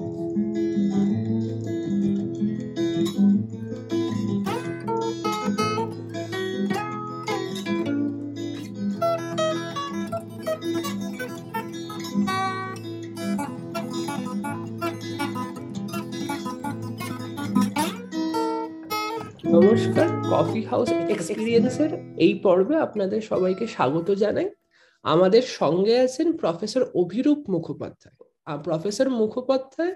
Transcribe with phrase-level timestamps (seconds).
[0.00, 0.28] নমস্কার
[20.30, 24.50] coffee house এক্সপিরিয়েন্সের এই পর্বে আপনাদের সবাইকে স্বাগত জানাই।
[25.02, 28.29] আমাদের সঙ্গে আছেন professor Abhirup Mukhopadhyay.
[28.46, 29.94] Professor Mukhopadhyay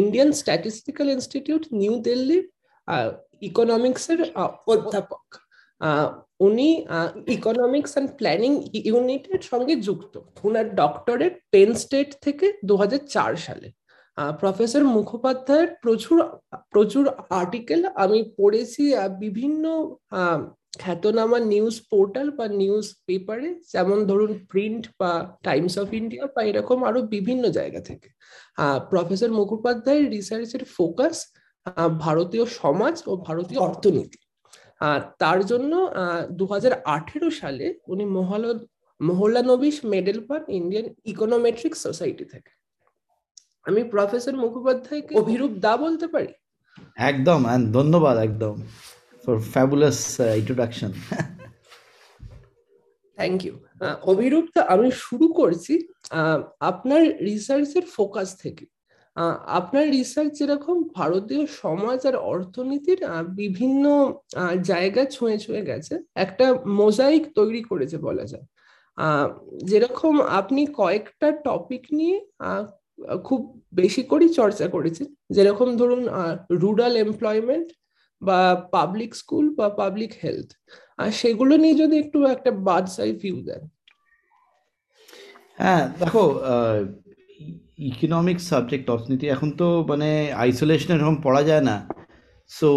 [0.00, 2.38] Indian Statistical Institute New Delhi
[3.48, 4.20] ইকোনমিক্সের
[4.72, 5.24] অধ্যাপক।
[6.46, 6.68] উনি
[7.36, 8.52] ইকোনমিক্স অ্যান্ড প্ল্যানিং
[8.90, 10.14] ইউনিটের সঙ্গে যুক্ত।
[10.44, 13.68] ওনার ডক্টরেট পেন স্টেট থেকে দু হাজার চার সালে।
[14.40, 16.18] প্রফেসর মুখোপাধ্যায়ের প্রচুর
[16.72, 17.04] প্রচুর
[17.40, 18.82] আর্টিকেল আমি পড়েছি
[19.24, 19.64] বিভিন্ন
[20.80, 25.10] খ্যাতনামা নিউজ পোর্টাল বা নিউজ পেপারে যেমন ধরুন প্রিন্ট বা
[25.46, 28.08] টাইমস অফ ইন্ডিয়া বা এরকম আরও বিভিন্ন জায়গা থেকে।
[28.90, 31.16] প্রফেসর মুখোপাধ্যায়ের রিসার্চের ফোকাস
[32.04, 34.20] ভারতীয় সমাজ ও ভারতীয় অর্থনীতি।
[35.22, 35.72] তার জন্য
[36.38, 38.44] দু হাজার আঠেরো সালে উনি মহল
[39.00, 42.50] মহল্লানবিশ মেডেল পান ইন্ডিয়ান ইকোনোমেট্রিক সোসাইটি থেকে।
[43.68, 46.32] আমি প্রফেসর মুখোপাধ্যায়কে অভিরূপ দা বলতে পারি?
[47.10, 47.40] একদম
[47.76, 48.54] ধন্যবাদ একদম।
[49.24, 50.00] For fabulous
[50.40, 50.90] introduction
[53.18, 53.54] thank you
[54.12, 55.74] Abhirup da আমি শুরু করছি
[56.72, 58.64] আপনার রিসার্চের ফোকাস থেকে।
[59.60, 63.00] আপনার রিসার্চ যেরকম ভারতীয় সমাজ আর অর্থনীতির
[63.40, 63.84] বিভিন্ন
[64.70, 66.46] জায়গা ছুঁয়ে ছুঁয়ে গেছে, একটা
[66.80, 68.46] মোজাইক তৈরি করেছে বলা যায়।
[69.70, 72.16] যেরকম আপনি কয়েকটা টপিক নিয়ে
[73.28, 73.40] খুব
[73.80, 76.02] বেশি করেই চর্চা করেছেন। যেরকম ধরুন
[76.62, 77.68] রুরাল এমপ্লয়মেন্ট
[78.22, 78.38] বা
[78.76, 80.48] পাবলিক স্কুল বা পাবলিক হেলথ
[80.98, 83.62] আর সেগুলো নিয়ে যদি একটু একটা বাদশাই ভিউ দেন।
[85.60, 86.24] হ্যাঁ দেখো
[87.90, 90.08] ইকোনমিক সাবজেক্ট অর্থনীতি এখন তো মানে
[90.44, 91.76] আইসোলেশনের এরকম পড়া যায় না।
[92.50, 92.70] সো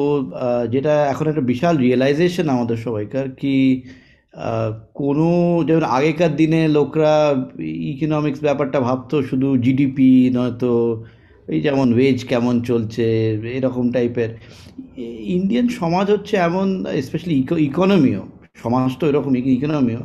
[0.73, 3.55] যেটা এখন একটা বিশাল রিয়েলাইজেশন আমাদের সবাইকার কি
[5.01, 5.27] কোনো
[5.67, 7.13] যেমন আগেকার দিনে লোকরা
[7.93, 10.73] ইকোনমিক্স ব্যাপারটা ভাবতো শুধু জিডিপি নয়তো
[11.53, 13.05] এই যেমন ওয়েজ কেমন চলছে,
[13.57, 14.31] এরকম টাইপের।
[15.37, 16.67] ইন্ডিয়ান সমাজ হচ্ছে এমন
[17.07, 18.23] স্পেশালি ইকো ইকোনমিও
[18.63, 20.01] সমাজ তো এরকম ইকোনমিও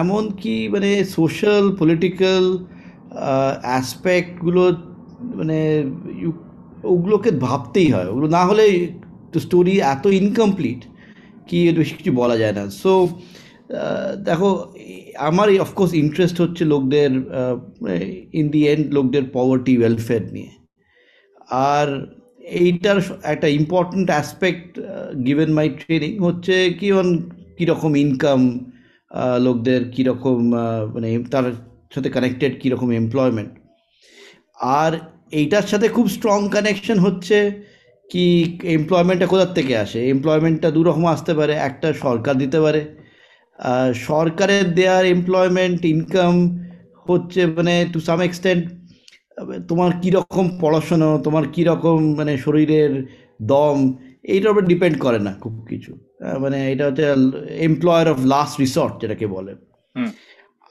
[0.00, 2.44] এমন কি মানে সোশ্যাল পলিটিক্যাল
[3.68, 4.62] অ্যাসপেক্টগুলো
[5.38, 5.58] মানে
[6.92, 8.64] ওগুলোকে ভাবতেই হয়। ওগুলো না হলে
[9.44, 10.80] স্টোরি এত ইনকমপ্লিট
[11.48, 12.92] কি বেশি কিছু বলা যায় না। সো
[14.28, 14.50] দেখো
[15.28, 17.10] আমার অফকোর্স ইন্টারেস্ট হচ্ছে লোকদের
[18.40, 20.50] ইন দি এন্ড লোকদের পভার্টি ওয়েলফেয়ার নিয়ে।
[21.74, 21.88] আর
[22.64, 22.98] এইটার
[23.32, 24.70] একটা important aspect
[25.26, 26.88] given my training হচ্ছে কি
[27.58, 28.40] কীরকম ইনকাম
[29.46, 30.38] লোকদের কীরকম
[30.94, 31.46] মানে তার
[31.94, 33.52] সাথে কানেক্টেড কীরকম এমপ্লয়মেন্ট
[34.80, 34.92] আর
[35.40, 37.38] এইটার সাথে খুব স্ট্রং কানেকশন হচ্ছে
[38.10, 38.24] কি
[38.76, 40.00] এমপ্লয়মেন্টটা কোথার থেকে আসে?
[40.08, 42.80] এমপ্লয়মেন্টটা দুরকম আসতে পারে, একটা সরকার দিতে পারে
[44.06, 46.34] সরকারের দেয়ার এমপ্লয়মেন্ট ইনকাম
[47.08, 48.64] হচ্ছে মানে টু সাম এক্সটেন্ট
[49.68, 52.92] তোমার কীরকম পড়াশোনা তোমার কীরকম মানে শরীরের
[53.42, 55.92] দম এইটার উপর ডিপেন্ড করে না খুব কিছু।
[56.40, 57.04] মানে এটা হচ্ছে
[57.58, 59.52] এমপ্লয়ার অফ লাস্ট রিসর্ট যেটাকে বলে।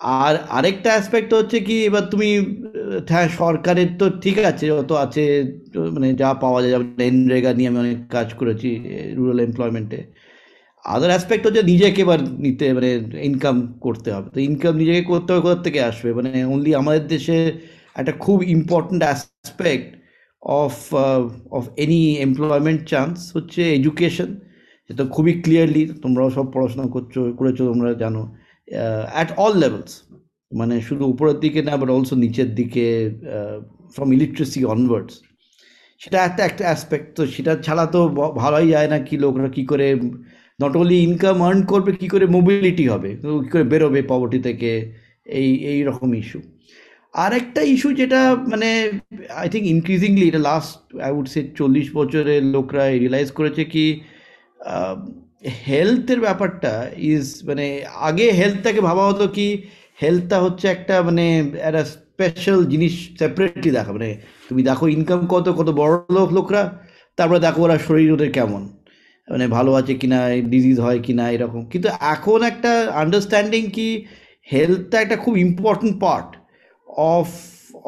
[0.02, 2.30] আর আরেকটা অ্যাসপেক্ট হচ্ছে কি এবার তুমি
[3.10, 5.24] হ্যাঁ সরকারের তো ঠিক আছে অত আছে
[5.92, 8.70] মানে যা পাওয়া যায় যেমন এনরেগা নিয়ে আমি অনেক কাজ করেছি
[9.16, 10.00] রুরাল এমপ্লয়মেন্টে
[10.88, 12.90] আদার অ্যাসপেক্ট হচ্ছে নিজেকে এবার নিতে মানে
[13.30, 16.10] ইনকাম করতে হবে। তো ইনকাম নিজেকে করতে হবে কোথা থেকে আসবে?
[16.14, 17.38] মানে অনলি আমাদের দেশে
[17.96, 19.90] একটা খুব important aspect
[20.44, 20.74] of
[21.52, 24.30] of any employment chance হচ্ছে এডুকেশন
[24.90, 28.22] যেটা খুবই ক্লিয়ারলি তোমরাও সব পড়াশোনা করছ, করেছ, তোমরা জানো।
[29.14, 29.94] অ্যাট অল লেভেলস
[30.52, 32.86] মানে শুধু উপরের দিকে না বাট অলসো নিচের দিকে
[33.94, 35.16] ফ্রম ইলিটারেসি অনওয়ার্ডস
[36.02, 38.00] সেটা একটা একটা অ্যাসপেক্ট তো সেটা ছাড়া তো
[38.36, 39.88] ভালোই যায় না কি লোকরা কী করে
[40.60, 43.10] নট অনলি ইনকাম আর্ন করবে, কী করে মোবিলিটি হবে?
[43.44, 44.72] কী করে বেরোবে পভার্টি থেকে?
[45.40, 46.40] এই এই রকম ইস্যু
[47.14, 48.70] আর একটা ইস্যু যেটা মানে
[49.42, 53.86] আই থিঙ্ক ইনক্রিজিংলি এটা লাস্ট আই উড সে চল্লিশ বছরের লোকরা রিয়েলাইজ করেছে কি
[55.68, 56.74] হেলথের ব্যাপারটা
[57.12, 57.66] ইজ মানে
[58.10, 59.48] আগে হেলথটাকে ভাবা হতো কি
[60.02, 61.26] হেলথটা হচ্ছে একটা মানে
[61.68, 64.10] একটা স্পেশাল জিনিস সেপারেটলি দেখা। মানে
[64.50, 66.62] তুমি দেখো ইনকাম কত কত বড় লোক, লোকরা,
[67.18, 68.62] তারপরে দেখো ওরা শরীর ওদের কেমন।
[69.28, 70.20] মানে ভালো আছে কিনা
[70.54, 72.72] ডিজিজ হয় কিনা, এরকম। কিন্তু এখন একটা
[73.04, 73.88] আন্ডারস্ট্যান্ডিং কি
[74.48, 76.30] হেলথটা একটা খুব important part
[77.16, 77.28] of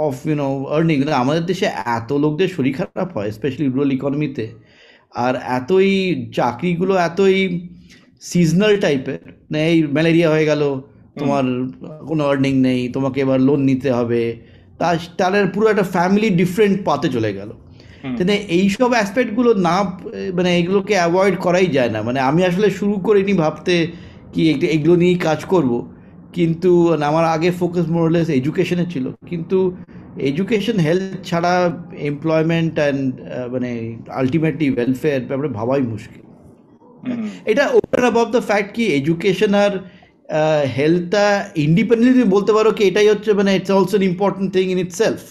[0.08, 4.46] of you know earning মানে আমাদের দেশে এত লোকদের শরীর খারাপ হয় স্পেশালি রুরাল ইকোনমিতে
[5.26, 5.92] আর এতই
[6.38, 7.38] চাকরিগুলো এতই
[8.22, 9.20] সিজনাল টাইপের
[9.50, 10.62] মানে এই ম্যালেরিয়া হয়ে গেল,
[11.20, 11.46] তোমার
[12.10, 14.22] কোনো আর্নিং নেই, তোমাকে এবার লোন নিতে হবে
[14.80, 17.50] তার তার পুরো একটা ফ্যামিলি ডিফারেন্ট পাতে চলে গেল।
[18.20, 19.76] মানে এইসব অ্যাসপেক্টগুলো না
[20.38, 23.76] মানে এগুলোকে অ্যাভয়েড করাই যায় না। মানে আমি আসলে শুরু করিনি ভাবতে
[24.34, 24.42] কি
[24.76, 25.72] এগুলো নিয়েই কাজ করব।
[26.38, 26.72] কিন্তু
[27.10, 29.58] আমার আগে ফোকাস মোরলেস এডুকেশনে ছিল। কিন্তু
[30.30, 31.54] এডুকেশন হেলথ ছাড়া
[32.10, 33.04] এমপ্লয়মেন্ট অ্যান্ড
[33.54, 33.72] মানে
[34.20, 36.24] আলটিমেটলি ওয়েলফেয়ার ব্যাপারে ভাবাই মুশকিল।
[37.52, 39.74] এটা ওপেন অ্যাবাউট দ্য ফ্যাক্ট কি এডুকেশন আর
[40.78, 41.26] হেলথটা
[41.66, 45.22] ইন্ডিপেন্ডেন্টলি বলতে পারো কি এটাই হচ্ছে মানে it's also important thing in itself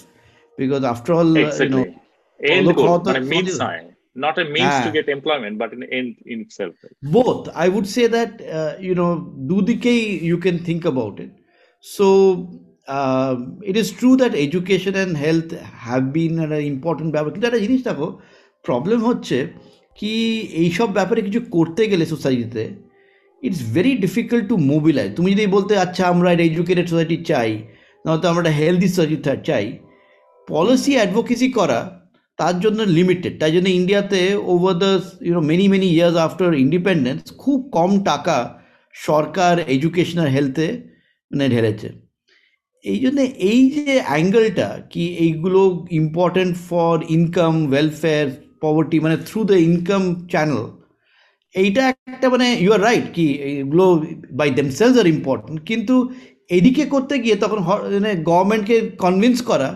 [0.59, 1.83] because after all you know
[2.41, 3.83] end goal, মানে means নয়
[4.17, 6.75] not a means to get employment but an end in itself
[7.17, 9.11] both i would say that uh, you know
[9.51, 9.99] dudikei
[10.31, 11.33] you can think about it
[11.85, 12.07] so
[12.89, 15.51] uh, it is true that education and health
[15.87, 18.09] have been an important ব্যাপার কিন্তু একটা জিনিস দেখো
[18.65, 19.37] problem হচ্ছে
[19.99, 20.13] কি
[20.63, 22.65] এইসব ব্যাপারে কিছু করতে গেলে সোসাইটিতে
[23.43, 27.51] it's very difficult to mobilise তুমি যদি বলতে আচ্ছা আমরা একটা এডুকেটেড সোসাইটি চাই
[28.05, 29.17] নয়তো আমরা একটা হেলদি সোসাইটি
[29.49, 29.67] চাই
[30.49, 31.81] পলিসি অ্যাডভোকেসি করা
[32.39, 34.21] তার জন্য লিমিটেড তাই জন্য ইন্ডিয়াতে
[34.53, 34.93] over the
[35.27, 38.37] you know many many years after independence খুব কম টাকা
[38.95, 40.67] সরকার এডুকেশনাল হেলথে
[41.31, 41.89] মানে ঢেলেছে।
[42.85, 45.61] এই জন্যে এই যে অ্যাঙ্গেলটা কি এইগুলো
[46.01, 48.27] important for income welfare
[48.63, 50.03] poverty মানে থ্রু দ্য ইনকাম
[50.33, 50.63] চ্যানেল
[51.55, 53.87] এইটা একটা মানে ইউ আর রাইট কি এগুলো
[54.33, 55.95] বাই দেমসেলস আর ইম্পর্টেন্ট কিন্তু
[56.51, 57.59] এদিকে করতে গিয়ে তখন
[57.95, 59.69] মানে গভর্নমেন্টকে কনভিন্স করা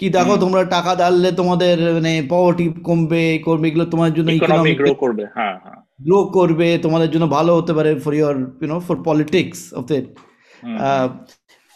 [0.00, 4.94] কি দেখো তোমরা টাকা ডাললে তোমাদের মানে পভার্টি কমবে করবে এগুলো তোমার জন্য ইকোনমিক গ্রো
[5.04, 8.96] করবে হ্যাঁ হ্যাঁ। গ্রো করবে তোমাদের জন্য ভালো হতে পারে for your you know for
[9.08, 9.98] politics of the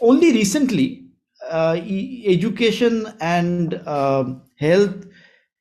[0.00, 0.88] only recently
[1.40, 1.74] uh,
[2.26, 2.94] education
[3.36, 4.22] and uh,
[4.56, 4.96] health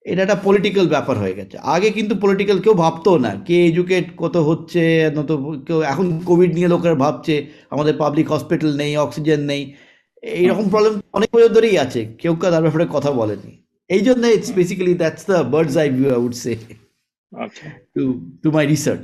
[0.05, 4.35] এটা একটা পলিটিক্যাল ব্যাপার হয়ে গেছে। আগে কিন্তু পলিটিক্যাল কেউ ভাবতো না কে এডুকেট কত
[4.49, 4.83] হচ্ছে
[5.17, 5.31] নত
[5.67, 7.35] কেউ এখন কোভিড নিয়ে লোকেরা ভাবছে
[7.73, 9.61] আমাদের পাবলিক হসপিটাল নেই অক্সিজেন নেই।
[10.23, 13.51] এইরকম প্রবলেম অনেক বছর ধরেই আছে। কেউ কেউ তার ব্যাপারে কথা বলেনি।
[13.89, 16.53] এই জন্য it's basically that's the bird's eye view I would say
[17.95, 18.03] to
[18.43, 19.03] to my research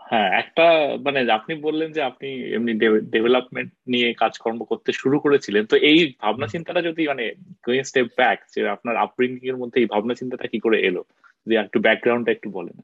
[0.00, 0.66] হ্যাঁ একটা
[1.06, 2.72] মানে আপনি বললেন যে আপনি এমনি
[3.14, 7.24] ডেভেলপমেন্ট নিয়ে কাজকর্ম করতে শুরু করেছিলেন। তো এই ভাবনা চিন্তাটা যদি মানে
[7.64, 11.02] গোয়িং স্টেপ ব্যাক যে আপনার আপব্রিঙ্গিং এর মধ্যে এই ভাবনা চিন্তাটা কি করে এলো?
[11.46, 12.76] যে একটু ব্যাকগ্রাউন্ডটা একটু বলেন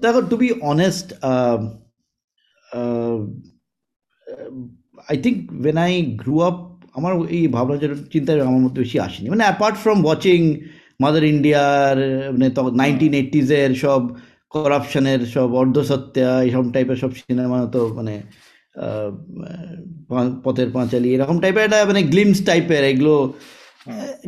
[0.00, 1.06] দেখো to be honest
[5.08, 6.56] I think when I grew up
[6.94, 7.76] আমার এই ভাবনা
[8.12, 10.40] চিন্তা আমার মধ্যে বেশি আসেনি। মানে অ্যাপার্ট ফ্রম ওয়াচিং
[11.00, 11.96] মাদার ইন্ডিয়ার
[12.32, 14.02] মানে তখন নাইনটিন এইটিজের সব
[14.50, 18.14] করাপশনের সব অর্ধসত্যা এইসব টাইপের সব সিনেমা তো মানে
[20.44, 23.34] পথের পাঁচালি এরকম টাইপের একটা মানে গ্লিমস টাইপের এগুলো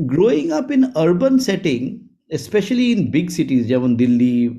[0.00, 1.98] growing up in urban setting
[2.38, 4.58] specially in big cities যেমন Delhi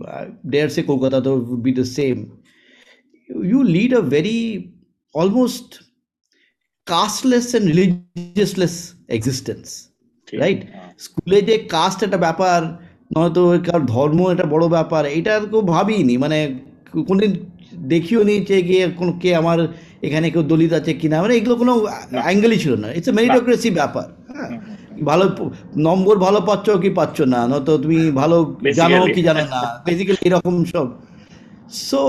[0.50, 2.16] dare say Kolkata to be the same
[3.30, 4.40] you lead a very
[5.14, 5.70] almost
[6.88, 8.76] casteless and religionless
[9.10, 9.66] existence
[10.28, 10.60] right
[11.00, 12.60] স্কুলে যে কাস্ট একটা ব্যাপার
[13.16, 16.38] নয়তো কার ধর্ম একটা বড় ব্যাপার এটা কেউ ভাবিনি। মানে
[17.08, 17.32] কোনোদিন
[17.94, 19.60] দেখিও নি যে গিয়ে কোনো কে আমার
[20.02, 21.74] এখানে কেউ দলিত আছে কিনা। মানে এগুলো কোনো
[22.26, 24.52] অ্যাঙ্গেলই ছিল না। ইটস এ মেরিটোক্রেসি ব্যাপার। হ্যাঁ।
[25.06, 25.26] ভালো
[25.78, 28.38] নম্বর ভালো পাচ্ছ কি পাচ্ছ না। নয়তো তুমি ভালো
[28.80, 30.88] জানো কি জানো না। বেসিক্যালি এরকম সব।
[31.88, 32.02] সো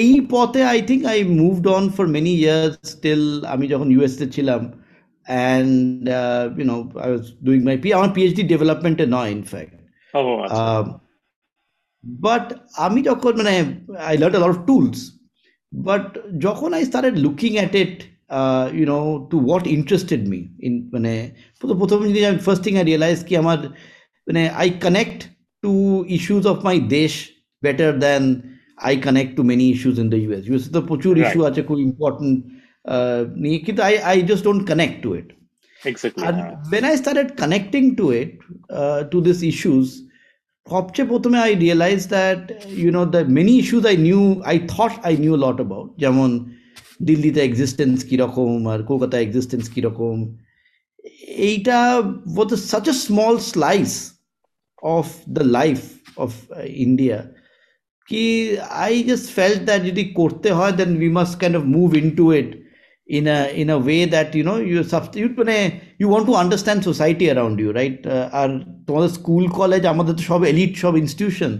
[0.00, 4.60] এই পথে I think I moved on for many years still আমি যখন ইউএসএ ছিলাম
[5.26, 6.02] and
[6.58, 9.74] you know I was doing my P আমার পিএইচডি ডেভেলপমেন্টে নয় ইনফ্যাক্ট
[12.04, 12.46] বাট
[12.86, 13.52] আমি যখন মানে
[14.08, 14.98] I learn lot of tools
[15.72, 16.04] but
[16.38, 17.96] when I started looking at it
[18.76, 21.12] you know to what interested me in মানে
[21.80, 23.58] প্রথম জিনিস আমি ফার্স্ট থিং আই রিয়েলাইজ কি আমার
[24.26, 25.20] মানে I connect
[25.62, 25.72] to
[26.16, 27.12] issues of my দেশ
[27.62, 28.24] better than
[28.78, 32.36] I connect to many issues in the US ইউএসে তো প্রচুর ইস্যু আছে খুব ইম্পর্টেন্ট
[33.42, 35.28] নিয়ে কিন্তু I I just don't connect to it
[35.80, 36.24] Exactly.
[36.24, 36.38] And
[36.70, 38.38] when I started connecting to it,
[38.70, 39.86] uh, to these issues,
[40.66, 42.42] সবচেয়ে প্রথমে I realise that
[42.82, 46.30] you know the many issues I knew I thought I knew lot about যেমন
[47.08, 50.16] দিল্লিতে existence কীরকম আর Kolkata existence কীরকম।
[51.50, 51.78] এইটা
[52.36, 53.92] was such a small slice
[54.96, 55.06] of
[55.36, 55.78] the life
[56.24, 56.30] of
[56.86, 57.18] India
[58.08, 58.24] কি
[58.84, 61.88] I just felt that যদি করতে হয় then we must kind of move
[62.20, 62.50] into it
[63.08, 65.56] in a in a way that you know you substitute মানে
[66.00, 67.98] you want to understand society around you right?
[68.40, 68.48] আর
[68.86, 71.52] তোমাদের school college আমাদের তো সব elite সব ইনস্টিটিউশন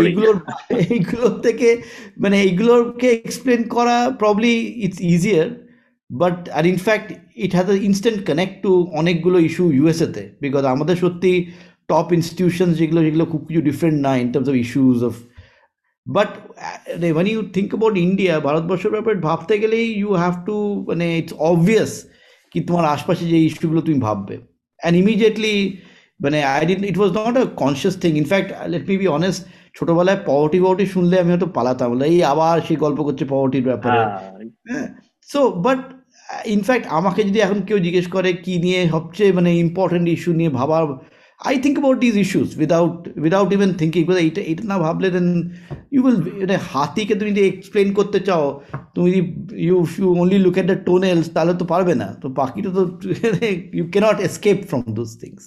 [0.00, 0.36] এইগুলোর
[0.86, 1.68] এইগুলোর থেকে
[2.22, 4.54] মানে এইগুলোকে এক্সপ্লেন করা probably
[4.84, 5.46] it's easier
[6.10, 7.08] but R in fact
[7.44, 11.32] it has a instant connect to অনেকগুলো ইস্যু ইউএসএতে বিকজ আমাদের সত্যি
[11.90, 15.14] টপ ইনস্টিটিউশন যেগুলো যেগুলো খুব কিছু ডিফারেন্ট না in terms of issues of
[16.06, 16.30] but
[17.16, 20.56] when you think about India ভারতবর্ষের ব্যাপারে ভাবতে গেলেই ইউ হ্যাভ টু
[20.88, 21.92] মানে ইটস অবভিয়াস
[22.52, 24.36] কি তোমার আশপাশে যে ইস্যুগুলো তুমি ভাববে।
[24.80, 25.54] অ্যান্ড ইমিডিয়েটলি
[26.24, 29.40] মানে I didn't it was not a conscious thing in fact let me be honest
[29.76, 34.00] ছোটবেলায় পভার্টি পভার্টি শুনলে আমি হয়তো পালাতাম। এই আবার সেই গল্প করছে পভার্টির ব্যাপারে।
[34.68, 34.88] হ্যাঁ।
[35.30, 35.80] সো বাট
[36.56, 40.84] ইনফ্যাক্ট আমাকে যদি এখন কেউ জিজ্ঞেস করে কি নিয়ে সবচেয়ে মানে ইম্পর্টেন্ট ইস্যু নিয়ে ভাবার
[41.47, 45.27] I think about these issues without without even thinking এইটা এটা না ভাবলে দেন
[45.93, 48.45] ইউ উইল মানে হাতিকে তুমি যদি এক্সপ্লেন করতে চাও
[48.95, 49.21] তুমি যদি
[49.67, 52.81] you you only look at the tunnels তাহলে তো পারবে না তো বাকিটা তো
[53.77, 55.45] you can't escape from those things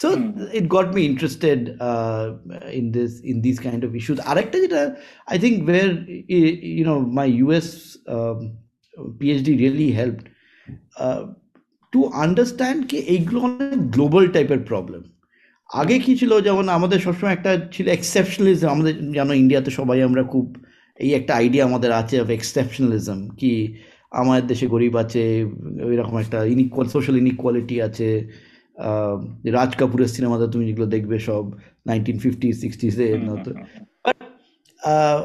[0.00, 0.10] so
[0.52, 2.32] it got me interested uh,
[2.70, 4.82] in this in these kind of issues arekta jeta
[5.28, 5.92] i think where
[6.78, 7.70] you know my us
[8.16, 8.42] um,
[9.20, 10.26] phd really helped
[10.98, 11.22] uh,
[11.92, 15.02] to understand কি এইগুলো অনেক global টাইপের problem
[15.69, 16.41] আগে কি ছিল?
[16.41, 20.57] যেমন আমাদের সবসময় একটা ছিল এক্সেপশনালিজম আমাদের জানো ইন্ডিয়াতে সবাই আমরা খুব
[20.99, 23.75] এই একটা আইডিয়া আমাদের আছে অফ এক্সেপশনালিজম কি
[24.11, 25.41] আমাদের দেশে গরিব আছে
[25.93, 28.27] এরকম একটা ইনইকুয়াল সোশ্যাল ইনিকোয়ালিটি আছে
[29.45, 31.51] রাজ কাপুরের সিনেমাতে তুমি যেগুলো দেখবে সব
[31.87, 33.19] নাইনটিন ফিফটি সিক্সটিসে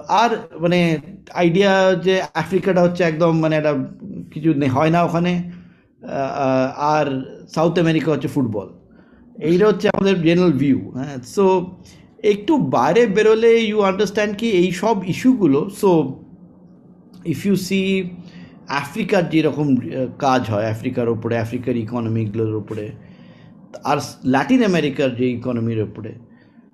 [0.08, 0.98] আর মানে
[1.34, 3.84] আইডিয়া যে আফ্রিকাটা হচ্ছে একদম মানে একটা
[4.30, 5.50] কিছু হয় না ওখানে
[6.76, 7.22] আর
[7.54, 8.73] সাউথ আমেরিকা হচ্ছে ফুটবল।
[9.36, 11.16] এইটা হচ্ছে আমাদের জেনারেল ভিউ হ্যাঁ?
[11.34, 11.44] সো
[12.32, 15.90] একটু বাইরে বেরোলে ইউ আন্ডারস্ট্যান্ড কি এই সব ইস্যুগুলো সো
[17.32, 17.80] ইফ ইউ সি
[18.82, 19.66] আফ্রিকার যেরকম
[20.18, 22.86] কাজ হয় আফ্রিকার ওপরে আফ্রিকার ইকোনমিগুলোর ওপরে
[23.90, 23.98] আর
[24.34, 26.12] ল্যাটিন আমেরিকার যে ইকোনমির ওপরে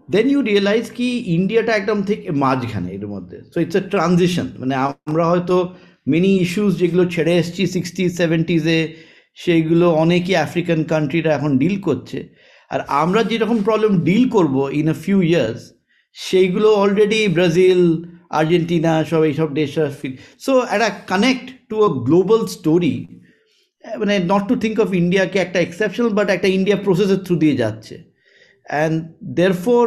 [0.08, 4.74] দেন ইউ রিয়েলাইজ কি ইন্ডিয়াটা একদম ঠিক মাঝখানে এর মধ্যে। সো ইটস এ ট্রানজিশন মানে
[4.84, 5.56] আমরা হয়তো
[6.06, 8.78] মেনি ইস্যুস যেগুলো ছেড়ে এসছি সিক্সটি সেভেন্টিজে
[9.38, 12.18] সেইগুলো অনেকই আফ্রিকান কান্ট্রিরা এখন ডিল করছে।
[12.70, 15.60] আর আমরা যেরকম প্রবলেম ডিল করব ইন আ ফিউ ইয়ার্স
[16.16, 17.82] সেইগুলো অলরেডি ব্রাজিল
[18.40, 19.72] আর্জেন্টিনা সব এইসব দেশ
[20.44, 22.94] সো একটা connect to a global story
[23.84, 27.94] মানে নট টু থিঙ্ক অফ ইন্ডিয়াকে একটা এক্সেপশনাল বাট একটা ইন্ডিয়া প্রসেসের থ্রু দিয়ে যাচ্ছে।
[28.66, 28.96] অ্যান্ড
[29.38, 29.84] দেয়ার ফোর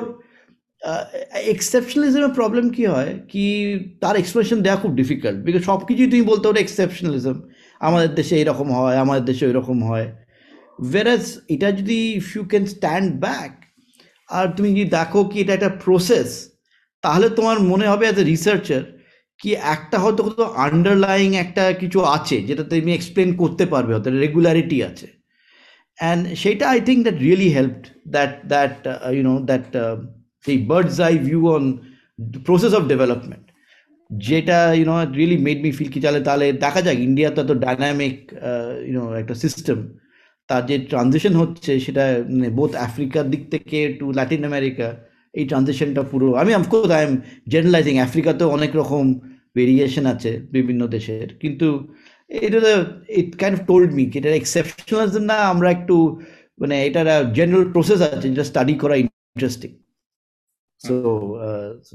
[1.53, 3.11] এক্সেপশনালিজমের প্রবলেম কী হয়?
[3.31, 3.45] কি
[4.01, 7.35] তার এক্সপ্রেশন দেওয়া খুব ডিফিকাল্ট বিকজ সব কিছুই তুমি বলতে পারো এক্সেপশনালিজম
[7.81, 10.07] আমাদের দেশে এরকম হয়, আমাদের দেশে এরকম হয়।
[10.79, 13.51] ওয়েরাজ এটা যদি if you can stand back
[14.29, 16.29] আর তুমি যদি দেখো কি এটা একটা প্রসেস
[17.03, 18.81] তাহলে তোমার মনে হবে অ্যাজ এ রিসার্চার
[19.39, 24.77] কি একটা হয়তো কোথাও আন্ডারলাইং একটা কিছু আছে, যেটা তুমি এক্সপ্লেন করতে পারবে, হয়তো রেগুলারিটি
[24.89, 25.07] আছে।
[25.99, 27.83] অ্যান্ড সেটা I think that really helped
[28.15, 28.75] that that
[29.15, 29.65] you know that
[30.45, 31.63] সেই bird's eye view on
[32.47, 33.45] process of development
[34.09, 38.17] যেটা you know really made me feel কি, তাহলে তাহলে দেখা যাক ইন্ডিয়া তো এত ডাইনামিক
[38.87, 39.77] ইউনো একটা সিস্টেম
[40.49, 44.87] তার যে ট্রানজিশন হচ্ছে সেটা মানে বোথ আফ্রিকার দিক থেকে টু ল্যাটিন আমেরিকা
[45.33, 47.13] এই ট্রানজিশনটা পুরো আমি of course I am
[47.47, 49.05] generalising আফ্রিকাতেও অনেক রকম
[49.55, 51.67] ভেরিয়েশন আছে বিভিন্ন দেশের কিন্তু
[52.29, 52.59] এটা
[53.09, 55.95] it kind of told me এটা এক্সেপশনালিজম না আমরা একটু
[56.59, 59.71] মানে এটার জেনারেল প্রসেস আছে যেটা স্টাডি করা interesting
[60.81, 60.95] so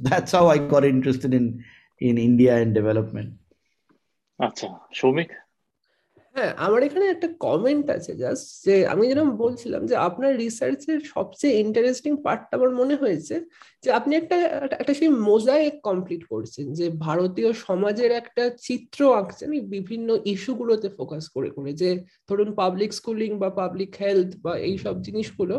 [0.01, 1.47] that's how I got interested in
[2.01, 3.31] in India and development
[4.41, 5.31] আচ্ছা সৌমিক?
[6.35, 11.55] হ্যাঁ আমার এখানে একটা কমেন্ট আছে জাস্ট যে আমি যেরকম বলছিলাম যে আপনার রিসার্চের সবচেয়ে
[11.61, 13.35] ইন্টারেস্টিং পার্টটা আমার মনে হয়েছে
[13.85, 14.37] যে আপনি একটা
[14.81, 21.49] একটা সেই মোজাইক কমপ্লিট করছেন যে ভারতীয় সমাজের একটা চিত্র আঁকছেন বিভিন্ন ইস্যুগুলোতে ফোকাস করে
[21.49, 21.91] করে যে
[22.29, 25.57] ধরুন পাবলিক স্কুলিং বা পাবলিক হেলথ বা এই সব জিনিসগুলো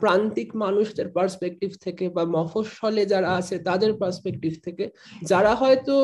[0.00, 4.84] প্রান্তিক মানুষদের পার্সপেক্টিভ থেকে বা মফস্বলে যারা আছে তাদের পার্সপেক্টিভ থেকে,
[5.22, 5.94] যারা হয়তো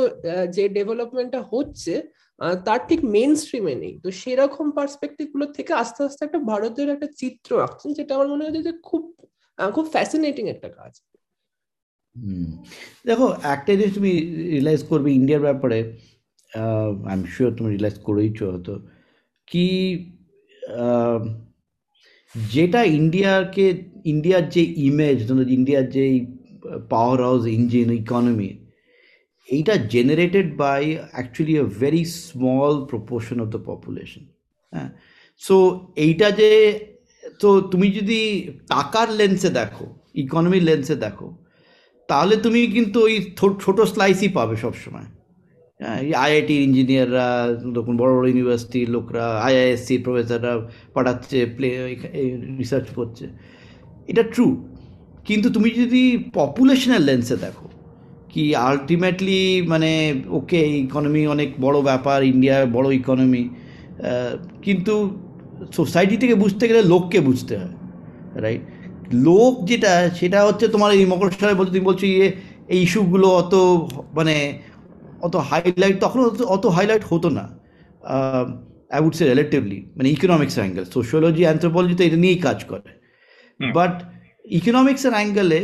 [0.50, 1.94] যে ডেভেলপমেন্টটা হচ্ছে
[2.66, 7.50] তার ঠিক মেন স্ট্রিমে নেই। তো সেরকম পার্সপেক্টিভগুলো থেকে আস্তে আস্তে একটা ভারতের একটা চিত্র
[7.64, 9.02] আঁকছেন যেটা আমার মনে হয় যে খুব
[9.76, 10.92] খুব ফ্যাসিনেটিং একটা কাজ।
[13.08, 14.12] দেখো, একটা জিনিস তুমি
[14.52, 15.78] রিয়েলাইজ করবে ইন্ডিয়ার ব্যাপারে
[17.08, 18.74] আই এম শিওর তুমি রিয়েলাইজ করেইছো হয়তো,
[19.50, 19.66] কি
[22.34, 23.66] যেটা ইন্ডিয়াকে
[24.12, 25.18] ইন্ডিয়ার যে ইমেজ
[25.58, 26.04] ইন্ডিয়ার যে
[26.92, 28.50] পাওয়ার হাউস ইঞ্জিন ইকোনমি
[29.48, 30.82] এইটা generated by
[31.14, 34.24] actually a very small proportion of the population
[34.72, 34.90] হ্যাঁ?
[35.42, 35.56] সো
[35.96, 36.50] এইটা যে,
[37.40, 38.20] তো তুমি যদি
[38.68, 41.28] টাকার লেন্সে দেখো ইকোনমির লেন্সে দেখো,
[42.08, 43.14] তাহলে তুমি কিন্তু ওই
[43.64, 45.08] ছোট স্লাইসই পাবে সবসময়।
[45.80, 47.26] হ্যাঁ আইআইটির ইঞ্জিনিয়াররা
[47.76, 50.52] তখন বড় বড় ইউনিভার্সিটির লোকরা আইআইএসসির প্রফেসররা
[50.94, 51.68] পড়াচ্ছে প্লে
[52.60, 53.24] রিসার্চ করছে।
[54.08, 54.46] এটা ট্রু
[55.26, 56.02] কিন্তু তুমি যদি
[56.34, 57.66] পপুলেশনের লেন্সে দেখো
[58.32, 59.90] কি আলটিমেটলি মানে
[60.28, 63.42] ওকে ইকোনমি অনেক বড় ব্যাপার ইন্ডিয়ার বড় ইকোনমি
[64.62, 64.94] কিন্তু
[65.72, 67.74] সোসাইটি থেকে বুঝতে গেলে লোককে বুঝতে হয়
[68.34, 68.62] রাইট
[69.26, 72.26] লোক যেটা সেটা হচ্ছে তোমার এই মকর বলতে তুমি বলছো ইয়ে
[72.68, 73.54] এই ইস্যুগুলো অত
[74.14, 74.36] মানে
[75.22, 77.44] অত হাইলাইট তখন অত হাইলাইট হতো না
[78.90, 82.88] আই উড সে রিলেটিভলি মানে ইকোনমিক্স অ্যাঙ্গেল সোশিওলজি অ্যান্থ্রোপোলজি তো এটা নিয়েই কাজ করে
[83.74, 83.94] বাট
[84.44, 85.60] ইকোনমিক্সের অ্যাঙ্গেলে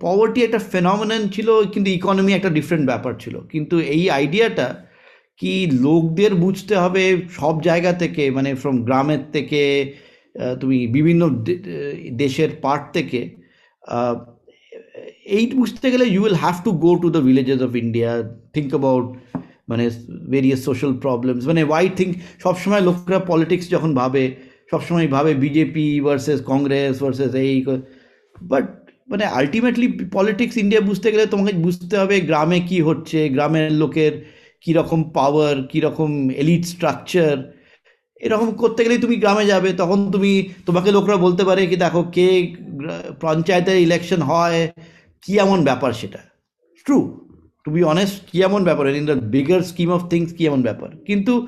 [0.00, 4.68] পভার্টি একটা ফেনমিনান ছিল, কিন্তু ইকোনমি একটা ডিফারেন্ট ব্যাপার ছিল। কিন্তু এই আইডিয়াটা
[5.40, 5.54] কি
[5.86, 7.04] লোকদের বুঝতে হবে
[7.38, 9.62] সব জায়গা থেকে মানে ফ্রম গ্রামের থেকে
[10.60, 11.22] তুমি বিভিন্ন
[12.24, 13.20] দেশের পার্ট থেকে
[15.38, 18.10] এই বুঝতে গেলে you will have to go to the villages of India
[18.54, 19.06] think about
[19.70, 19.84] মানে
[20.32, 22.12] ভেরিয়াস সোশ্যাল প্রবলেমস মানে ওয়াই থিঙ্ক
[22.44, 24.24] সবসময় লোকরা পলিটিক্স যখন ভাবে,
[24.70, 27.54] সবসময় ভাবে বিজেপি ভার্সেস কংগ্রেস ভার্সেস এই
[28.42, 28.66] বাট
[29.08, 34.12] মানে আলটিমেটলি পলিটিক্স ইন্ডিয়া বুঝতে গেলে তোমাকে বুঝতে হবে গ্রামে কি হচ্ছে, গ্রামের লোকের
[34.60, 36.10] কীরকম পাওয়ার কীরকম
[36.42, 37.36] এলিট স্ট্রাকচার
[38.20, 40.32] এরকম করতে গেলেই তুমি গ্রামে যাবে, তখন তুমি,
[40.66, 42.28] তোমাকে লোকরা বলতে পারে কি দেখো কে
[43.20, 44.60] পঞ্চায়েতের ইলেকশন হয়,
[45.22, 46.20] কি এমন ব্যাপার সেটা।
[46.86, 46.98] ট্রু
[47.64, 48.84] টু বি অনেস্ট কী এমন ব্যাপার?
[49.00, 50.90] In the bigger scheme of things কী এমন ব্যাপার?
[51.08, 51.46] কিন্তু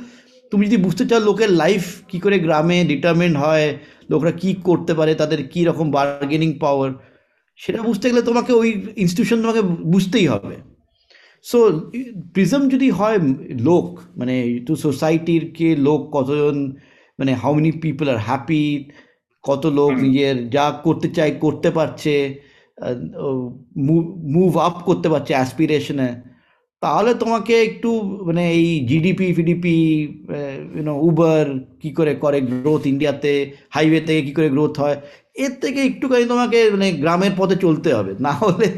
[0.50, 3.78] তুমি যদি বুঝতে চাও লোকের লাইফ কী করে গ্রামে ডিটারমেন্ট হয়
[4.11, 6.90] লোকরা কি করতে পারে তাদের কী রকম বার্গেনিং পাওয়ার
[7.57, 10.57] সেটা বুঝতে গেলে তোমাকে ওই ইনস্টিটিউশন তোমাকে বুঝতেই হবে।
[11.43, 11.90] সো
[12.33, 13.19] প্রিজম যদি হয়
[13.61, 16.73] লোক মানে টু সোসাইটির কে লোক কতজন
[17.19, 18.90] মানে how many people are happy
[19.43, 22.40] কত লোক নিজের যা করতে চায় করতে পারছে
[24.35, 26.38] মুভ আপ করতে পারছে অ্যাসপিরেশনে
[26.82, 27.90] তাহলে তোমাকে একটু
[28.28, 29.76] মানে এই জিডিপি ফিডিপি
[30.76, 31.44] ইউনো উবার
[31.82, 33.32] কি করে করে গ্রোথ ইন্ডিয়াতে
[33.75, 34.99] হাইওয়ে থেকে কি করে গ্রোথ হয়
[35.44, 38.68] এর থেকে একটুখানি তোমাকে মানে গ্রামের পথে চলতে হবে। না হলে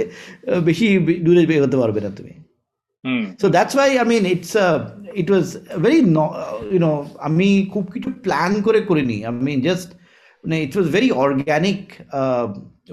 [0.69, 0.87] বেশি
[1.25, 2.33] দূরে বের হতে পারবে না তুমি।
[3.41, 4.53] So that's why I mean it's
[5.21, 5.47] it was
[5.85, 5.99] very
[6.75, 6.93] you know
[7.29, 9.89] আমি খুব কিছু প্ল্যান করে করিনি। আই মিন জাস্ট
[10.45, 11.83] মানে it was very organic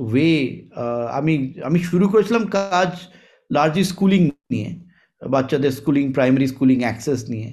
[0.07, 0.31] way
[1.17, 1.33] আমি
[1.67, 2.91] আমি শুরু করেছিলাম কাজ
[3.49, 4.21] লার্জলি স্কুলিং
[4.53, 4.69] নিয়ে।
[5.21, 7.49] বাচ্চাদের স্কুলিং প্রাইমারি স্কুলিং অ্যাক্সেস নিয়ে।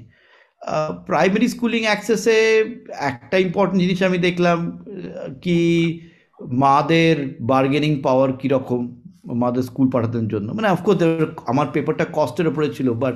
[1.11, 2.39] প্রাইমারি স্কুলিং অ্যাক্সেসে
[3.11, 4.59] একটা ইম্পর্টেন্ট জিনিস আমি দেখলাম
[5.45, 5.59] কি
[6.65, 7.17] মাদের
[7.53, 8.81] বার্গেনিং পাওয়ার কীরকম
[9.43, 11.01] মাদের স্কুল পাঠানোর জন্য। মানে অফকোর্স
[11.53, 13.15] আমার পেপারটা কস্টের ওপরে ছিল বাট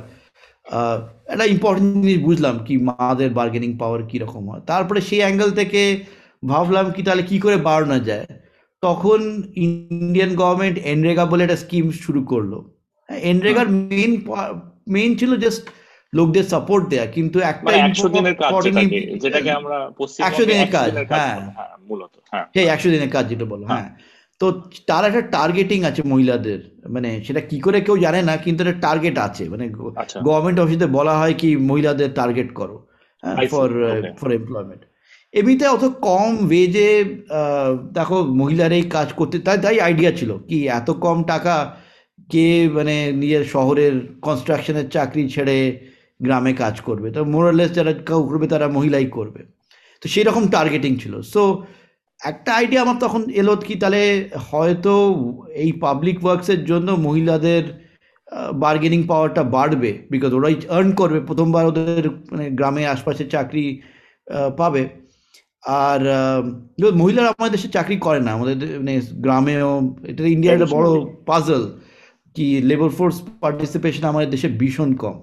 [1.33, 5.81] একটা ইম্পর্টেন্ট জিনিস বুঝলাম কি মাদের বার্গেনিং পাওয়ার কীরকম হয়। তারপরে সেই অ্যাঙ্গেল থেকে
[6.53, 8.27] ভাবলাম কি তাহলে কি করে বাড়ানো যায়?
[8.83, 9.21] তখন
[9.67, 12.53] ইন্ডিয়ান গভর্নমেন্ট এনরেগা বলে একটা স্কিম শুরু করল।
[13.25, 14.13] এনরেগার মেইন
[14.87, 15.63] মেইন ছিল জাস্ট
[16.13, 18.53] লোকদের সাপোর্ট দেয়া কিন্তু একটা মানে একশো দিনের কাজ
[19.23, 19.77] যেটাকে আমরা
[20.21, 21.37] একশো দিনের কাজ হ্যাঁ।
[21.89, 23.89] মূলত হ্যাঁ। একশো দিনের কাজ যেটা বলো হ্যাঁ।
[24.41, 24.47] তো
[24.89, 29.17] তার একটা টার্গেটিং আছে মহিলাদের মানে সেটা কি করে কেউ জানে না কিন্তু একটা টার্গেট
[29.19, 29.65] আছে মানে
[30.27, 32.77] গভর্নমেন্ট অফিসে বলা হয় কি মহিলাদের টার্গেট করো
[33.49, 33.71] ফর
[34.19, 34.83] ফর এমপ্লয়মেন্ট
[35.35, 36.91] এমনিতে অত কম ওয়েজে
[37.93, 41.55] দেখো মহিলার এই কাজ করতে তাই তাই আইডিয়া ছিল কি এত কম টাকা
[42.33, 45.59] কে মানে নিজের শহরের কনস্ট্রাকশনের চাকরি ছেড়ে
[46.21, 47.09] গ্রামে কাজ করবে?
[47.11, 49.41] তো মোরালেস যারা কেউ করবে তারা মহিলাই করবে।
[50.03, 51.43] তো সেই রকম টার্গেটিং ছিল। সো
[52.21, 54.03] একটা আইডিয়া আমার তখন এলো কি তাহলে
[54.51, 54.93] হয়তো
[55.55, 57.65] এই পাবলিক ওয়ার্কসের জন্য মহিলাদের
[58.55, 63.65] বার্গেনিং পাওয়ারটা বাড়বে। বিকজ ওরাই আর্ন করবে প্রথমবার ওদের মানে গ্রামে আশপাশে চাকরি
[64.57, 64.83] পাবে।
[65.85, 66.01] আর
[67.01, 69.71] মহিলারা আমাদের দেশে চাকরি করে না। আমাদের মানে গ্রামেও
[70.07, 70.89] এটা ইন্ডিয়ার একটা বড়
[71.27, 71.63] পাজল
[72.39, 75.17] কি লেবার ফোর্স পার্টিসিপেশন আমাদের দেশে ভীষণ কম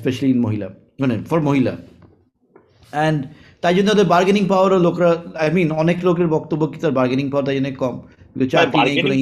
[0.00, 0.68] স্পেশালি ইন মহিলা
[1.00, 1.72] মানে ফর মহিলা.
[2.92, 3.20] অ্যান্ড
[3.62, 5.10] তাই জন্য ওদের বার্গেনিং পাওয়ারও লোকরা
[5.42, 7.94] আই মিন অনেক লোকের বক্তব্য কি তার বার্গেনিং পাওয়ার তাই জন্য কম।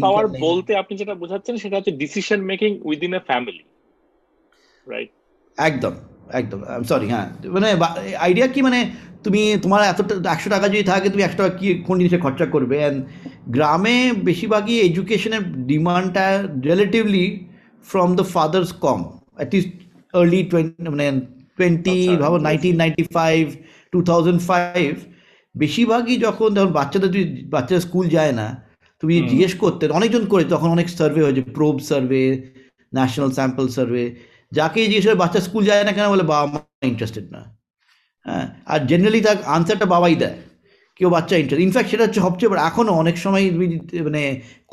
[0.07, 3.65] পাওয়ার বলতে আপনি যেটা বোঝাচ্ছেন সেটা হচ্ছে decision making within a family
[4.87, 5.11] right
[5.59, 5.95] একদম।
[6.33, 6.59] একদম
[6.91, 7.69] সরি হ্যাঁ মানে
[8.21, 8.81] আইডিয়া কি মানে
[9.25, 12.77] তুমি তোমার এত একশো টাকা যদি থাকে তুমি একশো টাকা কি কোন জিনিসে খরচা করবে?
[12.83, 12.99] অ্যান্ড
[13.55, 13.97] গ্রামে
[14.29, 16.27] বেশিরভাগই এডুকেশনের ডিমান্ডটা
[16.65, 17.27] রিলেটিভলি
[17.87, 19.01] ফ্রম দ্য ফাদার্স কম।
[19.39, 19.73] অ্যাটলিস্ট
[20.15, 21.07] আর্লি টোয়েন্টি মানে
[21.59, 23.43] টোয়েন্টি আচ্ছা, ভাবো nineteen ninety five
[23.93, 24.91] two thousand five
[25.55, 28.47] বেশিরভাগই যখন ধরুন বাচ্চাদের যদি বাচ্চারা স্কুল যায় না
[29.03, 32.23] তুমি জিজ্ঞেস করতে অনেকজন করে তখন অনেক সার্ভে হয়েছে probe survey
[32.93, 34.05] national sample survey
[34.53, 36.59] যাকে জিজ্ঞেস করে বাচ্চা স্কুল যায় না কেন বলে বাবা মা
[36.93, 37.41] ইন্টারেস্টেড না।
[38.27, 40.37] হ্যাঁ আর জেনারেলি তার আনসারটা বাবাই দেয়,
[40.99, 43.45] কেউ বাচ্চা ইন্টারেস্ট ইনফ্যাক্ট সেটা হচ্ছে সবচেয়ে বড় এখনও অনেক সময়
[44.07, 44.23] মানে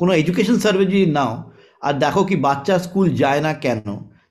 [0.00, 1.32] কোনো এডুকেশন সার্ভে যদি নাও,
[1.86, 3.80] আর দেখো কি বাচ্চা স্কুল যায় না কেন,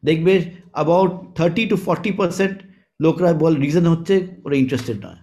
[0.07, 0.33] দেখবে
[0.75, 2.55] about thirty to forty percent
[3.03, 5.19] লোকরা বল রিজন হচ্ছে ওরা ইন্টারেস্টেড নয়।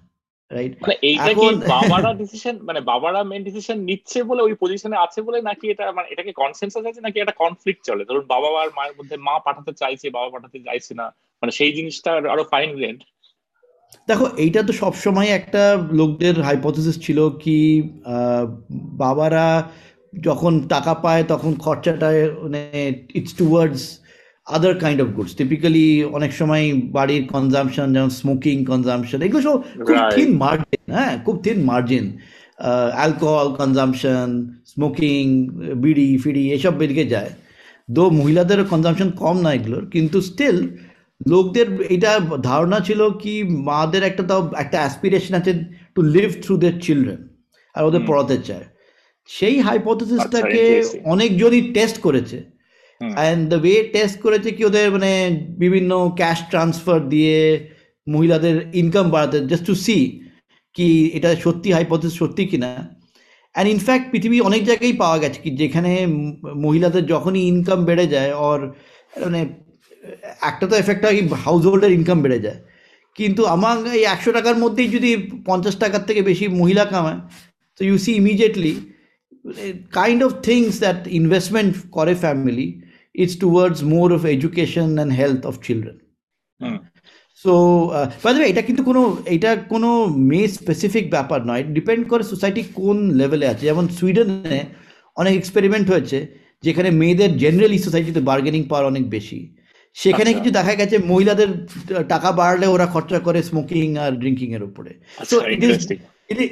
[0.53, 5.23] রাইট মানে এইটা কি বাবারা ডিসিশন মানে বাবারা মেন ডিসিশন নিচ্ছে বলে ওই পজিশনে আছে
[5.23, 8.05] বলে নাকি এটা মানে এটা কি কনসেনসাস আছে নাকি এটা কনফ্লিক্ট চলে?
[8.05, 11.07] ধরুন বাবা আর মায়ের মধ্যে মা পাঠাতে চাইছে বাবা পাঠাতে চাইছে না
[11.43, 12.99] মানে সেই জিনিসটা আরও ফাইন গ্রেড
[14.09, 15.63] দেখো এইটা তো সবসময় একটা
[15.93, 17.59] লোকদের হাইপোথিসিস ছিল কি
[18.97, 19.47] বাবারা
[20.21, 22.09] যখন টাকা পায় তখন খরচাটা
[22.43, 22.63] মানে
[23.15, 23.83] it's towards
[24.47, 26.65] other kind of goods typically অনেক সময়
[26.97, 29.97] বাড়ির কনজামশন যেমন স্মোকিং কনজামশন এগুলো সব খুব.
[30.15, 32.07] থিন মার্জিন হ্যাঁ খুব thin margin
[32.99, 34.29] alcohol consumption
[34.67, 35.23] smoking
[35.85, 37.31] bidi ফিড়ি এসব বেরিয়ে যায়।
[37.89, 40.59] দো মহিলাদের কনজামশন কম না এগুলোর কিন্তু স্টিল
[41.33, 43.35] লোকদের এটা ধারণা ছিল কি
[43.69, 45.53] মাদের একটা তাও একটা অ্যাসপিরেশন আছে
[45.95, 47.21] to live through their children
[47.75, 48.67] আর ওদের পড়াতে চায়।
[49.29, 52.39] সেই হাইপোথেসিসটাকে আচ্ছা, অনেকজনই টেস্ট করেছে।
[53.17, 57.69] অ্যান্ড দ্য ওয়ে টেস্ট করেছে কি ওদের মানে বিভিন্ন ক্যাশ ট্রান্সফার দিয়ে
[58.09, 60.29] মহিলাদের ইনকাম বাড়াতে জাস্ট টু সি
[60.75, 62.97] কি এটা সত্যি হাইপোথেসিস সত্যি কিনা।
[63.55, 66.07] অ্যান্ড ইনফ্যাক্ট পৃথিবী অনেক জায়গায় পাওয়া গেছে কি যেখানে
[66.57, 68.75] মহিলাদের যখনই ইনকাম বেড়ে যায় অর
[69.25, 69.49] মানে
[70.41, 72.57] একটা তো এফেক্ট হয় হাউস হোল্ডের ইনকাম বেড়ে যায়।
[73.15, 77.21] কিন্তু আমার এই একশো টাকার মধ্যেই যদি পঞ্চাশ টাকার থেকে বেশি মহিলা কামায়
[77.79, 78.75] তো you see immediately
[79.93, 82.82] kind of things that investment করে family
[83.15, 85.99] it's towards more of education and health of children
[86.61, 86.79] hmm.
[87.45, 87.53] So
[88.25, 89.89] by এটা কিন্তু কোনো এটা কোনো
[90.31, 94.61] মেয়ে স্পেসিফিক ব্যাপার নয়। ডিপেন্ড করে সোসাইটি কোন লেভেলে আছে। যেমন সুইডেনে
[95.17, 96.19] অনেক এক্সপেরিমেন্ট হয়েছে
[96.63, 99.57] যেখানে মেয়েদের জেনারেলি সোসাইটিতে বার্গেনিং পাওয়ার অনেক বেশি।
[99.95, 101.51] সেখানে আচ্ছা। কিছু দেখা গেছে মহিলাদের
[102.09, 105.93] টাকা বাড়লে ওরা খরচা করে স্মোকিং আর ড্রিঙ্কিং এর উপরে। আচ্ছা it is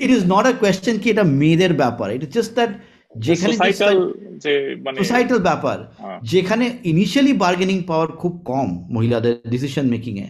[0.05, 2.71] it is not a question কি এটা মেয়েদের ব্যাপার। ইট ইজ জাস্ট দ্যাট
[3.15, 3.97] যেখানে সোসাইটাল
[4.45, 4.53] যে
[4.85, 10.29] মানে সোসাইটাল ব্যাপার। হ্যাঁ। যেখানে ইনিশিয়ালি বার্গেনিং পাওয়ার খুব কম মহিলাদের ডিসিশন মেকিং এ।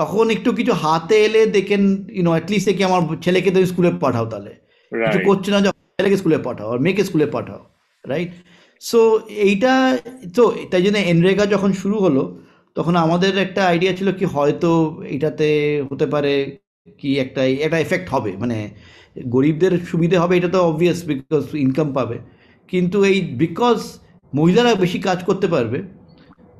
[0.00, 1.82] তখন একটু কিছু হাতে এলে দেখেন
[2.16, 4.52] ইউনো অ্যাটলিস্ট কি আমার ছেলেকে তুমি স্কুলে পাঠাও তাহলে।
[4.92, 5.58] কিছু করছে না
[5.98, 7.60] ছেলেকে স্কুলে পাঠাও আর মেয়েকে স্কুলে পাঠাও
[8.04, 8.30] রাইট
[8.82, 9.00] সো
[9.46, 9.72] এইটা
[10.36, 12.22] তো তাই জন্য এনরেগা যখন শুরু হলো
[12.76, 14.70] তখন আমাদের একটা আইডিয়া ছিল কি হয়তো
[15.06, 15.48] এটাতে
[15.90, 16.34] হতে পারে
[17.00, 18.58] কি একটা একটা এফেক্ট হবে। মানে
[19.16, 22.16] গরিবদের সুবিধে হবে এটা তো অবভিয়াস বিকজ ইনকাম পাবে।
[22.72, 23.78] কিন্তু এই বিকজ
[24.34, 25.78] মহিলারা বেশি কাজ করতে পারবে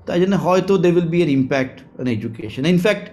[0.07, 3.07] তাই জন্য হয়তো দে উইল বি এর impact on education in fact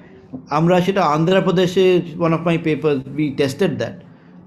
[0.49, 3.95] আমরা সেটা আন্ধ্রপ্রদেশে one of my paper we tested that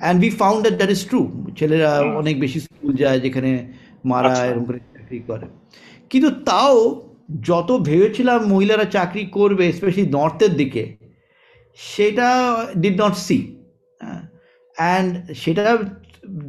[0.00, 1.20] and we found that that is true
[1.56, 3.50] ছেলেরা অনেক বেশি স্কুল যায় যেখানে
[4.04, 5.46] মারা আচ্ছা। এরকম করে চাকরি করে।
[6.10, 6.76] কিন্তু তাও
[7.40, 10.82] যত ভেবেছিলাম মহিলারা চাকরি করবে স্পেশালি নর্থের দিকে
[11.78, 12.28] সেটা
[12.76, 13.38] ডিড নট সি
[14.80, 15.10] অ্যান্ড
[15.42, 15.66] সেটা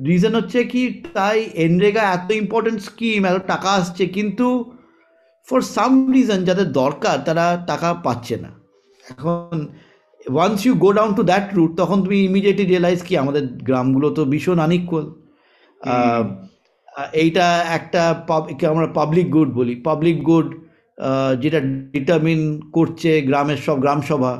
[0.08, 0.82] রিজন হচ্ছে কি
[1.17, 4.48] তাই এনরেগা এত ইম্পর্টেন্ট স্কিম এত টাকা আসছে কিন্তু
[5.48, 8.52] ফর সাম রিজন যাদের দরকার তারা টাকা পাচ্ছে না।
[9.12, 9.56] এখন
[10.36, 14.22] once you go down to that route তখন তুমি ইমিডিয়েটলি রিয়েলাইজ কি আমাদের গ্রামগুলো তো
[14.34, 15.06] ভীষণ আনইকুয়াল
[17.24, 17.46] এইটা
[17.78, 18.02] একটা
[18.74, 20.48] আমরা পাবলিক গুড বলি। পাবলিক গুড
[21.44, 21.60] যেটা
[21.94, 22.41] ডিটারমিন
[22.76, 24.34] করছে গ্রামের সব গ্রাম সভা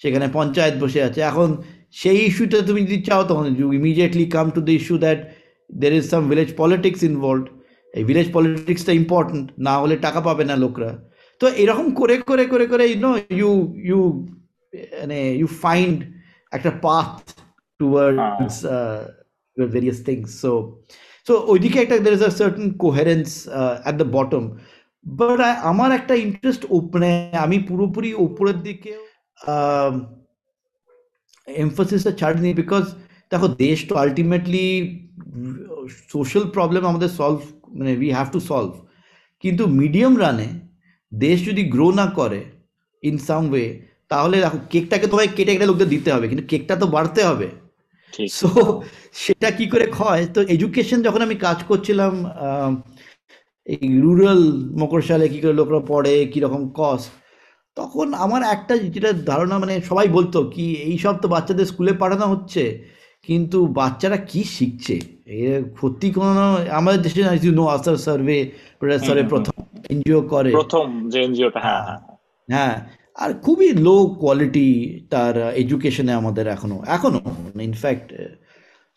[0.00, 1.48] সেখানে পঞ্চায়েত বসে আছে। এখন
[1.94, 5.18] সেই ইস্যুটা তুমি যদি চাও তখন you immediately come to the issue that
[5.70, 7.44] there is some village politics involved
[7.94, 10.90] এই ভিলেজ পলিটিক্সটা ইম্পর্টেন্ট না হলে টাকা পাবে না লোকরা।
[11.40, 13.50] তো এরকম করে করে করে করে ইউ নো ইউ
[13.88, 14.00] ইউ
[15.00, 15.98] মানে ইউ ফাইন্ড
[16.52, 17.10] একটা path
[17.80, 18.56] towards
[19.56, 20.52] various things so
[21.26, 23.28] so ওইদিকে একটা there is a certain coherence
[23.82, 24.44] at the bottom
[25.06, 26.62] but আমার একটা ইন্টারেস্ট
[26.94, 27.10] মানে
[27.44, 28.92] আমি পুরোপুরি উপরের দিকে
[31.48, 32.84] এমফোসিসটা ছাড়িনি বিকজ
[33.32, 34.66] দেখো দেশ তো আলটিমেটলি
[36.08, 38.72] সোশ্যাল প্রবলেম আমাদের সলভ মানে উই হ্যাভ টু সলভ
[39.44, 40.48] কিন্তু মিডিয়াম রানে
[41.12, 42.40] দেশ যদি গ্রো না করে
[43.02, 43.66] ইন সাম ওয়ে
[44.08, 47.48] তাহলে দেখো কেকটাকে তোমায় কেটে কেটে লোকদের দিতে হবে কিন্তু কেকটা তো বাড়তে হবে।
[48.30, 48.48] সো
[49.14, 50.24] সেটা কি করে হয়?
[50.26, 52.12] তো এডুকেশন যখন আমি কাজ করছিলাম
[53.66, 54.42] এই রুরাল
[54.80, 57.10] মকরশালে কি করে লোকরা পড়ে কীরকম কস্ট
[57.76, 62.26] তখন আমার একটা যেটা ধারণা মানে সবাই বলতো কি এই সব তো বাচ্চাদের স্কুলে পাঠানো
[62.32, 62.62] হচ্ছে
[63.28, 64.96] কিন্তু বাচ্চারা কি শিখছে?
[65.80, 66.44] সত্যি কোনো
[66.78, 67.20] আমাদের দেশে
[67.58, 68.38] নো আসার সার্ভে
[69.06, 69.54] সার্ভে প্রথম
[69.92, 72.00] এনজিও করে। প্রথম যে এনজিওটা হ্যাঁ হ্যাঁ।
[72.48, 72.76] হ্যাঁ
[73.18, 74.68] আর খুবই লো কোয়ালিটি
[75.12, 77.20] তার এডুকেশনে আমাদের এখনও এখনও
[77.68, 78.08] ইনফ্যাক্ট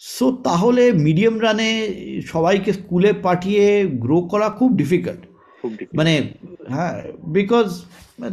[0.01, 1.69] সো তাহলে মিডিয়াম রানে
[2.33, 3.65] সবাইকে স্কুলে পাঠিয়ে
[4.03, 5.23] গ্রো করা খুব ডিফিকাল্ট।
[5.97, 6.13] মানে
[6.73, 6.95] হ্যাঁ
[7.37, 7.67] বিকজ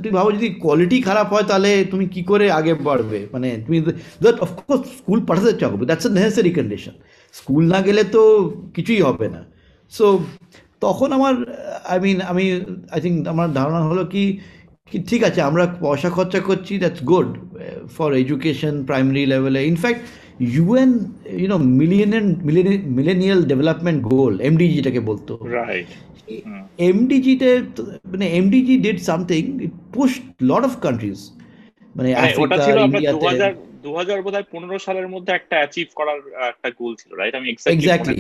[0.03, 3.19] তুমি ভাবো যদি কোয়ালিটি খারাপ হয়, তাহলে তুমি কি করে আগে বাড়বে?
[3.35, 3.79] মানে তুমি
[4.47, 6.95] অফকোর্স স্কুল পাঠাতে চাও that's a necessary condition
[7.35, 8.23] school না গেলে তো
[8.77, 9.41] কিছুই হবে না।
[9.93, 10.07] সো
[10.85, 11.35] তখন আমার
[11.93, 12.45] আই মিন আমি
[12.95, 14.25] আই থিঙ্ক আমার ধারণা হলো কি
[14.91, 17.29] কি ঠিক আছে, আমরা পয়সা খরচা করছি that's good
[17.97, 20.01] for education primary লেভেলে in fact
[20.55, 20.91] UN
[21.41, 22.27] you know million
[22.99, 25.33] millennial development goal MDG টাকে বলতো।
[26.89, 27.51] এমডিজিতে
[28.13, 30.11] মানে MDG did something it push
[30.51, 31.19] lot of countries
[31.95, 33.53] মানে আফ্রিকা ইন্ডিয়াতে হাজার
[33.85, 36.19] দু হাজার বোধ হয় পনেরো সালের মধ্যে একটা অ্যাচিভ করার
[36.53, 38.19] একটা গোল ছিল রাইট আমি এক্স্যাক্টলি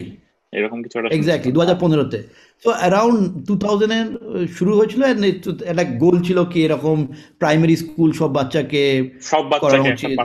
[0.52, 2.20] এরকম কিছু একটা এক্স্যাক্টলি দু হাজার পনেরোতে।
[2.62, 4.06] তো অ্যারাউন্ড টু থাউজেন্ডের
[4.56, 5.00] শুরু হয়েছিল
[5.72, 6.96] একটা গোল ছিল কি এরকম
[7.40, 8.82] প্রাইমারি স্কুল সব বাচ্চাকে
[9.32, 10.16] সব করানো উচিত।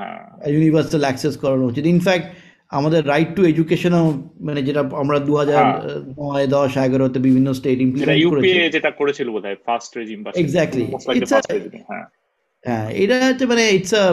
[0.00, 0.18] হ্যাঁ।
[0.54, 2.26] ইউনিভার্সাল অ্যাক্সেস করানো উচিত। ইনফ্যাক্ট
[2.72, 4.04] আমাদের রাইট টু এডুকেশনও
[4.46, 9.26] মানে যেটা আমরা দু হাজার হ্যাঁ। নয় দশ এগারোতে বিভিন্ন স্টেট ইমপ্লিমেন্ট করেছে। যেটা করেছিল
[9.34, 12.06] বোধহয় ফার্স্ট রেজিম রেজিম হ্যাঁ।
[12.64, 14.04] হ্যাঁ এটা হচ্ছে মানে it's a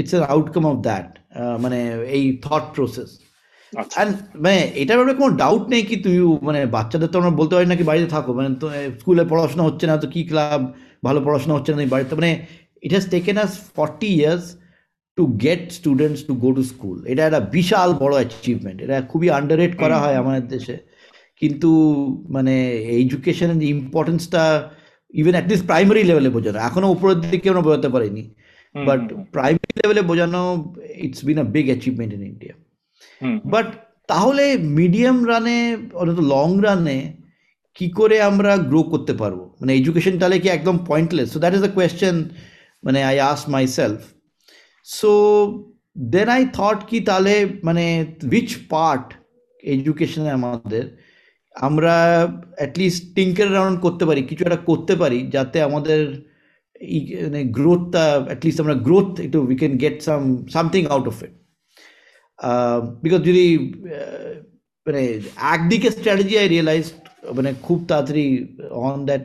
[0.00, 1.08] it's a outcome of that
[1.64, 1.78] মানে
[2.16, 3.10] এই থট প্রসেস
[3.72, 4.08] আচ্ছা। আর
[4.44, 7.76] মানে এটার ব্যাপারে কোনো ডাউট নেই কি তুমি মানে বাচ্চাদের তো আমরা বলতে পারি না
[7.80, 8.66] কি বাড়িতে থাকো। মানে তো
[9.00, 10.60] স্কুলে পড়াশোনা হচ্ছে না তো কি ক্লাব
[11.06, 12.30] ভালো পড়াশোনা হচ্ছে না বাড়িতে। মানে
[12.84, 14.44] it has taken us forty years
[15.18, 19.72] to get students to go to school এটা একটা বিশাল বড় অ্যাচিভমেন্ট এটা খুবই আন্ডাররেট
[19.82, 20.76] করা হয় আমাদের দেশে।
[21.42, 21.70] কিন্তু
[22.34, 22.54] মানে
[23.00, 24.42] এডুকেশনের যে ইম্পর্টেন্সটা
[25.14, 28.22] ইভেন অ্যাটলিস্ট প্রাইমারি লেভেলে বোঝানো। এখনও উপরের দিকে আমরা বোঝাতে পারিনি।
[28.74, 29.02] বাট
[29.34, 30.40] প্রাইমারি লেভেলে বোঝানো
[31.06, 32.54] it's been a big achievement in India.
[33.52, 33.68] But
[34.10, 34.44] তাহলে
[34.78, 35.56] মিডিয়াম রানে
[36.00, 36.98] অন্তত লং রানে
[37.76, 39.40] কি করে আমরা গ্রো করতে পারব?
[39.60, 42.16] মানে এডুকেশন তাহলে কি একদম pointless so that is the question
[42.84, 43.40] মানে I ask
[43.78, 44.00] myself
[44.86, 45.10] so
[46.14, 47.84] then I thought কি তাহলে মানে
[48.32, 49.06] উইচ পার্ট
[49.62, 50.84] এডুকেশনে আমাদের
[51.54, 51.94] আমরা
[52.58, 56.00] অ্যাটলিস্ট টিঙ্কার রাউন্ড করতে পারি, কিছু একটা করতে পারি, যাতে আমাদের
[57.26, 61.41] মানে গ্রোথটা অ্যাটলিস্ট আমরা গ্রোথ একটু we can get some something out of it
[63.02, 64.32] because যদি আহ,
[64.86, 65.02] মানে
[65.52, 66.84] একদিকে স্ট্র্যাটেজি আই রিয়েলাইজ
[67.36, 68.26] মানে খুব তাড়াতাড়ি
[68.70, 69.22] অন দ্যাট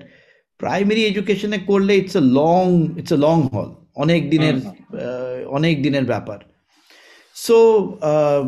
[0.59, 2.65] প্রাইমারি এডুকেশনে করলে it's a long
[2.97, 6.39] it's a long হল অনেক দিনের আহ, অনেক দিনের ব্যাপার
[7.35, 7.57] So,
[8.01, 8.41] uh,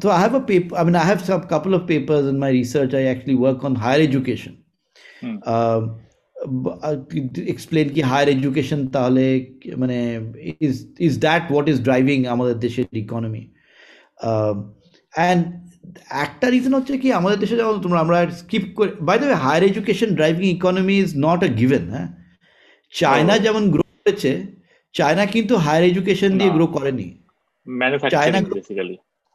[0.00, 0.74] so I have a paper.
[0.76, 2.94] I mean, I have some couple of papers in my research.
[2.94, 4.52] I actually work on higher education.
[5.22, 5.36] Hmm.
[5.46, 5.80] Uh,
[6.62, 6.96] b- uh,
[7.46, 9.24] explain কি higher education তাহলে
[9.60, 9.98] কি- মানে
[10.60, 13.42] is is that what is driving আমাদের দেশের economy
[15.14, 15.42] and
[16.24, 20.08] একটা reason হচ্ছে কি আমাদের দেশে যেমন তোমরা আমরা স্কিপ করে by the higher education
[20.18, 22.08] driving economy is not a given হ্যাঁ?
[22.92, 24.32] চায়না যেমন গ্রো করেছে
[24.94, 27.08] চায়না কিন্তু হায়ার এডুকেশন দিয়ে গ্রো করেনি।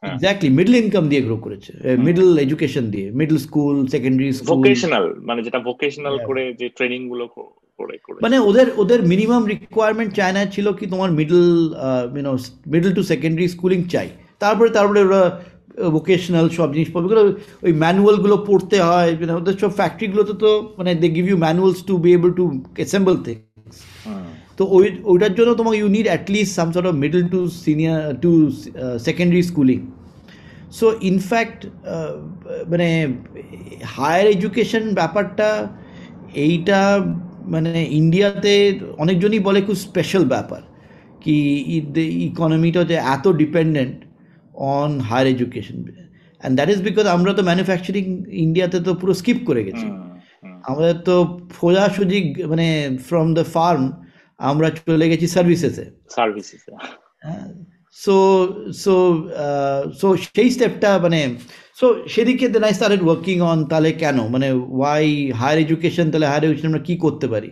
[0.02, 1.72] হ্যাঁ। এক্স্যাক্টলি মিডল ইনকাম দিয়ে গ্রো করেছে
[2.06, 7.24] মিডল এডুকেশন দিয়ে middle school secondary school vocational মানে যেটা ভোকেশনাল করে যে ট্রেনিংগুলো
[7.78, 11.42] করে করে মানে ওদের ওদের মিনিমাম রিকোয়ারমেন্ট চায়না ছিল কি তোমার middle
[12.16, 12.32] you know
[12.66, 14.08] middle to secondary schooling চাই।
[14.40, 15.22] তারপরে তারপরে ওরা
[15.88, 17.22] ভোকেশনাল সব জিনিসপত্রগুলো
[17.66, 21.94] ওই ম্যানুয়ালগুলো পড়তে হয় মানে ওদের সব ফ্যাক্টরিগুলোতে তো মানে they give you manuals to
[22.04, 22.44] be able to
[22.78, 23.76] assemble things
[24.58, 28.30] তো ওই ওইটার জন্য তোমাকে you need at least some sort of middle to senior to
[29.06, 29.78] secondary schooling
[30.78, 31.60] so in fact
[32.70, 32.88] মানে
[33.94, 35.48] হায়ার এডুকেশন ব্যাপারটা
[36.46, 36.80] এইটা
[37.46, 38.54] মানে ইন্ডিয়াতে
[38.98, 40.62] অনেকজনই বলে খুব স্পেশাল ব্যাপার
[41.22, 41.36] কি
[42.28, 43.96] ইকোনমিটা যে এত dependent
[44.76, 45.78] on higher education
[46.40, 48.04] and that is because আমরা তো ম্যানুফ্যাকচারিং
[48.44, 49.86] ইন্ডিয়াতে তো পুরো স্কিপ করে গেছি।
[50.70, 51.14] আমাদের তো
[51.58, 52.18] সোজাসুজি
[52.52, 52.66] মানে
[53.08, 53.82] ফ্রম দ্য ফার্ম
[54.40, 55.84] আমরা চলে গেছি সার্ভিসেসে
[56.16, 56.62] সার্ভিসেস
[58.04, 58.16] সো
[58.82, 58.94] সো
[60.00, 61.20] সো সেই স্টেপটা মানে
[61.78, 64.18] সো সেদিকে then I started working on তাহলে কেন?
[64.34, 65.06] মানে ওয়াই
[65.40, 67.50] হায়ার এডুকেশন তাহলে হায়ার এডুকেশন আমরা কী করতে পারি?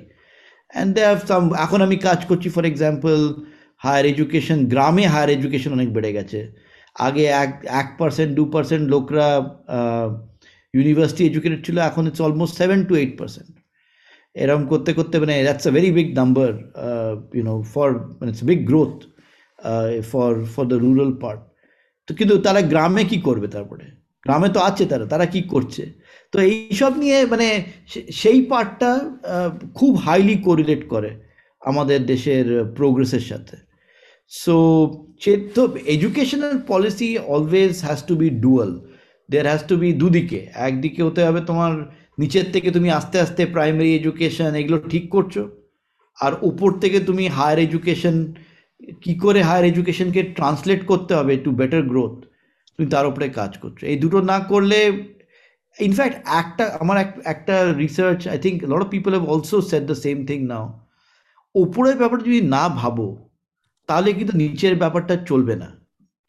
[0.70, 3.16] অ্যান্ড দে হ্যাভ সাম এখন আমি কাজ করছি ফর এক্সাম্পল
[3.84, 6.40] হায়ার এডুকেশন গ্রামে হায়ার এডুকেশন অনেক বেড়ে গেছে।
[7.06, 9.26] আগে এক এক পার্সেন্ট দু পার্সেন্ট লোকরা
[10.76, 13.52] ইউনিভার্সিটি এডুকেটেড ছিল, এখন it's almost seven to eight percent
[14.36, 16.50] এরকম করতে করতে মানে that's a very big number
[17.38, 18.96] you know for মানে it's big growth
[20.10, 21.40] for for the rural part
[22.08, 23.86] তো কিন্তু তারা গ্রামে কি করবে তারপরে?
[24.26, 25.82] গ্রামে তো আছে তারা তারা কি করছে?
[26.32, 27.48] তো এইসব নিয়ে মানে
[28.20, 28.90] সেই পার্টটা
[29.78, 31.10] খুব হাইলি কোরিলেট করে
[31.62, 32.46] আমাদের দেশের
[32.78, 33.56] প্রোগ্রেসের সাথে।
[34.28, 38.80] সে তো educational policy always has to be dual
[39.30, 41.72] there has to be দুদিকে। একদিকে হতে হবে তোমার
[42.18, 45.38] নিচের থেকে তুমি আস্তে আস্তে প্রাইমারি এডুকেশন এগুলো ঠিক করছ।
[46.20, 48.34] আর উপর থেকে তুমি হায়ার এডুকেশন
[49.02, 52.24] কি করে হায়ার এডুকেশনকে ট্রান্সলেট করতে হবে টু বেটার গ্রোথ
[52.76, 55.04] তুমি তার উপরে কাজ করছ। এই দুটো না করলে
[55.80, 59.94] ইনফ্যাক্ট একটা, আমার এক- একটা research I think lot of people have also set the
[59.94, 60.80] same thing now
[61.54, 63.27] উপরের ব্যাপারটা যদি না ভাবো
[63.88, 65.68] তাহলে কিন্তু নিচের ব্যাপারটা চলবে না।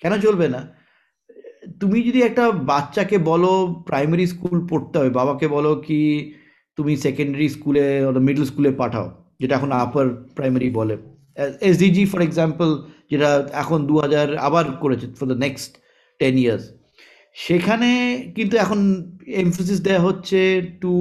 [0.01, 0.61] কেন চলবে না?
[1.81, 3.51] তুমি যদি একটা বাচ্চাকে বলো
[3.87, 5.99] প্রাইমারি স্কুল পড়তে হবে বাবাকে বলো কি
[6.77, 7.85] তুমি সেকেন্ডারি স্কুলে
[8.19, 9.07] মিডল স্কুলে পাঠাও
[9.39, 10.95] যেটা এখন আপার প্রাইমারি বলে।
[11.61, 12.69] এসডিজি ফর এক্সাম্পল
[13.11, 15.71] যেটা এখন দু হাজার আবার করেছে for the next
[16.19, 16.65] ten years
[17.35, 17.89] সেখানে
[18.35, 18.79] কিন্তু এখন
[19.35, 20.39] এমফোসিস দেওয়া হচ্ছে
[20.81, 20.93] টু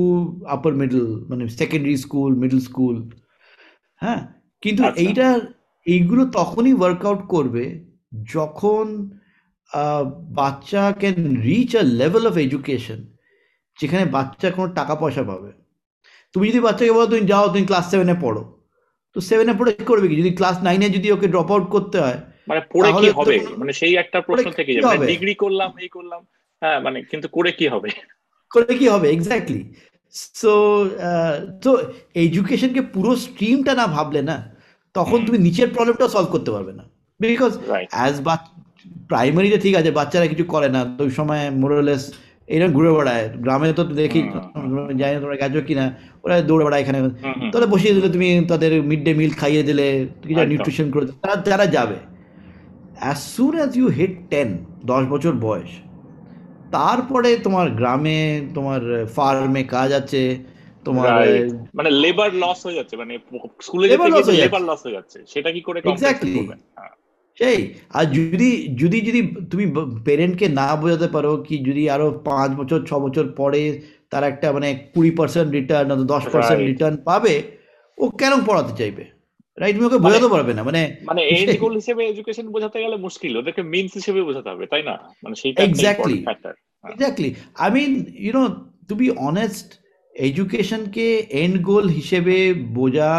[0.47, 2.97] আপার মিডল মানে সেকেন্ডারি স্কুল মিডল স্কুল
[4.03, 4.21] হ্যাঁ?
[4.63, 5.29] কিন্তু আচ্ছা। এইটা
[5.95, 7.65] এইগুলো তখনই ওয়ার্কআউট করবে
[8.35, 8.87] যখন
[10.41, 13.01] বাচ্চা can reach a level of education
[13.79, 15.51] যেখানে বাচ্চা কোনো টাকা পয়সা পাবে।
[16.35, 18.43] তুমি যদি বাচ্চাকে বলো তুমি যাও তুমি ক্লাস সেভেনে পড়ো।
[19.17, 20.15] তো সেভেনে পড়ে কি করবে কি?
[20.23, 22.19] যদি ক্লাস নাইনে যদি ওকে ড্রপ আউট করতে হয়
[22.51, 23.35] মানে পড়ে কি হবে?
[23.61, 26.21] মানে সেই একটা প্রশ্ন থেকে যাবে ডিগ্রি করলাম এই করলাম
[26.63, 27.91] হ্যাঁ মানে কিন্তু করে কি হবে?
[28.51, 29.07] করে কি হবে?
[29.11, 29.63] এক্স্যাক্টলি
[30.41, 30.53] সো
[31.65, 31.71] তো
[32.25, 34.37] এডুকেশনকে পুরো স্ট্রিমটা না ভাবলে না
[34.99, 36.85] তখন তুমি নিচের প্রবলেমটা সলভ করতে পারবে না।
[37.21, 37.53] বিকজ
[37.97, 38.35] অ্যাজ বা
[39.11, 42.03] প্রাইমারিতে ঠিক আছে বাচ্চারা কিছু করে না তো ওই সময় মোরলেস
[42.55, 44.21] এরকম ঘুরে বেড়ায়। গ্রামে তো দেখি
[45.01, 45.85] জানি না তোমরা গেছো কিনা
[46.25, 46.99] ওরা দৌড়ে বেড়ায় এখানে।
[47.51, 49.87] তাহলে বসিয়ে দিলে তুমি তাদের মিড ডে মিল খাইয়ে দিলে
[50.29, 51.99] কিছু নিউট্রিশন করে তারা যারা যাবে।
[53.03, 54.49] As soon as you hit ten
[54.91, 55.73] দশ বছর বয়স
[56.77, 58.21] তারপরে তোমার গ্রামে
[58.57, 58.81] তোমার
[59.17, 60.23] ফার্মে কাজ আছে
[60.89, 61.09] তোমার
[61.75, 63.13] মানে লেবার লস হয়ে যাচ্ছে মানে
[63.61, 66.33] স্কুলে যেতে গিয়ে লেবার লস হয়ে যাচ্ছে সেটা কি করে এক্স্যাক্টলি
[67.39, 67.59] সেই
[67.91, 68.51] আর যদি
[68.83, 69.21] যদি যদি
[69.51, 69.65] তুমি
[70.05, 73.63] পেরেন্টকে না বোঝাতে পারো কি যদি আরও পাঁচ বছর ছ বছর পরে
[74.13, 77.35] তার একটা মানে কুড়ি পার্সেন্ট রিটার্ন দশ পার্সেন্ট রিটার্ন পাবে
[77.99, 79.05] ও কেন পড়াতে চাইবে?
[79.59, 83.33] রাইট তুমি ওকে বোঝাতে পারবে না মানে মানে এন্ড গোল হিসেবে এডুকেশন বোঝাতে গেলে মুশকিল
[83.37, 84.95] ওদেরকে মিনস হিসেবে বোঝাতে হবে তাই না?
[85.23, 86.19] মানে সেইটা exactly
[86.85, 87.91] exactly I mean
[88.25, 88.45] you know
[88.89, 89.69] to be honest
[90.19, 91.07] এডুকেশনকে
[91.43, 92.37] end goal হিসেবে
[92.75, 93.13] বোঝা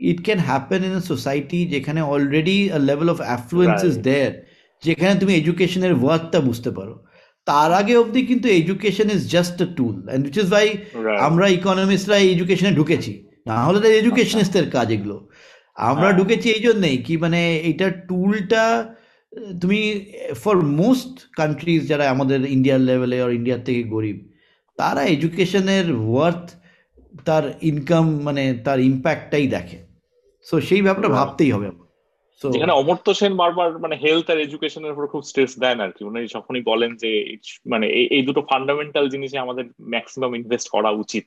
[0.00, 4.32] it can happen in society যেখানে already level of affluence is there
[4.82, 6.94] যেখানে তুমি এডুকেশনের ওয়ার্থটা বুঝতে পারো।
[7.46, 10.68] তার আগে অবধি কিন্তু education is just a tool and which is why
[11.18, 13.12] আমরা ইকোনমিস্টরা এডুকেশনে ঢুকেছি।
[13.46, 15.16] না হলে তো এডুকেশনিস্টের কাজ এগুলো।
[15.76, 18.64] আমরা হ্যাঁ। ঢুকেছি এই জন্যেই কি মানে এইটা টুলটা
[19.60, 19.80] তুমি
[20.34, 24.18] ফর মোস্ট কান্ট্রিজ যারা আমাদের ইন্ডিয়ার লেভেলে আর ইন্ডিয়ার থেকে গরিব
[24.80, 26.46] তারা এডুকেশনের ওয়ার্থ
[27.26, 29.78] তার ইনকাম মানে তার ইম্প্যাক্টটাই দেখে।
[30.46, 31.68] সো সেই ব্যাপারটা ভাবতেই হবে।
[32.42, 36.20] যেখানে অমর্ত্য সেন বারবার মানে হেলথ আর এডুকেশনের উপর খুব স্ট্রেস দেন আর কি। উনি
[36.26, 37.10] যখনই বলেন যে
[37.66, 39.64] মানে এই দুটো ফান্ডামেন্টাল জিনিসে আমাদের
[39.94, 41.26] ম্যাক্সিমাম ইনভেস্ট করা উচিত।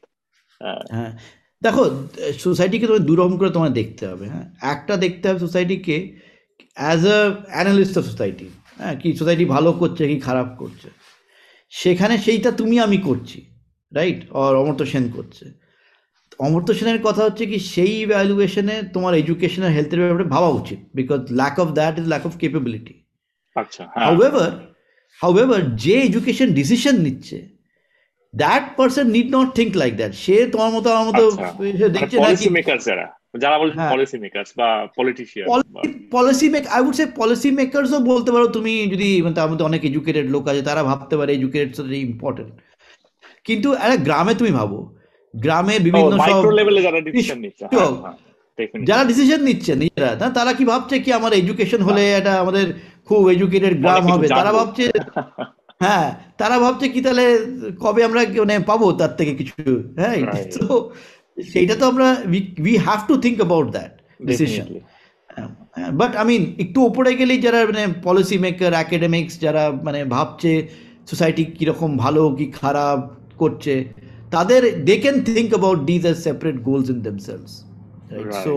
[0.94, 1.12] হ্যাঁ।
[1.62, 1.84] দেখো
[2.40, 4.48] সোসাইটিকে তোমার দুরকম করে তোমার দেখতে হবে হ্যাঁ?
[4.74, 5.96] একটা দেখতে হবে সোসাইটিকে
[6.78, 7.20] as a
[7.54, 8.48] analyst of society
[8.80, 8.96] হ্যাঁ?
[9.02, 10.88] কি সোসাইটি ভালো করছে কি খারাপ করছে।
[11.74, 13.40] সেখানে সেইটা তুমি আমি করছি
[13.92, 15.46] রাইট আর অমর্ত্য সেন করছে।
[16.40, 21.22] অমর্ত্য সেনের কথা হচ্ছে কি সেই ভ্যালুয়েশনে তোমার এডুকেশন আর হেলথের ব্যাপারে ভাবা উচিত because
[21.32, 22.96] lack of that is lack of capability
[23.56, 24.52] আচ্ছা হাউএভার
[25.20, 27.38] হাউএভার যে এডুকেশন ডিসিশন নিচ্ছে
[28.34, 32.30] that person need not think like that সে তোমার মতো আমার মতো আচ্ছা। দেখছে না
[32.32, 32.48] কি
[33.34, 35.48] যারা যারা পলিসি মেকারস বা politician
[36.12, 39.82] policy make I would say policy মেকারসও বলতে পারো তুমি যদি মানে তার মধ্যে অনেক
[39.86, 41.70] এডুকেটেড লোক আছে তারা ভাবতে পারে এডুকেটেড
[42.08, 42.52] ইম্পর্টেন্ট
[43.46, 44.78] কিন্তু একটা গ্রামে তুমি ভাবো
[45.34, 48.18] গ্রামে বিভিন্ন সব লেভেলে যারা ডিসিশন নিচ্ছে হ্যাঁ, হ্যাঁ,
[48.82, 52.66] যারা ডিসিশন নিচ্ছে নিজেরা তারা কি ভাবছে কি আমার এডুকেশন হলে এটা আমাদের
[53.06, 54.26] খুব এডুকেটেড গ্রাম হবে?
[54.32, 54.86] তারা ভাবছে
[55.82, 57.26] হ্যাঁ তারা ভাবছে কি তাহলে
[57.80, 59.56] কবে আমরা মানে পাবো তার থেকে কিছু
[59.98, 60.16] হ্যাঁ
[60.56, 60.66] তো
[61.38, 62.08] সেইটা তো আমরা
[62.64, 63.94] we have to think about that
[64.30, 64.68] decision
[66.00, 70.52] but I mean একটু ওপরে গেলেই যারা মানে পলিসি মেকার অ্যাকাডেমিক্স যারা মানে ভাবছে
[71.10, 73.00] সোসাইটি কীরকম ভালো কি খারাপ
[73.42, 73.74] করছে
[74.32, 77.52] তাদের they can think about these are separate goals in themselves
[78.46, 78.54] so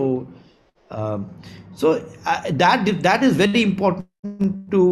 [1.81, 1.87] so
[2.61, 4.83] that that is very important to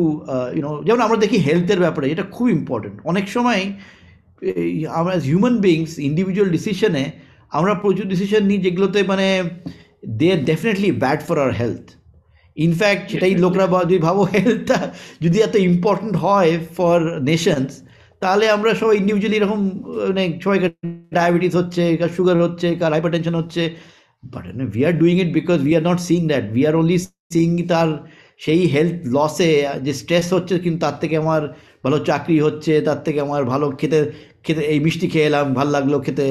[0.58, 3.62] you know যেমন আমরা দেখি হেলথের ব্যাপারে এটা খুব ইম্পর্টেন্ট অনেক সময়
[5.00, 7.04] আমরা হিউম্যান বিংস ইন্ডিভিজুয়াল ডিসিশনে
[7.56, 9.28] আমরা প্রচুর ডিসিশন নিই যেগুলোতে মানে
[10.18, 11.86] they are definitely bad for our health
[12.58, 14.78] in fact সেটাই লোকরা যদি ভাবো হেলথটা
[15.22, 17.74] যদি এত ইম্পর্টেন্ট হয় ফর নেশনস
[18.22, 19.60] তাহলে আমরা সবাই ইন্ডিভিজুয়ালি এরকম
[20.08, 20.72] মানে সবাইকার
[21.12, 23.64] ডায়াবেটিস হচ্ছে কার সুগার হচ্ছে কার হাইপার টেনশন হচ্ছে
[24.24, 24.44] but
[24.76, 27.90] we are doing it because we are not seeing that we are only seeing তার
[28.40, 29.50] সেই হেলথ লসে
[29.86, 31.42] যে স্ট্রেস হচ্ছে কিন্তু তার থেকে আমার
[31.84, 34.00] ভালো চাকরি হচ্ছে তার থেকে আমার ভালো খেতে
[34.46, 36.26] খেতে এই মিষ্টি খেয়ে এলাম ভালো লাগল খেতে।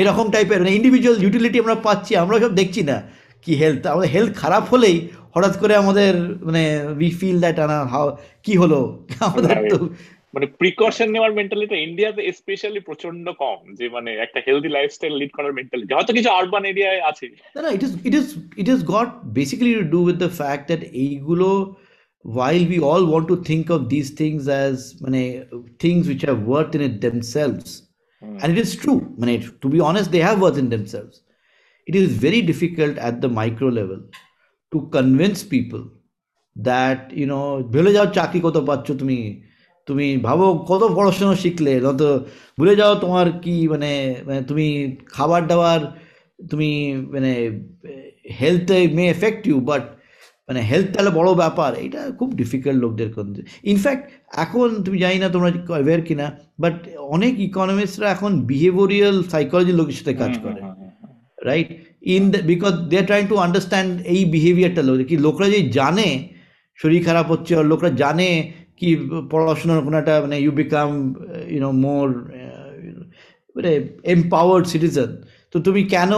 [0.00, 2.96] এরকম টাইপের মানে ইন্ডিভিজুয়াল ইউটিলিটি আমরা পাচ্ছি আমরা সব দেখছি না।
[3.44, 4.96] কি হেলথ আমাদের হেলথ খারাপ হলেই
[5.34, 6.12] হঠাৎ করে আমাদের
[6.46, 6.62] মানে
[7.00, 8.06] উই ফিল দ্যাট আনা হাও
[8.44, 8.80] কি হলো?
[9.26, 9.78] আমাদের তো
[10.34, 15.52] মানে প্রিকশন নেওয়ার মেন্টালিটি ইন্ডিয়াতে স্পেশালি প্রচণ্ড কম যে মানে একটা হেলদি লাইফস্টাইল লিড করার
[15.58, 18.26] মেন্টালিটি হয়তো কিছু আরবান এরিয়ায় আছে। না না it is it is
[18.62, 21.48] it is got basically to do with the fact that এইগুলো
[22.25, 25.23] while we all want to think of these things as মানে
[25.83, 27.67] things which have worth in it themselves
[28.21, 28.37] mm.
[28.41, 29.33] and it is true মানে
[29.63, 31.15] to be honest they have worth in themselves
[31.87, 33.99] it is very difficult at the micro level
[34.71, 35.83] to convince people
[36.55, 37.43] that you know
[37.73, 39.19] ভুলে যাও চাকরি কত পাচ্ছ তুমি
[39.87, 42.01] তুমি ভাবো কত পড়াশোনা শিখলে নত
[42.57, 43.91] ভুলে যাও তোমার কি মানে
[44.27, 44.67] মানে তুমি
[45.15, 45.81] খাবার দাবার
[46.39, 46.71] তুমি
[47.13, 47.33] মানে
[48.39, 49.83] health may affect you but
[50.50, 53.08] মানে হেলথ তাহলে বড় ব্যাপার এটা খুব ডিফিকাল্ট লোকদের
[53.62, 59.92] ইনফ্যাক্ট এখন তুমি জানি না তোমরা অ্যাওয়ার কিনা বাট অনেক ইকোনমিস্টরা এখন বিহেভিয়ারিয়াল সাইকোলজি লোকের
[59.92, 60.60] সাথে কাজ করে।
[61.44, 61.68] Right
[62.02, 66.28] in the because they are trying to understand এই বিহেভিয়ারটা লোক কি লোকরা যে জানে
[66.76, 68.96] শরীর খারাপ হচ্ছে আর লোকরা জানে কি
[69.30, 71.14] পড়াশোনার কোনো একটা মানে ইউ বিকাম
[71.48, 72.32] ইউনো মোর
[73.56, 75.16] মানে এম্পাওয়ার্ড সিটিজেন
[75.52, 76.10] তো তুমি কেন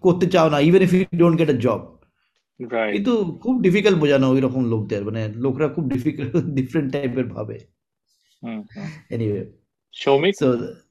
[0.00, 1.91] করতে চাও না even if you don't get a job
[2.94, 3.12] কিন্তু
[3.44, 7.56] খুব ডিফিকাল্ট বোঝানো ওই রকম লোকদের মানে লোকরা খুব ডিফিকাল্ট ডিফারেন্ট টাইপের ভাবে।
[9.10, 9.42] এনিওয়ে
[9.94, 10.34] সৌমিক?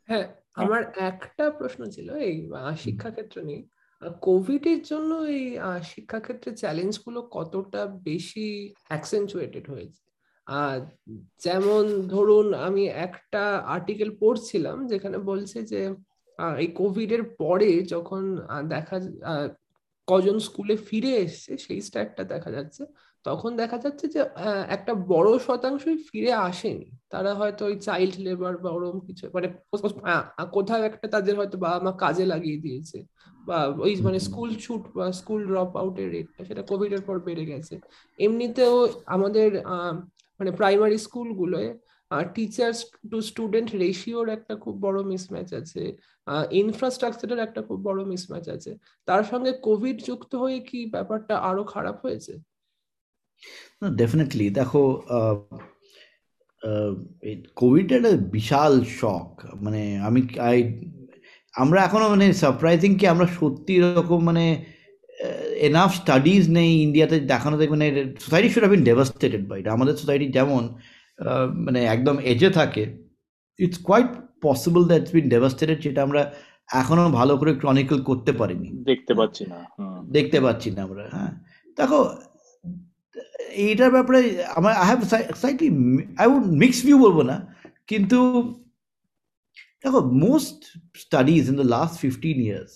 [0.09, 2.36] হ্যাঁ আমার একটা প্রশ্ন ছিল এই
[2.78, 3.63] শিক্ষাক্ষেত্র নিয়ে।
[4.22, 5.43] কোভিড এর জন্য এই
[5.84, 8.47] শিক্ষাক্ষেত্রে চ্যালেঞ্জগুলো কতটা বেশি
[8.89, 10.01] অ্যাকসেন্টুয়েটেড হয়েছে?
[11.39, 13.43] যেমন ধরুন আমি একটা
[13.76, 15.82] আর্টিকেল পড়ছিলাম যেখানে বলছে যে
[16.59, 18.24] এই কোভিড এর পরে যখন
[18.67, 18.97] দেখা
[20.08, 22.84] কজন স্কুলে ফিরে এসছে, সেই স্ট্যাটটা দেখা যাচ্ছে।
[23.26, 24.20] তখন দেখা যাচ্ছে যে
[24.76, 29.47] একটা বড় শতাংশই ফিরে আসেনি। তারা হয়তো ওই চাইল্ড লেবার বা ওরকম কিছু মানে
[30.52, 32.97] কোথাও একটা তাদের হয়তো বাবা মা কাজে লাগিয়ে দিয়েছে।
[33.47, 37.45] বা ওই মানে স্কুল ছুট বা স্কুল ড্রপ আউটের রেটটা সেটা কোভিড এর পর বেড়ে
[37.45, 37.76] গেছে।
[38.20, 38.76] এমনিতেও
[39.16, 39.49] আমাদের
[40.39, 41.70] মানে প্রাইমারি স্কুলগুলোয়
[42.36, 42.80] টিচার্স
[43.12, 45.84] টু স্টুডেন্ট রেশিওর একটা খুব বড় মিসম্যাচ আছে।
[46.62, 48.72] ইনফ্রাস্ট্রাকচারের একটা খুব বড় মিসম্যাচ আছে।
[49.07, 52.34] তার সঙ্গে কোভিড যুক্ত হয়ে কি ব্যাপারটা আরও খারাপ হয়েছে?
[54.01, 54.82] ডেফিনেটলি দেখো
[57.62, 59.28] কোভিড একটা বিশাল শখ
[59.66, 60.57] মানে আমি আই
[61.53, 64.45] আমরা এখনও মানে সারপ্রাইজিং কি আমরা সত্যি এরকম মানে
[65.68, 67.88] এনাফ স্টাডিজ নেই। ইন্ডিয়াতে দেখানো দেখবে মানে
[68.24, 70.64] society should have been devastated by আমাদের সোসাইটি যেমন
[71.65, 72.84] মানে একদম এজে থাকে
[73.59, 74.09] it's quite
[74.45, 76.22] possible that been devastated যেটা আমরা
[76.82, 79.57] এখনও ভালো করে ক্রনিকল করতে পারিনি। দেখতে পাচ্ছি না
[80.17, 81.32] দেখতে পাচ্ছি না আমরা হ্যাঁ।
[81.78, 81.99] দেখো
[83.65, 84.19] এইটার ব্যাপারে
[84.57, 84.99] আমার I have
[85.43, 85.69] slightly
[86.22, 87.38] I would mix view বলব না
[87.88, 88.19] কিন্তু
[89.84, 90.59] দেখো most
[91.03, 92.72] studies in the last fifteen years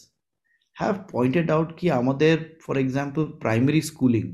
[0.75, 4.25] have pointed out কি আমাদের ফর এক্সাম্পল প্রাইমারি স্কুলিং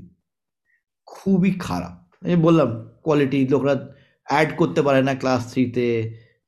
[1.07, 2.69] খুবই খারাপ। আমি বললাম
[3.05, 3.73] কোয়ালিটি লোকরা
[4.31, 5.87] অ্যাড করতে পারে না ক্লাস থ্রিতে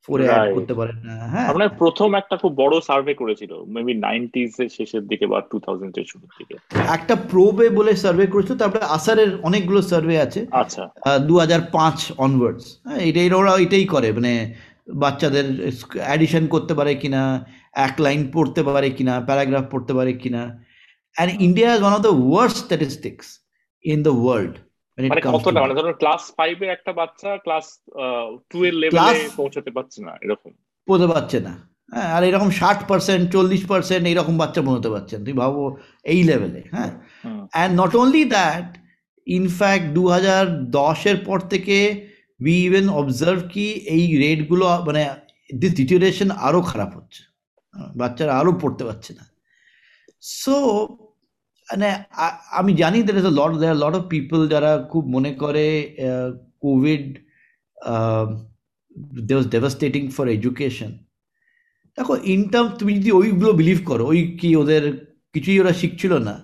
[0.08, 4.52] ফোরে অ্যাড করতে পারে না হ্যাঁ। আপনার প্রথম একটা খুব বড় সার্ভে করেছিল মেবি নাইনটিজ
[4.62, 6.54] এর শেষের দিকে বা টু থাউজেন্ড এর শুরুর দিকে।
[6.96, 10.82] একটা প্রোবে বলে সার্ভে করেছিল তারপরে আসারের অনেকগুলো সার্ভে আছে। আচ্ছা।
[11.28, 14.34] দু হাজার পাঁচ অনওয়ার্ডস হ্যাঁ এটাই ওরা এটাই করে মানে
[15.02, 15.46] বাচ্চাদের
[16.06, 17.22] অ্যাডিশন করতে পারে কিনা
[17.86, 20.42] এক লাইন পড়তে পারে কিনা প্যারাগ্রাফ পড়তে পারে কিনা।
[21.16, 23.26] And India is one of the worst statistics
[23.84, 24.54] in the world
[24.98, 25.58] মানে কতটা?
[25.60, 26.22] মানে ধরুন ক্লাস
[26.76, 27.66] একটা বাচ্চা ক্লাস
[28.50, 30.50] টু এর লেভেলে পৌঁছাতে পারছে না এরকম।
[30.88, 31.54] পৌঁছতে পারছে না।
[31.92, 35.62] হ্যাঁ আর এরকম ষাট পার্সেন্ট চল্লিশ পার্সেন্ট এইরকম বাচ্চা পৌঁছতে পারছেন তুই ভাবো
[36.04, 36.90] এই লেভেলে হ্যাঁ?
[37.50, 38.68] And not only that
[39.26, 41.76] in fact দু হাজার দশের পর থেকে
[42.40, 43.66] উই ইভেন অবজার্ভ কি
[43.96, 45.02] এই রেটগুলো মানে
[45.50, 45.72] দিস
[46.38, 47.22] আরও খারাপ হচ্ছে।
[47.96, 49.24] বাচ্চারা আরও পড়তে পারছে না।
[50.40, 50.56] সো
[51.74, 51.88] মানে
[52.58, 55.66] আমি জানি there is lot there lot of people যারা খুব মনে করে
[56.64, 57.04] COVID
[59.26, 60.92] they was devastating for education
[61.98, 64.84] দেখো ইন টার্ম তুমি যদি ওইগুলো বিলিভ করো ওই কি ওদের
[65.34, 66.34] কিছুই ওরা শিখছিল না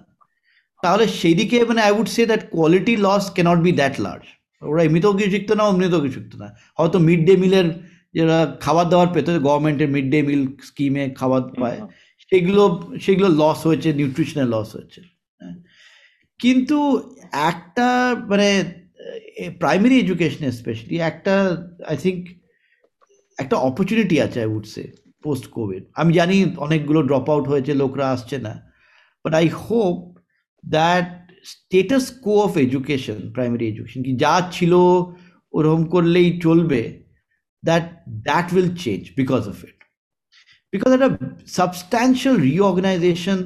[0.82, 4.24] তাহলে সেই দিকে মানে I would say that quality loss cannot be that large
[4.62, 7.66] ওরা এমনিতেও কিছু শিখতো না অমনিতেও কিছু শিখতো না। হয়তো মিড ডে মিলের
[8.16, 11.80] যারা খাবার দাবার পেত গভর্নমেন্টের মিড ডে মিল স্কিমে খাবার পায়
[12.32, 12.62] সেগুলো
[13.04, 15.00] সেগুলো লস হয়েছে নিউট্রিশনের লস হয়েছে।
[16.40, 16.78] কিন্তু
[17.50, 17.88] একটা
[18.28, 18.48] মানে
[19.60, 21.34] প্রাইমারি এডুকেশন স্পেশালি একটা
[21.86, 22.20] আই থিঙ্ক
[23.38, 24.84] একটা অপরচুনিটি আছে I would say
[25.24, 28.54] post COVID আমি জানি অনেকগুলো ড্রপ আউট হয়েছে, লোকরা আসছে না
[29.24, 29.96] but I hope
[30.64, 31.08] that
[31.44, 34.72] status quo of education primary education কি যা ছিল
[35.54, 36.82] ওরকম করলেই চলবে
[37.62, 37.84] that
[38.22, 39.78] that will change because of it
[40.72, 41.10] because একটা
[41.48, 43.38] substantial reorganization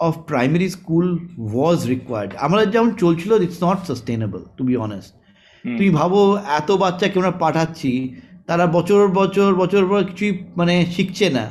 [0.00, 1.08] of primary school
[1.54, 2.32] was required.
[2.46, 5.10] আমরা যেমন চলছিল it's not sustainable to be honest
[5.64, 6.20] তুমি ভাবো
[6.58, 7.92] এত বাচ্চাকে আমরা পাঠাচ্ছি
[8.48, 11.46] তারা বছর বছর বছর পর কিছুই মানে শিখছে না।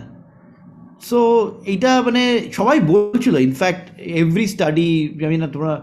[1.10, 1.20] সো
[1.66, 2.22] এইটা মানে
[2.58, 3.86] সবাই বলছিল ইনফ্যাক্ট
[4.20, 4.90] এভরি স্টাডি
[5.28, 5.74] আমি না তোমরা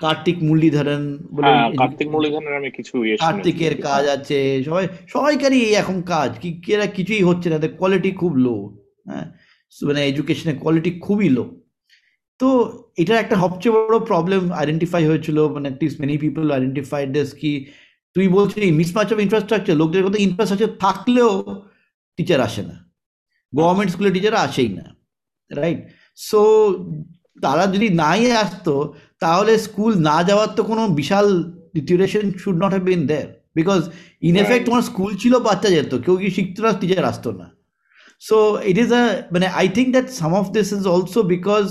[0.00, 1.02] কার্তিক মুরলীধরন
[1.36, 1.50] বলে
[1.80, 7.22] কার্তিক মুরলীধরনের আমি কিছু কার্তিকের কাজ আছে সবাই সবাইকারই এই এখন কাজ কি এরা কিছুই
[7.28, 8.56] হচ্ছে না কোয়ালিটি খুব লো
[9.08, 9.26] হ্যাঁ।
[9.72, 11.44] মানে এডুকেশনের কোয়ালিটি খুবই লো
[12.40, 12.48] তো
[12.96, 17.52] এটা একটা সবচেয়ে বড় প্রবলেম আইডেন্টিফাই হয়েছিল মানে at least many people identified this কি
[18.16, 21.30] তুই বলছিস মিসম্যাচ অফ ইনফ্রাস্ট্রাকচার লোকদের কথা ইনফ্রাস্ট্রাকচার থাকলেও
[22.18, 22.76] টিচার আসে না।
[23.52, 24.84] গভর্নমেন্ট স্কুলে টিচার আসেই না
[25.50, 25.80] রাইট
[26.16, 26.40] সো
[27.42, 28.74] তারা যদি নাই আসতো
[29.20, 31.26] তাহলে স্কুল না যাওয়ার তো কোনো বিশাল
[31.74, 33.80] deterioration should not have been there because
[34.22, 37.46] in effect তোমার স্কুল ছিল বাচ্চা যেত কেউ কি শিখতো না টিচার আসতো না।
[38.20, 41.64] সো ইট ইজ আ মানে I think that some of this is also because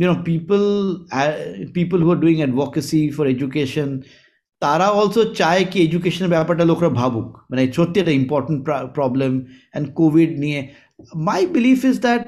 [0.00, 0.66] you know people
[1.12, 1.32] uh,
[1.78, 3.88] people who are doing advocacy for education
[4.62, 8.60] তারা অলসো চায় কি এডুকেশনের ব্যাপারটা লোকরা ভাবুক। মানে সত্যি একটা ইম্পর্টেন্ট
[8.96, 10.60] প্রবলেম অ্যান্ড কোভিড নিয়ে।
[11.28, 12.26] My belief is that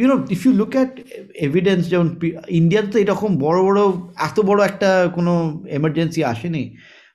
[0.00, 0.92] you know if you look at
[1.46, 2.08] evidence যেমন
[2.60, 3.80] ইন্ডিয়াতে তো এরকম বড় বড়
[4.28, 5.32] এত বড় একটা কোনো
[5.78, 6.64] এমার্জেন্সি আসেনি।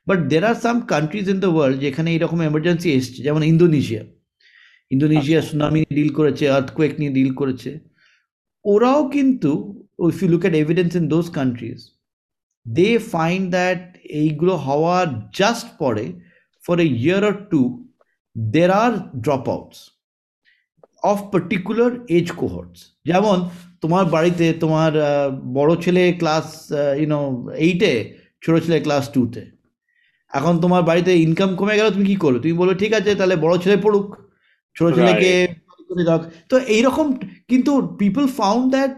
[0.07, 4.03] But there are some countries in the world যেখানে এরকম এমার্জেন্সি এসছে যেমন ইন্দোনেশিয়া
[4.95, 7.71] ইন্দোনেশিয়া সুনামি ডিল করেছে আর্থকোয়েক নিয়ে ডিল করেছে।
[8.65, 9.51] ওরাও কিন্তু
[10.09, 11.79] if you look at evidence in those countries
[12.65, 16.05] they find that এইগুলো হওয়ার জাস্ট পরে
[16.63, 17.61] for a year or two
[18.37, 18.91] there are
[19.21, 19.79] drop outs
[21.03, 23.37] of particular age cohorts যেমন
[23.81, 24.91] তোমার বাড়িতে তোমার
[25.53, 27.91] বড় ছেলে ক্লাস ইউনো এইটে
[28.45, 29.43] ছোট ছেলে ক্লাস টুতে
[30.33, 32.39] এখন তোমার বাড়িতে ইনকাম কমে গেল তুমি কি করবে?
[32.39, 34.07] তুমি বলবে ঠিক আছে তাহলে বড় ছেলে পড়ুক।
[34.75, 35.31] ছোট ছেলেকে
[36.49, 37.07] তো এইরকম
[37.49, 37.71] কিন্তু
[38.01, 38.93] পিপল ফাউন্ড দ্যাট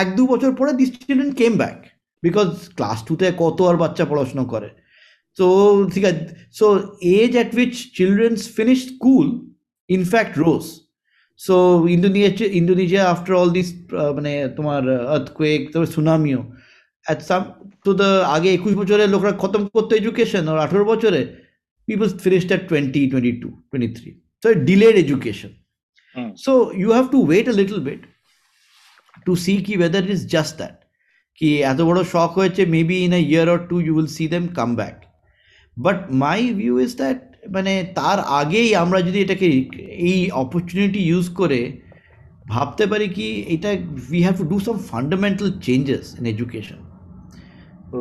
[0.00, 1.76] এক দু বছর পরে this children came back
[2.22, 4.68] because class টুতে কত আর বাচ্চা পড়াশোনা করে।
[5.36, 5.46] তো
[5.94, 6.22] ঠিক আছে
[6.52, 6.66] so
[7.18, 9.26] age at which childrens finish school
[9.90, 10.64] in fact rose
[11.40, 11.56] so
[11.88, 13.68] Indonesia Indonesia after all this
[14.16, 14.82] মানে তোমার
[15.16, 16.40] আর্থকোয়েক তারপর সুনামিও
[17.06, 17.42] অ্যাট সাম
[17.84, 21.20] তো দ্য আগে একুশ বছরের লোকরা খতম করতো এডুকেশন আর আঠেরো বছরে
[21.88, 24.10] people finished at twenty twenty two twenty three
[24.42, 25.52] so delayed education
[26.44, 28.02] so you have to wait a little bit
[29.26, 30.76] to see কি ওয়েদার ইজ জাস্ট দ্যাট
[31.38, 34.44] কি এত বড় শখ হয়েছে maybe in a year or two you will see them
[34.58, 34.96] come back
[35.76, 37.18] but my view is that
[37.54, 39.46] মানে তার আগেই আমরা যদি এটাকে
[40.08, 41.60] এই অপরচুনিটি ইউজ করে
[42.46, 43.70] ভাবতে পারি কি এটা
[44.12, 46.80] we have to do some fundamental changes in education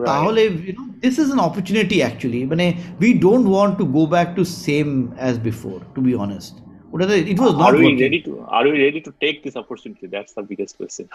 [0.08, 2.66] তাহলে you know this is an opportunity actually মানে
[3.02, 6.56] we don't want to go back to same as before to be honest
[6.94, 7.74] ওটাতে it was not
[8.06, 11.08] ready to are we ready to take this opportunity that's the biggest question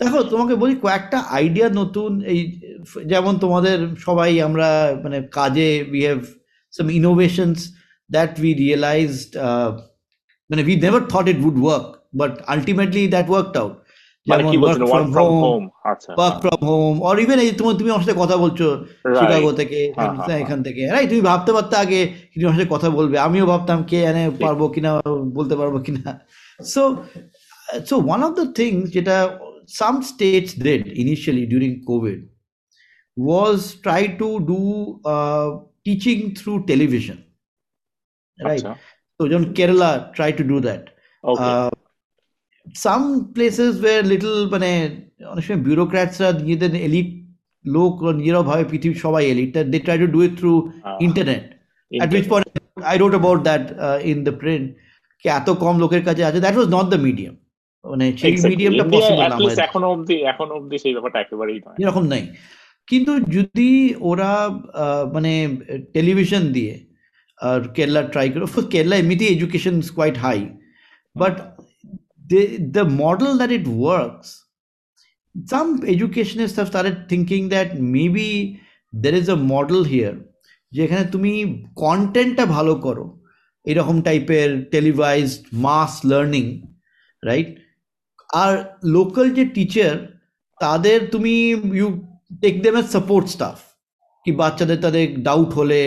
[0.00, 2.40] দেখো তোমাকে বলি কয়েকটা idea নতুন এই
[3.12, 4.68] যেমন তোমাদের সবাই আমরা
[5.04, 6.20] মানে কাজে we have
[6.72, 7.58] some innovations
[8.10, 9.30] that we realized
[10.50, 11.86] মানে we never thought it would work
[12.20, 13.74] but ultimately that worked out
[14.26, 14.80] যেমন work
[15.14, 15.62] from home
[16.18, 18.66] work from home or even এই তোমার তুমি আমার সাথে কথা বলছো
[19.18, 19.78] শিকাগো থেকে
[20.42, 22.00] এখান থেকে রাইট তুমি ভাবতে পারতে আগে
[22.30, 24.90] তুমি আমার সাথে কথা বলবে আমিও ভাবতাম কে এনে পারব কিনা
[25.38, 26.10] বলতে পারব কিনা
[26.60, 26.82] so
[27.88, 29.16] so one of the things যেটা
[29.66, 32.28] some states did initially during COVID
[33.16, 34.60] was try to do
[35.04, 35.48] uh,
[35.84, 37.24] teaching through television.
[38.38, 38.62] Right.
[38.62, 38.78] Achha.
[39.20, 40.44] So, John Kerala tried to
[42.74, 44.70] some places where little মানে
[45.32, 47.08] অনেক সময় বিউরোক্র্যাটসরা নিজেদের elite
[47.64, 50.52] লোক নিজেরাও ভাবে পৃথিবীর সবাই elite they try to do it through
[51.06, 51.44] internet
[51.90, 52.46] at which point
[52.90, 53.64] I wrote about that
[54.12, 54.66] in the print
[55.22, 57.34] কি এত কম লোকের কাছে আছে that was not the medium
[57.84, 62.04] মানে সেই মিডিয়ামটা পসিবল না আমাদের। এখনও অবধি এখনও অবধি সেই ব্যাপারটা একেবারেই নয়। এরকম
[62.12, 62.22] নাই।
[62.88, 64.30] কিন্তু যদি ওরা
[65.14, 65.32] মানে
[65.94, 66.74] টেলিভিশন দিয়ে
[67.38, 70.38] আর কেরলা ট্রাই করে অফকোর্স কেরলা এমনিতেই education is quite high
[71.16, 71.34] but
[72.76, 74.28] the model that it works
[75.34, 78.60] some educationists have started thinking that maybe
[78.92, 80.14] there is a model here,
[80.72, 81.32] যেখানে তুমি
[81.76, 83.04] কন্টেন্টটা ভালো করো,
[83.66, 86.44] এরকম টাইপের টেলিভাইজড মাস লার্নিং
[87.22, 87.48] রাইট
[88.30, 88.52] আর
[88.96, 89.94] লোকাল যে টিচার
[90.60, 91.34] তাদের তুমি
[91.78, 91.88] you
[92.42, 93.58] take them a support staff
[94.26, 95.80] কি বাচ্চাদের তাদের ডাউট হলে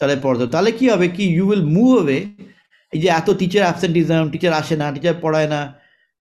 [0.00, 2.18] তাদের পড়াতে তাহলে কি হবে কি ইউ উইল মুভ হবে
[2.92, 5.60] এই যে এত টিচার অ্যাবসেন্টিজম টিচার আসে না টিচার পড়ায় না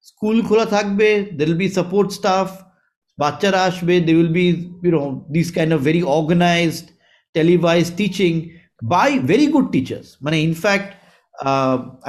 [0.09, 2.47] স্কুল খোলা থাকবে there will be support staff
[3.17, 4.45] বাচ্চারা আসবে they will be
[4.85, 5.01] you know
[5.35, 6.85] this kind of very organised
[7.35, 8.31] televise teaching
[8.93, 10.89] by very good teachers মানে in fact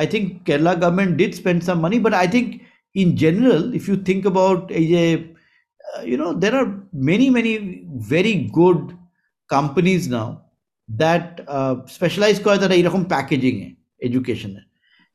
[0.00, 2.48] I think Kerala government did spend some money but I think
[2.94, 8.48] in general, if you think about a, uh, you know, there are many, many very
[8.52, 8.96] good
[9.50, 10.44] companies now
[10.88, 13.68] that uh, specialize করে তারা এরকম packaging এ
[14.06, 14.62] এডুকেশনে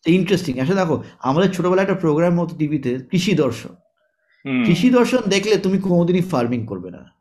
[0.07, 3.69] interesting আসলে দেখো আমাদের ছোটবেলায় একটা programme হতো টিভিতে কৃষি দর্শন।
[4.65, 7.11] কৃষি দর্শন দেখলে তুমি কোনোদিনই ফার্মিং করবে না।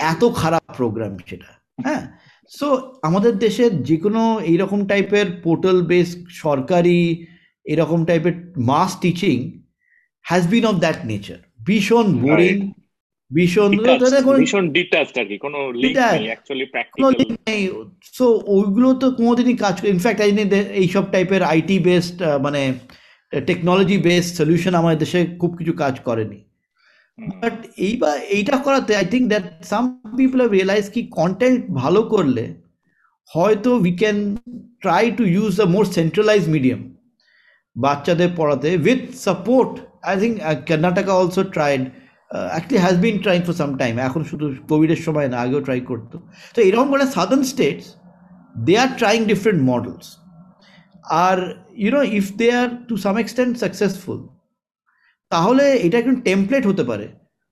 [0.00, 1.50] এত খারাপ প্রোগ্রাম সেটা
[1.84, 2.18] হ্যাঁ?
[2.48, 7.26] সো আমাদের দেশের যে কোনো এইরকম টাইপের পোর্টাল বেস সরকারি
[7.64, 9.60] এরকম টাইপের mass teaching
[10.24, 12.72] has been of that nature ভীষণ বোরিং
[13.30, 13.70] ভীষণ
[14.42, 17.12] ভীষণ ডিটাচড আর কি কোনো লিঙ্ক নেই অ্যাকচুয়ালি প্র্যাকটিক্যাল
[17.48, 17.62] নেই।
[18.16, 20.30] সো ওইগুলো তো কোনোদিনই কাজ করে ইনফ্যাক্ট আই
[20.82, 22.16] এইসব টাইপের আইটি বেসড
[22.46, 22.62] মানে
[23.32, 26.38] টেকনোলজি বেসড সলিউশন আমাদের দেশে খুব কিছু কাজ করেনি।
[27.18, 27.56] বাট
[27.86, 29.84] এইবার এইটা করাতে I think that some
[30.20, 32.44] people have realise কি কন্টেন্ট ভালো করলে
[33.30, 34.18] হয়তো we can
[34.82, 36.80] try to use the more centralise medium
[37.76, 39.72] বাচ্চাদের পড়াতে with support
[40.08, 40.34] I think
[40.68, 41.82] Karnataka also tried
[42.30, 46.16] actually has been trying for some time এখন শুধু কোভিডের সময় না আগেও ট্রাই করতো।
[46.54, 47.86] তো এরকম করে southern states
[48.66, 50.06] they are trying different models
[51.26, 51.38] R
[51.84, 54.18] you know if they are to some extent successful
[55.32, 57.06] তাহলে এটা একটু টেমপ্লেট হতে পারে।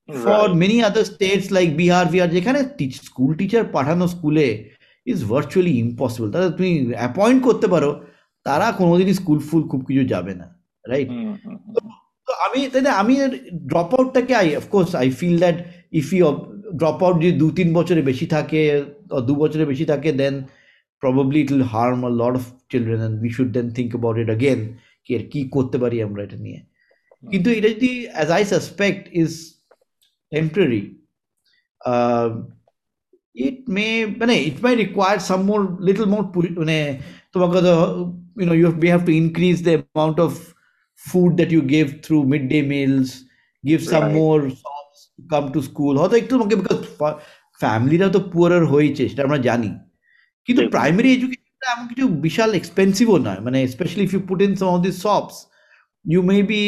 [0.09, 2.59] For many other states like Bihar Bihar যেখানে
[3.07, 4.47] স্কুল টিচার পাঠানো স্কুলে
[5.07, 6.71] ইজ ভার্চুয়ালি ইম্পসিবল তাহলে তুমি
[7.01, 7.89] অ্যাপয়েন্ট করতে পারো
[8.45, 10.47] তারা কোনোদিনই স্কুল ফুল খুব কিছু যাবে না।
[10.85, 11.09] রাইট
[12.27, 13.13] তো আমি তাই আমি
[13.69, 15.57] drop আউটটাকে I of course I feel that
[15.99, 16.25] if you
[16.79, 18.61] drop out যদি দু তিন বছরে বেশি থাকে
[19.27, 20.35] দু বছরে বেশি থাকে then
[21.03, 24.29] probably it will harm a lot of children and we should then think about it
[24.33, 24.59] again
[25.05, 26.59] কি আর কি করতে পারি আমরা এটা নিয়ে
[27.23, 29.31] কিন্তু এটা যদি as I suspect is
[30.31, 30.81] temporary
[33.35, 33.85] it may
[34.21, 36.23] মানে it my require some more little more
[36.59, 36.77] মানে
[37.33, 37.73] তোমাকে তো
[38.37, 40.54] you know you have, we have to increase the amount of
[41.05, 43.09] food that you give through midday meals
[43.63, 44.17] give some Right.
[44.19, 46.79] more shops to come to school হয়তো একটু তোমাকে because
[47.61, 49.69] ফ্যামিলিরা তো poor হয়েছে সেটা আমরা জানি
[50.47, 50.61] কিন্তু.
[50.77, 54.79] প্রাইমারি এডুকেশনটা এমন কিছু বিশাল এক্সপেন্সিভও নয় মানে specially if you put in some of
[54.87, 55.37] this shops
[56.05, 56.61] you may be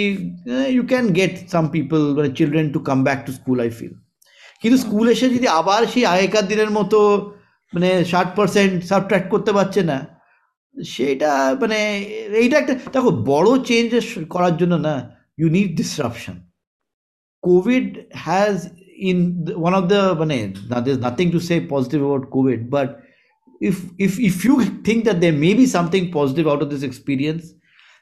[0.48, 3.94] uh, you can get some people মানে children to come back to school I feel
[4.62, 7.00] কিন্তু স্কুল এসে যদি আবার সেই আগেকার দিনের মতো
[7.74, 9.98] মানে ষাট পার্সেন্ট সাবট্রাক্ট করতে পারছে না
[10.94, 11.80] সেটা মানে
[12.42, 13.90] এইটা একটা দেখো বড় চেঞ্জ
[14.34, 14.96] করার জন্য না
[15.40, 16.36] you need disruption
[17.44, 17.88] Covid
[18.26, 18.56] has
[19.10, 19.18] in
[19.62, 20.38] one of the মানে
[21.06, 22.90] nothing to say positive about Covid but
[23.62, 27.54] if if if you think that there may be something positive out of this experience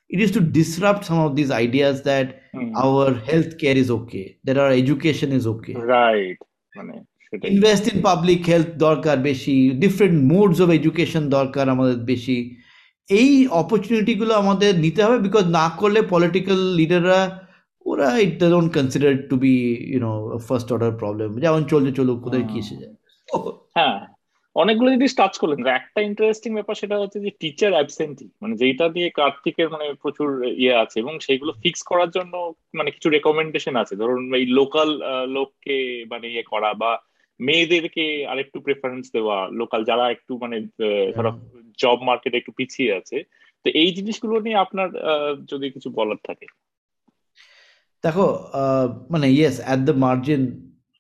[0.10, 2.42] it is to disrupt some of these ideas that
[2.76, 6.40] our healthcare is okay that our education is okay right
[6.74, 6.94] মানে
[7.28, 12.38] সেটাই invest in public health দরকার বেশি different modes of education দরকার আমাদের বেশি
[13.10, 17.22] এই অপরচুনিটিগুলো আমাদের নিতে হবে বিকজ না করলে পলিটিক্যাল লিডাররা
[17.86, 19.54] ওরা it don't consider to be
[19.94, 20.12] you know
[20.48, 22.96] first order problem যেমন চলছে চলুক কোথায় কি এসে যায়?
[23.78, 24.00] হ্যাঁ
[24.56, 29.10] অনেকগুলো জিনিস টাচ করলেন। একটা ইন্টারেস্টিং ব্যাপার সেটা হচ্ছে যে টিচার অ্যাবসেন্টি মানে যেটা দিয়ে
[29.10, 32.34] কার্তিকের মানে প্রচুর ইয়ে আছে এবং সেইগুলো ফিক্স করার জন্য
[32.74, 34.90] মানে কিছু রেকমেন্ডেশন আছে। ধরুন এই লোকাল
[35.28, 35.78] লোককে
[36.12, 36.92] মানে ইয়ে করা বা
[37.40, 40.58] মেয়েদেরকে আরেকটু প্রেফারেন্স দেওয়া লোকাল যারা একটু মানে
[41.18, 41.32] ধরো
[41.78, 43.18] জব মার্কেটে একটু পিছিয়ে আছে
[43.66, 44.90] তো এই জিনিসগুলো নিয়ে আপনার
[45.52, 46.46] যদি কিছু বলার থাকে।
[48.04, 48.28] দেখো
[49.14, 50.42] মানে ইয়েস অ্যাট দ্য মার্জিন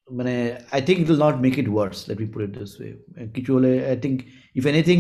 [0.10, 0.34] মানে
[0.76, 2.92] I think it will not make it worse let me put it this way
[3.36, 4.18] কিছু হলে I think
[4.56, 5.00] if anything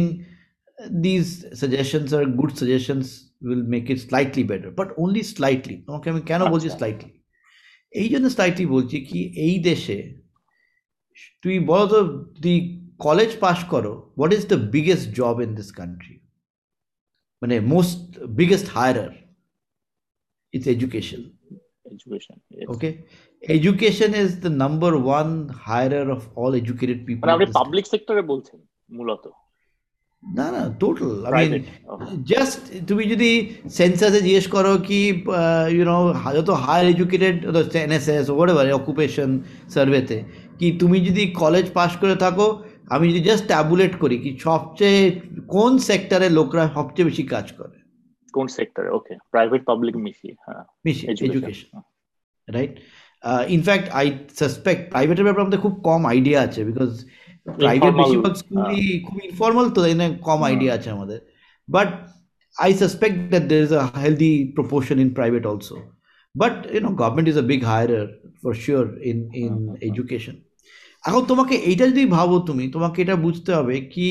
[1.07, 1.25] this
[1.61, 3.07] suggestions are good suggestions
[3.47, 7.11] will make it slightly better but only slightly তোমাকে আমি কেন বলছি আচ্ছা। Slightly
[7.93, 9.97] এই জন্য slightly বলছি কি এই দেশে
[11.43, 11.99] তুই বলো তো
[12.43, 12.55] তুই
[12.99, 16.15] কলেজ পাস করো what is the biggest job in this country
[17.41, 17.99] মানে most
[18.41, 19.13] biggest hirer
[20.53, 21.21] it's education
[21.91, 22.37] education
[22.67, 22.93] Okay.
[23.41, 25.31] Education is the number one
[25.65, 27.23] hirer of all educated people.
[27.23, 28.59] মানে আপনি পাবলিক সেক্টরে বলছেন
[28.97, 29.25] মূলত?
[30.23, 31.63] না না টোটাল আই মিন
[32.31, 33.29] জাস্ট তুমি যদি
[33.79, 34.99] সেন্সাসে জিজ্ঞেস করো কি
[35.75, 35.97] ইউনো
[36.37, 37.35] যত higher educated
[37.85, 38.47] NSS over
[38.79, 39.29] occupation
[39.73, 40.17] সার্ভেতে
[40.59, 42.47] কি তুমি যদি কলেজ পাস করে থাকো
[42.87, 45.01] আমি যদি জাস্ট ট্যাবুলেট করি কি সবচেয়ে
[45.47, 47.77] কোন সেক্টরে লোকরা সবচেয়ে বেশি কাজ করে?
[48.33, 51.69] কোন সেক্টরে ওকে প্রাইভেট পাবলিক মিশিয়ে হ্যাঁ। বেশি education
[52.47, 52.73] right
[53.49, 54.05] in fact I
[54.39, 56.91] suspect প্রাইভেটের ব্যাপারে আমাদের খুব কম আইডিয়া আছে বিকজ
[57.59, 59.93] প্রাইভেট বেশিরভাগ স্কুলই খুব ইনফর্মাল তো তাই
[60.27, 61.19] কম। আইডিয়া আছে আমাদের।
[61.67, 61.89] But
[62.57, 65.77] I suspect that there is a healthy proportion in private also
[66.35, 67.91] but you know government is a big hirer
[68.41, 69.53] for sure in in.
[69.89, 70.35] Education
[71.05, 74.09] এখন তোমাকে এইটা যদি ভাবো তুমি, তোমাকে এটা বুঝতে হবে কি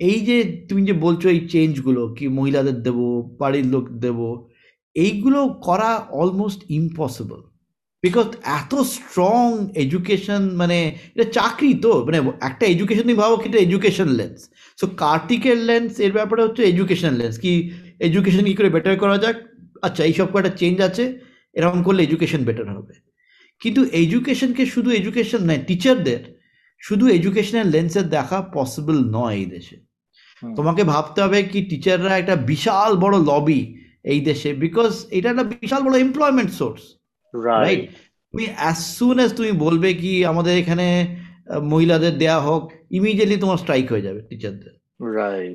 [0.00, 0.36] এই যে
[0.68, 3.06] তুমি যে বলছো এই চেঞ্জগুলো কি মহিলাদের দেবো,
[3.40, 4.28] বাড়ির লোক দেবো,
[4.96, 5.90] এইগুলো করা
[6.22, 7.40] অলমোস্ট ইম্পসিবল
[8.04, 9.44] বিকজ এত স্ট্রং
[9.84, 10.78] এডুকেশন মানে
[11.14, 12.18] এটা চাকরি তো মানে
[12.48, 14.38] একটা এডুকেশন তুমি ভাবো কি এটা এডুকেশন লেন্স
[14.78, 17.52] সো কার্তিকের লেন্স এর ব্যাপারে হচ্ছে এডুকেশন লেন্স কি
[18.08, 19.36] এডুকেশন কী করে বেটার করা যাক?
[19.86, 21.04] আচ্ছা এইসব কয়েকটা চেঞ্জ আছে,
[21.58, 22.94] এরকম করলে এডুকেশন বেটার হবে।
[23.60, 26.20] কিন্তু এডুকেশনকে শুধু এডুকেশন নয় টিচারদের
[26.80, 29.76] শুধু এডুকেশনের লেন্সে দেখা পসিবল নয় এই দেশে।
[30.56, 33.60] তোমাকে ভাবতে হবে কি টিচাররা একটা বিশাল বড় লবি
[34.04, 36.82] এই দেশে বিকজ এটা একটা বিশাল বড় এমপ্লয়মেন্ট সোর্স
[37.34, 37.90] রাইট
[38.32, 41.16] তুমি অ্যাজ সুন অ্যাজ তুমি বলবে কি আমাদের এখানে
[41.62, 44.72] মহিলাদের দেয়া হোক ইমিডিয়েটলি তোমার স্ট্রাইক হয়ে যাবে টিচারদের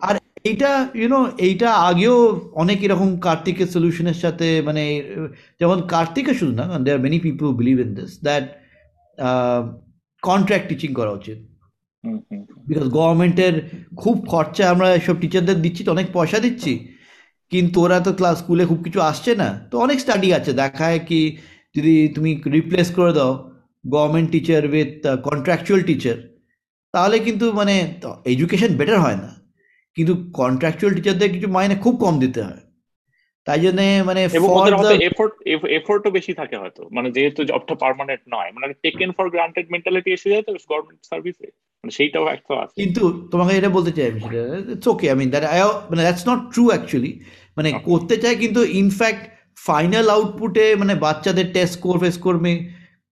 [0.01, 0.71] আর এইটা
[1.01, 2.17] ইউনো এইটা আগেও
[2.61, 4.83] অনেক এরকম কার্তিকের সলিউশনের সাথে মানে
[5.59, 8.45] যেমন কার্তিকে শুধু না there many people believe in this that
[10.23, 11.37] contract teaching করা উচিত।
[12.67, 13.55] বিকজ গভর্নমেন্টের
[14.01, 16.73] খুব খরচা আমরা সব টিচারদের দিচ্ছি তো অনেক পয়সা দিচ্ছি।
[17.51, 21.21] কিন্তু ওরা তো ক্লাস স্কুলে খুব কিছু আসছে না। তো অনেক স্টাডি আছে দেখায় কি
[21.75, 23.31] যদি তুমি রিপ্লেস করে দাও
[23.85, 24.91] government teacher with
[25.29, 26.17] contractual teacher
[26.93, 27.75] তাহলে কিন্তু মানে
[28.33, 29.29] এডুকেশন বেটার হয় না।
[29.97, 32.61] কিন্তু কন্ট্রাকচুয়াল টিচারদের কিছু মাইনে খুব কম দিতে হয়।
[33.47, 33.79] তাই জন্য
[34.09, 34.19] মানে
[35.09, 35.33] এফোর্ট
[35.79, 40.31] এফোর্টও বেশি থাকে হয়তো। মানে যেহেতু জবটা পার্মানেন্ট নয় মানে টেকেন ফর গ্রান্টেড মেন্টালিটি এসে
[40.33, 41.47] যায় তো গভর্নমেন্ট সার্ভিসে
[41.83, 44.41] মানে সেইটাও একটা আছে। কিন্তু তোমাকে এটা বলতে চাই আমি সেটা
[44.73, 45.59] it's okay I mean that I
[45.91, 47.11] মানে দ্যাটস নট ট্রু অ্যাকচুয়ালি
[47.57, 49.23] মানে করতে চাই কিন্তু ইনফ্যাক্ট
[49.69, 52.51] ফাইনাল আউটপুটে মানে বাচ্চাদের টেস্ট স্কোর ফেস করবে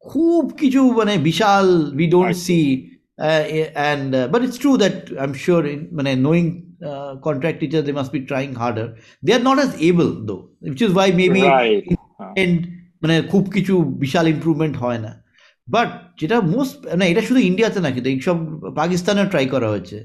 [0.04, 1.66] খুব কিছু মানে বিশাল
[2.00, 2.60] we don't see
[3.78, 5.62] and but it's true that I am sure
[5.98, 6.46] মানে knowing
[7.28, 8.88] contract teacher they must be trying harder
[9.26, 10.36] they are not as able though
[10.68, 11.86] which is why maybe right
[12.44, 12.58] and
[13.02, 13.74] মানে খুব কিছু
[14.04, 15.12] বিশাল improvement হয় না।
[15.68, 18.38] But যেটা most না এটা শুধু ইন্ডিয়াতে না কিন্তু এইসব
[18.76, 19.98] পাকিস্তানেও ট্রাই করা হয়েছে।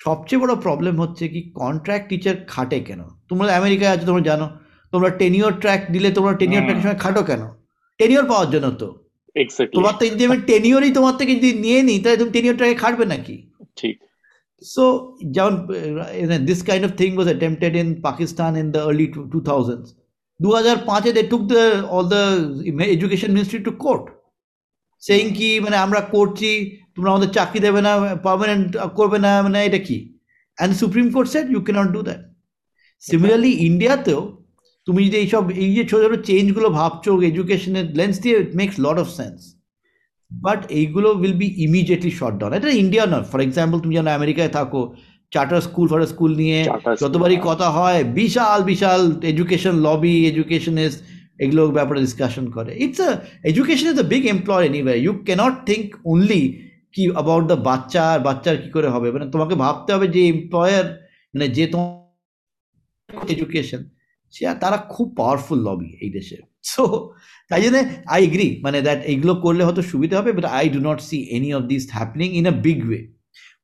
[0.00, 3.00] সবচেয়ে বড় প্রবলেম হচ্ছে কি কন্ট্রাক্ট টিচার খাটে কেন?
[3.28, 4.46] তোমরা আমেরিকায় আছে তোমরা জানো।
[4.92, 7.42] তোমরা টেনিওর ট্র্যাক দিলে তোমরা টেনিওর। ট্র্যাকের সময় খাটো কেন?
[7.98, 8.88] টেনিওর পাওয়ার জন্য তো।
[9.76, 13.04] তোমার থেকে যদি আমি টেনিওরই তোমার থেকে যদি নিয়ে নিই তাহলে তুমি টেনিওর ট্র্যাকে খাটবে
[13.04, 13.36] নাকি?
[13.76, 13.96] ঠিক।
[14.62, 14.84] So,
[15.34, 15.54] যেমন
[16.28, 19.94] uh, this kind of thing was attempted in Pakistan in the early two- 2000s.
[20.40, 22.24] 2005 they took the all the
[22.96, 24.04] education ministry to court,
[25.02, 26.50] saying কি মানে আমরা করছি
[26.94, 27.92] তোমরা আমাদের চাকরি দেবে না
[28.26, 29.96] পার্মানেন্ট করবে না মানে এটা কি
[30.58, 32.20] and Supreme Court said you can't do that
[33.02, 34.20] similarly ইন্ডিয়াতেও
[34.86, 38.96] তুমি যদি এইসব এই যে ছোটো ছোটো চেঞ্জগুলো ভাবছ এডুকেশনের লেন্স দিয়ে it makes lot
[39.04, 39.38] of sense
[40.30, 44.52] but এইগুলো will be immediately shot down এটা ইন্ডিয়া নয়। ফর এক্সাম্পল তুমি যেন আমেরিকায়
[44.58, 44.82] থাকো
[45.32, 46.58] চার্টার স্কুল ফার্টার স্কুল নিয়ে
[47.02, 49.00] যতবারই হ্যাঁ। কথা হয় বিশাল বিশাল
[49.32, 50.98] এডুকেশন লবি এডুকেশনিস্ট
[51.44, 53.10] এগুলোর ব্যাপারে ডিসকাশন করে। It's a
[53.50, 56.42] education is a big employ anyway you can't think only
[56.94, 59.08] কি অ্যাবাউট দ্য বাচ্চা আর বাচ্চার কি করে হবে?
[59.14, 60.86] মানে তোমাকে ভাবতে হবে যে এমপ্লয়ার
[61.34, 61.90] মানে যে তোমার
[63.34, 63.82] এডুকেশন
[64.34, 66.36] সে তারা খুব পাওয়ারফুল লবি এই দেশে।
[66.72, 66.84] সো
[67.50, 67.76] তাই জন্য
[68.14, 71.50] আই এগ্রি মানে দ্যাট এইগুলো করলে হয়তো সুবিধা হবে but I do not see any
[71.58, 73.00] of this happening in a big way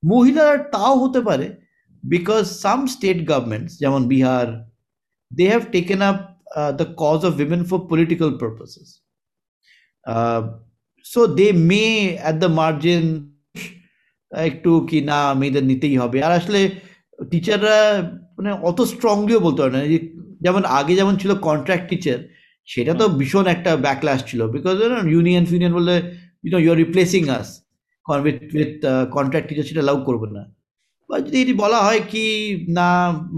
[0.03, 1.47] মহিলারা তাও হতে পারে
[2.05, 4.47] বিকজ সাম স্টেট গভর্নমেন্টস যেমন Bihar
[5.31, 6.19] they have taken up
[6.81, 8.89] the cause of women for political purposes
[11.07, 11.85] so they may
[12.23, 13.05] at the margin
[14.33, 16.61] একটু কি না, মেয়েদের নিতেই হবে। আর আসলে
[17.31, 17.79] টিচাররা
[18.37, 19.81] মানে অত স্ট্রংলিও বলতে পারে না।
[20.45, 22.19] যেমন আগে যেমন ছিল কন্ট্রাক্ট টিচার
[22.69, 24.77] সেটা তো ভীষণ একটা ব্যাকলাস ছিল বিকজ
[25.15, 25.95] ইউনিয়ন ফিউনিয়ন বললে
[26.45, 27.49] you know you are replacing us
[28.07, 28.73] with with
[29.17, 30.43] contract teacher সেটা লাউ করবে না।
[31.11, 32.25] বা যদি এটি বলা হয় কি
[32.79, 32.89] না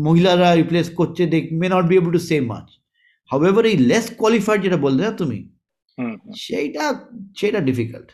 [0.06, 2.68] মহিলারা রিপ্লেস করছে they may not be able to say much
[3.30, 5.38] however এই লেস কোয়ালিফাইড যেটা বললে না তুমি।
[6.46, 6.84] সেইটা
[7.40, 8.08] সেটা ডিফিকাল্ট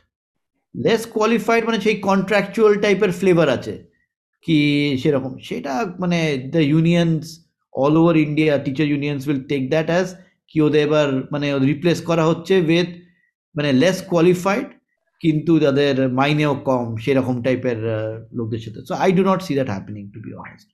[0.75, 3.75] লেস কোয়ালিফাইড মানে সেই কন্ট্রাকচুয়াল টাইপের ফ্লেভার আছে।
[4.47, 4.59] কি
[5.03, 6.19] সেরকম। সেটা মানে
[6.55, 7.25] the unions
[7.75, 10.07] all over India teacher unions will take that as
[10.51, 12.91] কি ওদের এবার মানে রিপ্লেস করা হচ্ছে উইথ
[13.55, 14.69] মানে লেস কোয়ালিফাইড
[15.21, 17.79] কিন্তু তাদের মাইনেও কম সেরকম টাইপের
[18.39, 20.69] লোকদের সাথে। So I do not see that happening to be honest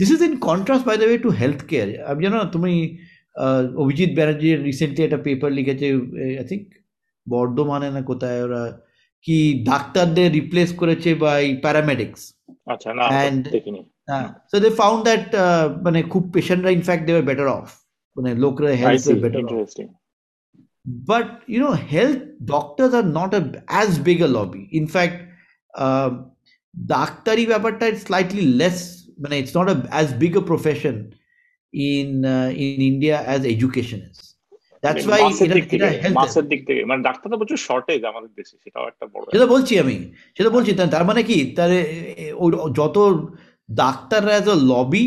[0.00, 2.72] this is in contrast by the way to health care আমি জানো তুমি
[3.82, 5.86] অভিজিৎ ব্যানার্জি রিসেন্টলি একটা পেপার লিখেছে
[6.40, 6.64] আই থিঙ্ক
[7.26, 8.62] বর্ধমানে না কোথায় ওরা
[9.26, 9.36] কি
[9.70, 12.20] ডাক্তারদের রিপ্লেস করেছে বাই প্যারামেডিক্স
[12.72, 13.04] আচ্ছা না
[13.54, 13.80] দেখিনি।
[14.50, 15.24] সো দে ফাউন্ড দ্যাট
[15.86, 17.66] মানে খুব পেশেন্টরা in fact they are better off
[18.16, 19.86] মানে লোকরা I health see better off interesting
[21.06, 23.42] but you know health doctors are not a,
[23.74, 25.16] as big a lobby in fact
[25.74, 26.12] um,
[26.74, 28.78] ডাক্তারি ব্যাপারটা slightly less
[29.18, 30.96] মানে it's not a, as big a profession
[31.74, 34.18] in uh, in India as education is
[34.82, 36.18] that's why মাসের দিক থেকে health
[36.90, 39.96] মানে doctor তো প্রচুর shortage আমাদের দেশে সেটাও একটা বড় সেটা বলছি আমি
[40.36, 41.88] সেটা বলছি তার মানে কি তার এ-
[42.24, 42.34] এ-
[42.80, 42.96] যত
[43.68, 45.06] ডাক্তাররা এজ আ লবি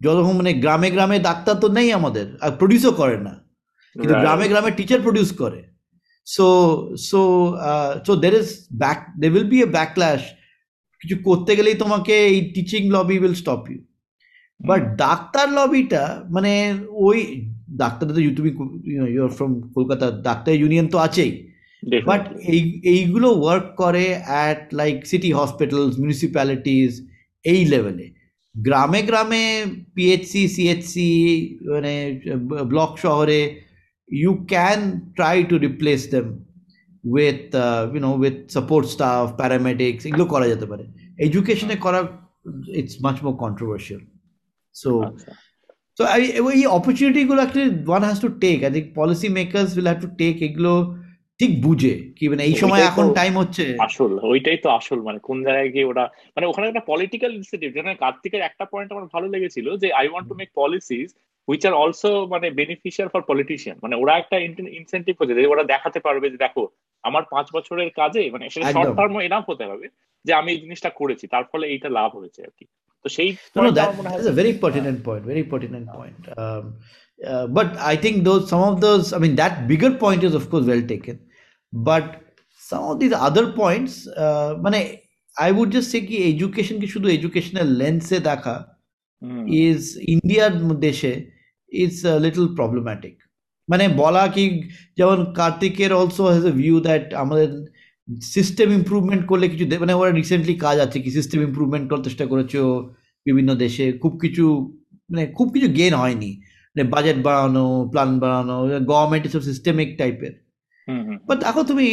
[0.00, 3.34] যতক্ষণ মানে গ্রামে গ্রামে ডাক্তার তো নেই আমাদের আর প্রডিউসও করে না।
[3.96, 5.60] কিন্তু গ্রামে গ্রামে টিচার প্রডিউস করে।
[6.26, 6.46] So
[7.08, 7.20] so
[8.06, 8.48] so there is
[8.82, 10.20] back they will be a backlash
[11.00, 13.80] কিছু করতে গেলেই তোমাকে এই teaching lobby will stop you
[14.60, 16.02] but doctor লবিটা
[16.34, 16.52] মানে
[17.06, 17.18] ওই
[17.82, 18.50] ডাক্তার তো তুমি
[19.16, 21.32] your from Kolkata doctor union তো আছেই।
[22.08, 22.22] বাট
[22.52, 22.60] এই
[22.94, 26.92] এইগুলো ওয়ার্ক করে at like city hospitals municipalities
[27.44, 28.06] এই লেভেলে
[28.66, 29.44] গ্রামে গ্রামে
[29.94, 31.10] পিএইচসি সিএইচসি
[31.70, 31.94] মানে
[32.70, 33.40] ব্লক শহরে
[34.08, 34.78] you can
[35.16, 36.26] try to replace them
[37.04, 37.42] with
[37.92, 40.84] you know with support staff paramedics এগুলো করা যেতে পারে
[41.18, 42.00] এডুকেশনে করা
[42.80, 44.02] it's much more controversial
[44.74, 44.90] so
[45.98, 46.02] তো
[46.56, 50.10] এই অপরচুনিটি গুলো actually one has to take I think policy makers will have to
[50.20, 50.72] take এগুলো
[51.40, 55.44] ঠিক বুঝে কি মানে এই সময় এখন টাইম হচ্ছে। আসল ওইটাই তো আসল মানে কোন
[55.44, 56.04] জায়গায় গিয়ে ওরা
[56.36, 60.28] মানে ওখানে একটা পলিটিক্যাল ইনসেন্টিভ যেখানে কার্তিকের একটা পয়েন্ট আমার ভালো লেগেছিল যে I want
[60.28, 61.14] to make policies
[61.48, 64.36] which are also মানে বেনিফিশিয়াল ফর পলিটিশিয়ান মানে ওরা একটা
[64.80, 66.68] ইনসেন্টিভ করছে যে ওরা দেখাতে পারবে যে দেখো
[67.04, 69.88] আমার পাঁচ বছরের কাজে মানে সেটা শর্ট টার্ম এনাফ হতে হবে
[70.24, 72.66] যে আমি এই জিনিসটা করেছি তার ফলে এইটা লাভ হয়েছে আর কি।
[73.04, 76.64] তো সেই that, that's a very pertinent point very pertinent point um,
[77.20, 79.90] uh, but i think those some of those i mean that bigger
[81.72, 82.22] but
[82.56, 84.80] some of these other points uh, মানে
[85.36, 86.16] i would just say কি
[86.54, 88.78] কি শুধু educational লেন্সে দেখা
[89.46, 91.30] is ইন্ডিয়ার দেশে
[91.72, 93.22] is little problematic
[93.70, 97.66] মানে বলা কি যেমন কার্তিকের also has a view that আমাদের
[98.22, 102.58] সিস্টেম ইম্প্রুভমেন্ট করলে কিছু মানে ওরা রিসেন্টলি কাজ আছে কি সিস্টেম ইম্প্রুভমেন্ট করার চেষ্টা করেছে
[103.26, 104.44] বিভিন্ন দেশে খুব কিছু
[105.10, 106.40] মানে খুব কিছু গেন হয়নি।
[106.76, 110.47] মানে বাজেট বাড়ানো প্ল্যান বাড়ানো গভর্নমেন্ট এসব সিস্টেমিক টাইপের
[111.28, 111.86] বাট দেখো তুমি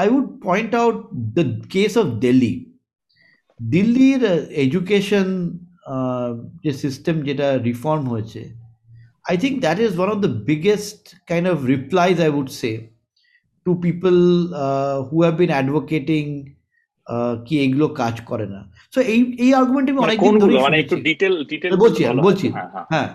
[0.00, 0.96] I would point out
[1.36, 2.54] the case of Delhi
[3.60, 4.22] দিল্লির
[4.64, 5.26] এডুকেশন
[6.64, 8.42] যে সিস্টেম যেটা রিফর্ম হয়েছে
[9.28, 12.72] I think that is one of the biggest kind of replies I would say
[13.66, 14.14] to people
[15.08, 16.24] who have been advocating
[17.46, 18.60] কি এগুলো কাজ করে না।
[18.94, 20.18] So এই এই আর্গুমেন্ট আমি অনেক
[20.66, 22.46] মানে ডিটেল ডিটেল বলছি বলছি।
[22.92, 23.08] হ্যাঁ।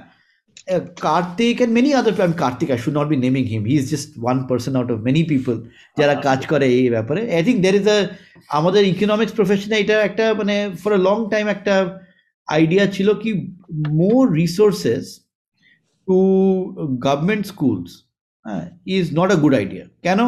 [0.67, 3.65] Karthik and many other I'm Karthik I should not be naming him.
[3.65, 5.57] He is just one person out of many people.
[5.99, 7.97] যারা কাজ করে এই ব্যাপারে। I think there is a
[8.59, 11.75] আমাদের ইকোনমিক্স প্রফেশনে এটা একটা মানে ফর আ লং টাইম একটা
[12.47, 13.31] আইডিয়া ছিল কি
[14.01, 15.03] more resources
[16.07, 16.17] to
[17.07, 17.91] government schools
[18.45, 18.65] হ্যাঁ
[18.97, 20.19] is not a good idea কেন?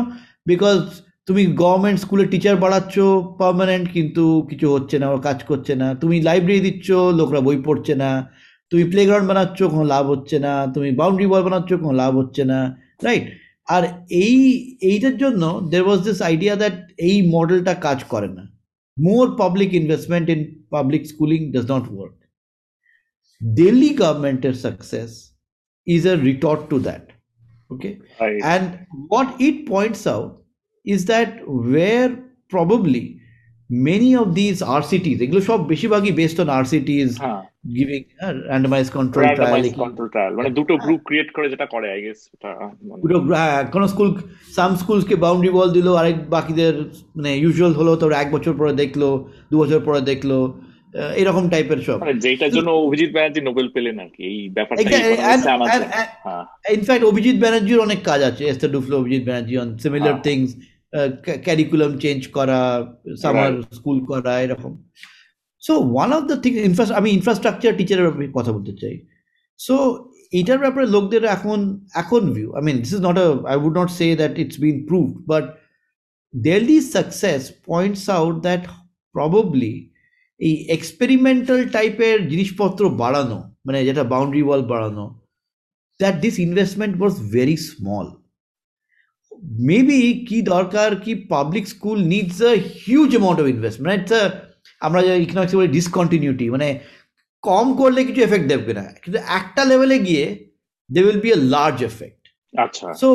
[0.52, 0.80] বিকজ
[1.28, 2.96] তুমি গভর্নমেন্ট স্কুলে টিচার বাড়াচ্ছ
[3.42, 6.88] পার্মানেন্ট কিন্তু কিছু হচ্ছে না কাজ করছে না। তুমি লাইব্রেরি দিচ্ছ
[7.20, 8.12] লোকরা বই পড়ছে না।
[8.74, 12.60] তুমি প্লেগ্রাউন্ড বানাচ্ছ কোনো লাভ হচ্ছে না। তুমি বাউন্ডারি বল বানাচ্ছ কোনো লাভ হচ্ছে না
[13.06, 13.26] রাইট
[13.76, 13.84] আর
[14.26, 14.38] এই
[14.92, 16.76] এইটার জন্য there was this idea that
[17.08, 18.44] এই মডেলটা কাজ করে না।
[18.98, 20.42] More public investment in
[20.76, 22.16] public schooling does not work
[23.42, 25.12] Delhi গভর্নমেন্টের success
[25.88, 27.06] is a retort to that
[27.74, 27.94] okay?
[28.22, 28.42] Right.
[28.54, 28.66] and
[29.12, 30.32] what it points out
[30.86, 31.30] is that
[31.74, 32.12] where
[32.54, 33.06] probably
[33.82, 39.24] many of these RCTs এগুলো সব বেশিরভাগই based on RCTs হ্যাঁ। giving a randomized control
[39.28, 42.20] trial randomized control trial মানে দুটো group create করে যেটা করে I guess
[42.90, 44.10] মানে- হ্যাঁ, কোনো স্কুল
[44.58, 46.74] সাম স্কুলসকে বাউন্ডারি বল দিল আরেক বাকিদের
[47.18, 49.02] মানে ইউজুয়াল হলো তোর এক বছর পরে দেখল
[49.52, 50.32] দু বছর পরে দেখল
[51.22, 54.84] এরকম টাইপের সব। মানে যেটার জন্য অভিজিৎ ব্যানার্জি নোবেল পেলেন আর কি এই ব্যাপারটা
[56.26, 56.44] হ্যাঁ।
[56.78, 60.50] ইনফ্যাক্ট অভিজিৎ ব্যানার্জির অনেক কাজ আছে Esther Duflo Abhijit Banerjee on similar হ্যাঁ। থিংস
[61.46, 62.60] ক্যারিকুলাম চেঞ্জ করা
[63.22, 64.74] সামার স্কুল করা এরকম।
[65.64, 66.52] So one of the thing
[67.00, 68.96] আমি ইনফ্রাস্ট্রাকচার টিচারের ব্যাপারে কথা বলতে চাই।
[69.60, 69.76] সো
[70.40, 71.60] এটার ব্যাপারে লোকদের এখন
[72.02, 73.18] এখন view I mean this is not
[73.52, 75.46] I would not say that it's been prove but
[76.34, 78.64] Delhi success points out that
[79.16, 79.74] probably
[80.40, 85.06] এই এক্সপেরিমেন্টাল টাইপের জিনিসপত্র বাড়ানো মানে যেটা বাউন্ডারি ওয়াল বাড়ানো
[86.00, 88.08] that this investment was very small.
[89.44, 89.98] Maybe
[90.30, 92.52] কি দরকার কি public school needs a
[92.86, 94.14] huge amount of investment it's
[94.82, 96.68] আমরা যে ইকোনমিক্সে বলি ডিসকন্টিনিউটি মানে
[97.44, 100.26] কম করলে কিছু এফেক্ট দেবে না। কিন্তু একটা লেভেলে গিয়ে
[100.90, 102.22] they will be a large effect
[102.54, 103.08] আচ্ছা সো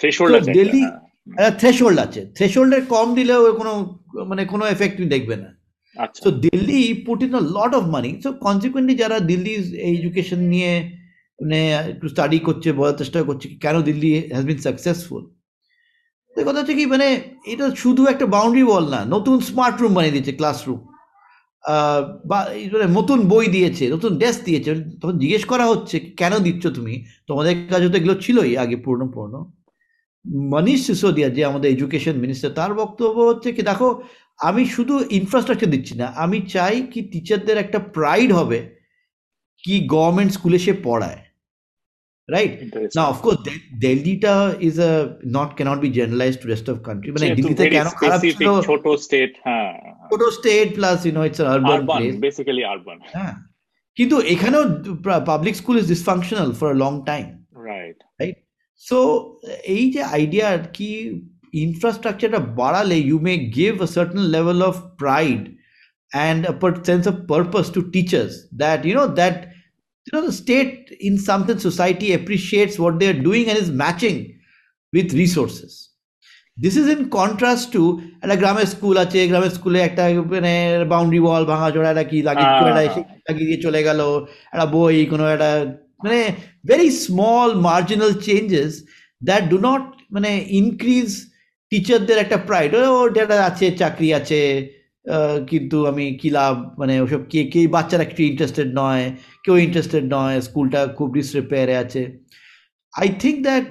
[0.00, 0.90] থ্রেশহোল্ড আছে Delhi-
[1.38, 3.72] হ্যাঁ। থ্রেশহোল্ড আছে। থ্রেশহোল্ডের কম দিলেও কোনো
[4.30, 5.50] মানে কোনো এফেক্ট তুমি দেখবে না।
[6.22, 9.54] So Delhi put in a lot of money so consequently যারা দিল্লি
[9.92, 10.72] এডুকেশন নিয়ে
[11.38, 11.58] মানে
[11.92, 15.22] একটু স্টাডি করছে বলার চেষ্টা করছে কেন দিল্লি হ্যাজ বিন সাকসেসফুল
[16.46, 17.06] কথা হচ্ছে কি মানে
[17.52, 20.80] এটা শুধু একটা বাউন্ডারি ওয়াল না, নতুন স্মার্ট রুম বানিয়ে দিয়েছে ক্লাসরুম
[22.30, 22.38] বা
[22.72, 24.70] মানে নতুন বই দিয়েছে, নতুন ডেস্ক দিয়েছে।
[25.00, 26.94] তখন জিজ্ঞেস করা হচ্ছে, কেন দিচ্ছ তুমি?
[27.28, 29.40] তোমাদের কাছে তো এগুলো ছিলই আগে পুরনো পুরনো।
[30.52, 33.88] মনীষ সিসোদিয়া, যে আমাদের এডুকেশন মিনিস্টার তার বক্তব্য হচ্ছে কি, দেখো,
[34.48, 38.58] আমি শুধু ইনফ্রাস্ট্রাকচার দিচ্ছি না, আমি চাই কি টিচারদের একটা প্রাইড হবে,
[39.64, 41.20] কি গভর্নমেন্ট স্কুলে সে পড়ায়।
[42.29, 42.97] Right Interesting.
[42.97, 43.39] না of course
[43.85, 44.33] দিল্লিটা
[44.67, 44.91] is a
[45.37, 48.35] not cannot be generalise to rest of country মানে যেহেতু দিল্লিতে very কেন খারাপ specific
[48.39, 49.71] ছিল ছোট স্টেট হ্যাঁ
[50.11, 53.33] ছোট state plus you know it's urban urban place basically urban হ্যাঁ
[53.97, 54.63] কিন্তু এখানেও
[55.31, 57.25] public school is dysfunctional for long time
[57.69, 57.97] right
[58.83, 58.97] so
[59.77, 60.47] এই যে আইডিয়া
[60.77, 60.89] কি
[61.65, 65.41] ইনফ্রাস্ট্রাকচারটা বাড়ালে you may give a certain level of pride
[66.11, 69.35] and a per- sense of purpose to teachers that you know that
[70.08, 73.70] you know the state in some sense society appreciates what they are doing and is
[73.84, 74.18] matching
[74.92, 75.74] with resources
[76.56, 77.82] this is in contrast to
[78.22, 80.54] একটা গ্রামের school আছে গ্রামের স্কুলে একটা মানে
[80.92, 84.00] boundary wall ভাঙা চোরা একটা কি লাগিয়ে একটা। এসে লাগিয়ে দিয়ে চলে গেল
[84.52, 85.50] একটা বই কোনো একটা
[86.04, 86.20] মানে
[86.70, 88.70] very small marginal changes
[89.28, 89.82] that do not
[90.14, 90.30] মানে
[90.60, 91.10] ইনক্রিজ
[91.70, 94.40] টিচারদের একটা প্রাইড ও যেটা আছে চাকরি আছে
[95.50, 96.54] কিন্তু আমি কি লাভ?
[96.80, 99.04] মানে ওসব কে কে বাচ্চারা একটু ইন্টারেস্টেড নয়,
[99.44, 102.02] কেউ ইন্টারেস্টেড নয়, স্কুলটা খুব ডিসরিপেয়ারে আছে।
[102.94, 103.68] আই থিঙ্ক দ্যাট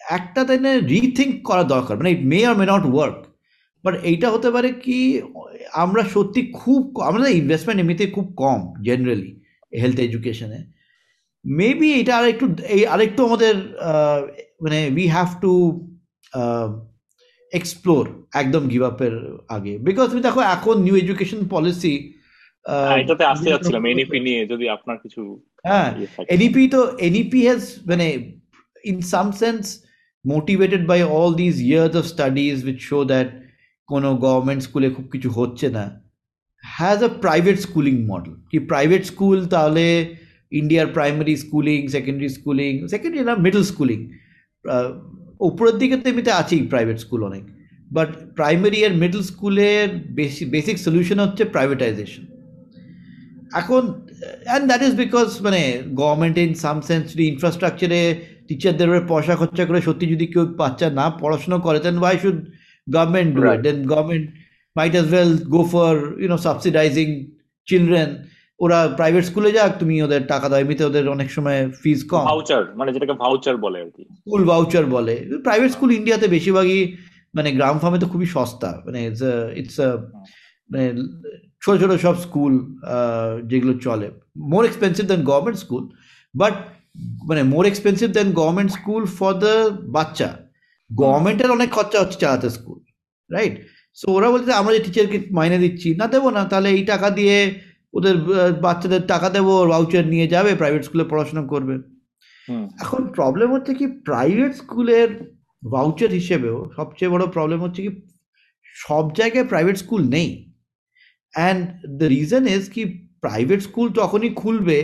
[0.00, 3.18] একটা তাই না রিথিঙ্ক করা দরকার। মানে it may or may not work
[3.84, 4.98] but এইটা হতে পারে কি,
[5.84, 9.32] আমরা সত্যি খুব আমাদের ইনভেস্টমেন্ট এমনিতে খুব কম জেনারেলি
[9.82, 10.60] হেলথ এডুকেশনে
[11.44, 12.44] মেবি এটা আরেকটু,
[12.76, 13.54] এই আরেকটু আমাদের
[14.64, 15.52] মানে উই হ্যাভ টু
[17.58, 18.04] এক্সপ্লোর
[18.40, 19.14] একদম গিভ আপের
[19.56, 21.94] আগে। বিকজ তুমি দেখো এখন নিউ এডুকেশন পলিসি
[23.00, 25.22] এটাতে আসতে যাচ্ছিলাম এনইপি নিয়ে যদি আপনার কিছু
[25.68, 26.80] হ্যাঁ ইয়ে থাকে। NEP তো
[27.12, 28.06] NEP has মানে
[28.90, 29.66] in some sense
[30.24, 33.28] motivated by all these years of studies which show that
[33.90, 35.84] কোনো গভর্নমেন্ট স্কুলে খুব কিছু হচ্ছে না।
[36.78, 39.84] Has a private schooling model কি প্রাইভেট স্কুল তাহলে
[40.60, 43.98] ইন্ডিয়ার primary schooling secondary schooling secondary না মিডল স্কুলিং
[45.40, 47.44] উপরের দিকে তো এমনিতে আছেই প্রাইভেট স্কুল অনেক
[47.90, 52.24] বাট প্রাইমারি আর মিডল স্কুলের বেসিক বেসিক সলিউশন হচ্ছে প্রাইভেটাইজেশন
[53.52, 53.82] এখন
[54.48, 55.60] অ্যান্ড দ্যাট ইজ বিকজ মানে
[56.00, 58.00] গভর্নমেন্ট ইন সাম সেন্স যদি ইনফ্রাস্ট্রাকচারে
[58.48, 62.38] টিচারদের উপরে পয়সা খরচা করে সত্যি যদি কেউ বাচ্চা না পড়াশোনা করে then why should
[62.86, 64.26] government do it then government
[64.76, 67.08] might as well go for you know subsidising
[67.68, 68.10] children
[68.60, 72.62] ওরা প্রাইভেট স্কুলে যাক তুমি ওদের টাকা দাও এমনিতে ওদের অনেক সময় ফিজ কম। ভাউচার
[72.78, 75.14] মানে যেটাকে ভাউচার বলে আর কি। স্কুল ভাউচার বলে।
[75.46, 76.80] প্রাইভেট স্কুল ইন্ডিয়াতে বেশিরভাগই
[77.36, 79.00] মানে গ্রাম ফার্মে তো খুবই সস্তা। মানে
[79.60, 79.76] ইটস
[80.70, 80.86] মানে
[81.62, 82.52] ছোট ছোট সব স্কুল
[83.50, 84.08] যেগুলো চলে।
[84.52, 85.82] More expensive than government school
[86.34, 86.54] but
[87.28, 89.54] মানে more expensive than government school for the
[89.96, 90.28] বাচ্চা।
[90.90, 92.78] গভর্নমেন্টের অনেক খরচা হচ্ছে চালাতে স্কুল
[93.30, 93.54] রাইট
[93.98, 97.36] সো ওরা বলছে আমরা যে টিচারকে মাইনে দিচ্ছি না দেবো না তাহলে এই টাকা দিয়ে
[97.96, 98.16] ওদের
[98.66, 101.74] বাচ্চাদের টাকা দেবো ভাউচার নিয়ে যাবে প্রাইভেট স্কুলে পড়াশোনা করবে।
[102.82, 105.08] এখন প্রবলেম হচ্ছে কি প্রাইভেট স্কুলের
[105.62, 107.90] ভাউচার হিসেবেও সবচেয়ে বড় প্রবলেম হচ্ছে কি
[108.84, 110.28] সব জায়গায় প্রাইভেট স্কুল নেই।
[111.34, 111.60] অ্যান্ড
[112.00, 112.82] দ্য রিজন ইজ কি
[113.24, 114.78] প্রাইভেট স্কুল তখনই খুলবে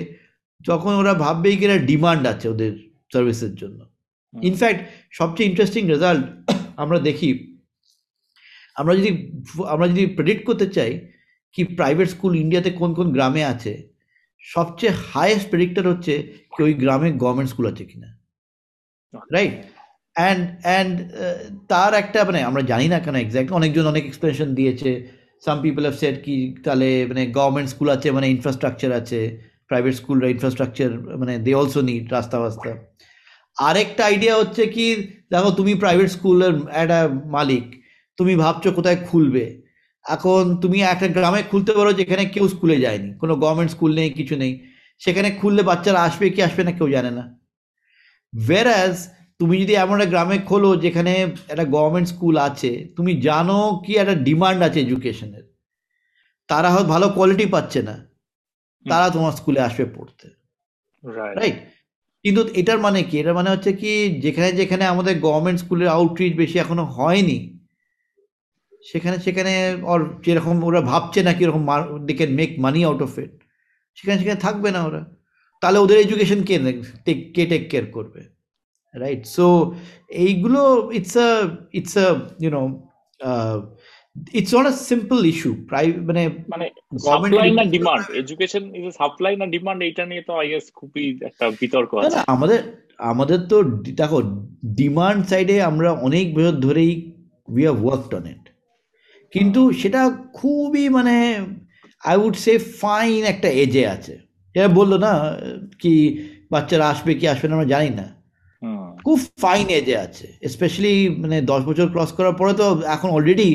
[0.60, 2.72] যখন ওরা ভাববে কি এরা ডিমান্ড আছে ওদের
[3.12, 3.78] সার্ভিসের জন্য।
[4.34, 4.80] ইনফ্যাক্ট
[5.18, 6.24] সবচেয়ে ইন্টারেস্টিং রেজাল্ট
[6.82, 7.30] আমরা দেখি
[8.80, 9.10] আমরা যদি
[9.72, 10.92] আমরা যদি প্রেডিক্ট করতে চাই
[11.55, 13.72] কি প্রাইভেট স্কুল ইন্ডিয়াতে কোন কোন গ্রামে আছে?
[14.42, 16.14] সবচেয়ে হাইয়েস্ট প্রেডিক্টর হচ্ছে
[16.53, 18.09] কি ওই গ্রামে গভর্নমেন্ট স্কুল আছে কিনা?
[19.34, 19.55] রাইট
[20.16, 20.94] অ্যান্ড অ্যান্ড
[21.70, 24.90] তার একটা মানে আমরা জানি না কেন এক্স্যাক্ট অনেকজন অনেক এক্সপ্লেনেশন দিয়েছে।
[25.44, 29.20] সাম পিপল হ্যাভ সেড কি তাহলে মানে গভর্নমেন্ট স্কুল আছে মানে ইনফ্রাস্ট্রাকচার আছে।
[29.68, 30.90] প্রাইভেট স্কুলরা ইনফ্রাস্ট্রাকচার
[31.20, 32.70] মানে দে অলসো নিড রাস্তা বাস্তা।
[33.57, 34.86] আরেকটা আইডিয়া হচ্ছে কি,
[35.32, 37.00] দেখো তুমি প্রাইভেট স্কুলের একটা
[37.36, 37.64] মালিক,
[38.18, 39.44] তুমি ভাবছ কোথায় খুলবে?
[40.05, 44.36] এখন তুমি একটা গ্রামে খুলতে পারো যেখানে কেউ স্কুলে যায়নি। কোনো গভর্নমেন্ট স্কুল নেই কিছু
[44.36, 44.61] নেই।
[44.98, 47.38] সেখানে খুললে বাচ্চারা আসবে কি আসবে না কেউ জানে না।
[48.48, 51.12] ওয়েরাজ তুমি যদি এমন একটা গ্রামে খোলো যেখানে
[51.48, 55.44] একটা গভর্নমেন্ট স্কুল আছে তুমি জানো কি একটা ডিমান্ড আছে এডুকেশনের
[56.48, 58.09] তারা হয়তো ভালো কোয়ালিটি পাচ্ছে না।
[58.86, 60.28] তারা তোমার স্কুলে আসবে পড়তে।
[61.05, 61.57] রাইট রাইট
[62.24, 63.18] কিন্তু এটার মানে কি?
[63.18, 67.61] এটার মানে হচ্ছে কি যেখানে যেখানে আমাদের গভর্নমেন্ট স্কুলের আউটরিচ বেশি এখনও হয়নি
[68.82, 69.52] সেখানে সেখানে
[69.84, 71.62] ওর যেরকম ওরা ভাবছে না কীরকম
[72.06, 73.32] they can make money out of it
[73.98, 75.02] সেখানে সেখানে থাকবে না ওরা।
[75.62, 76.54] তাহলে ওদের এডুকেশন কে
[77.06, 78.20] টেক- কে টেক কেয়ার করবে?
[78.94, 79.46] রাইট সো
[80.22, 80.60] এইগুলো
[80.92, 81.28] it's a
[81.72, 82.06] it's a
[82.40, 82.62] you know
[84.34, 86.66] it's not a simple issue প্রাই মানে মানে
[87.04, 91.44] সাপ্লাই না ডিমান্ড এডুকেশন ইজ সাপ্লাই না ডিমান্ড এটা নিয়ে তো আই গেস খুবই একটা
[91.60, 92.60] বিতর্ক আছে। আমাদের
[93.10, 93.56] আমাদের তো
[93.96, 94.18] দেখো
[94.76, 96.92] ডিমান্ড সাইডে আমরা অনেক বছর ধরেই
[97.48, 98.41] we have worked on it
[99.32, 100.02] কিন্তু সেটা
[100.34, 101.16] খুবই মানে
[102.04, 104.14] আই উড সে ফাইন একটা এজে আছে।
[104.54, 105.12] যেটা বলল না
[105.82, 105.94] কি
[106.50, 108.06] বাচ্চারা আসবে কি আসবে না আমরা জানি না।
[109.04, 113.48] খুব ফাইন এজে আছে। স্পেশালি মানে দশ বছর ক্রস করার পরে তো এখন already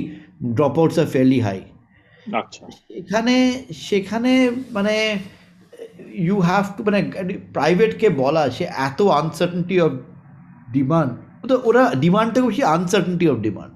[0.80, 1.59] dropouts are fairly high
[3.01, 3.36] এখানে
[3.88, 4.32] সেখানে
[4.71, 4.95] মানে
[6.25, 6.99] ইউ হ্যাভ টু মানে
[7.53, 9.91] প্রাইভেটকে বলা সে এত আনসার্টেনটি অফ
[10.73, 11.11] ডিমান্ড
[11.69, 13.73] ওরা ডিমান্ড থেকে বেশি আনসার্টেনটি অফ ডিমান্ড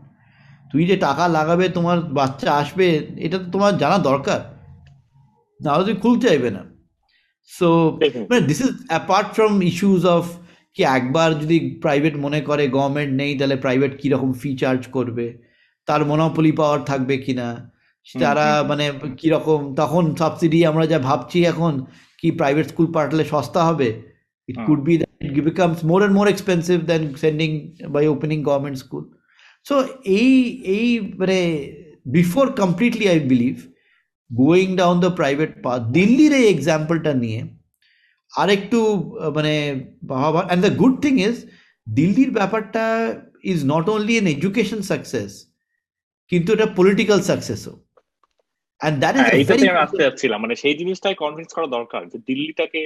[0.73, 4.39] তুই যে টাকা লাগাবে তোমার বাচ্চা আসবে এটা তো তোমার জানা দরকার।
[5.59, 6.63] নাহলে তুই খুলতে চাইবে না।
[7.51, 7.67] সো
[8.29, 10.25] মানে this is apart from issues of
[10.77, 15.25] কি একবার যদি প্রাইভেট মনে করে গভর্নমেন্ট নেই তাহলে প্রাইভেট কীরকম ফি চার্জ করবে?
[15.87, 17.47] তার মনোপলি পাওয়ার থাকবে কিনা
[18.07, 18.85] তারা হুম, হুম। মানে
[19.17, 21.73] কীরকম তখন সাবসিডি আমরা যা ভাবছি এখন
[22.19, 23.89] কি প্রাইভেট স্কুল পাঠালে সস্তা হবে?
[24.49, 24.57] It.
[24.67, 24.93] Could be
[25.25, 27.49] it becomes more and more expensive than sending
[27.89, 29.03] by opening government school
[29.65, 29.75] so
[30.19, 30.31] এই
[30.77, 30.87] এই
[31.17, 31.39] মানে
[32.05, 33.55] before completely I believe
[34.31, 37.41] going down the private path দিল্লির এই এক্সাম্পলটা নিয়ে
[38.33, 38.79] আরেকটু
[39.35, 39.53] মানে
[40.07, 41.35] ভাবা and the good thing is
[41.87, 42.83] দিল্লির ব্যাপারটা
[43.43, 45.31] is not only an education success
[46.31, 47.73] কিন্তু এটা পলিটিক্যাল সাকসেসও
[48.81, 52.81] অ্যান্ড দ্যাট ইজ এইটাতে আমি আসতে যাচ্ছিলাম। মানে সেই জিনিসটাই কনভিন্স করা দরকার যে দিল্লিটাকে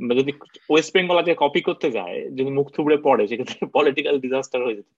[0.00, 0.32] যদি
[0.70, 4.92] ওয়েস্ট বেঙ্গল আজকে কপি করতে যায় যদি মুখ থুবড়ে পড়ে সেক্ষেত্রে পলিটিক্যাল ডিজাস্টার হয়ে যেতে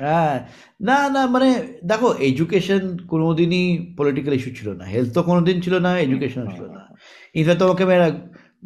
[0.00, 0.36] হ্যাঁ।
[0.80, 1.48] না না মানে
[1.84, 2.82] দেখো এডুকেশন
[3.12, 3.64] কোনোদিনই
[3.98, 6.82] পলিটিক্যাল ইস্যু ছিল না। হেলথ তো কোনোদিন ছিল না এডুকেশন ছিল না।
[7.34, 7.96] ইনফ্যাক্ট তোমাকে আমি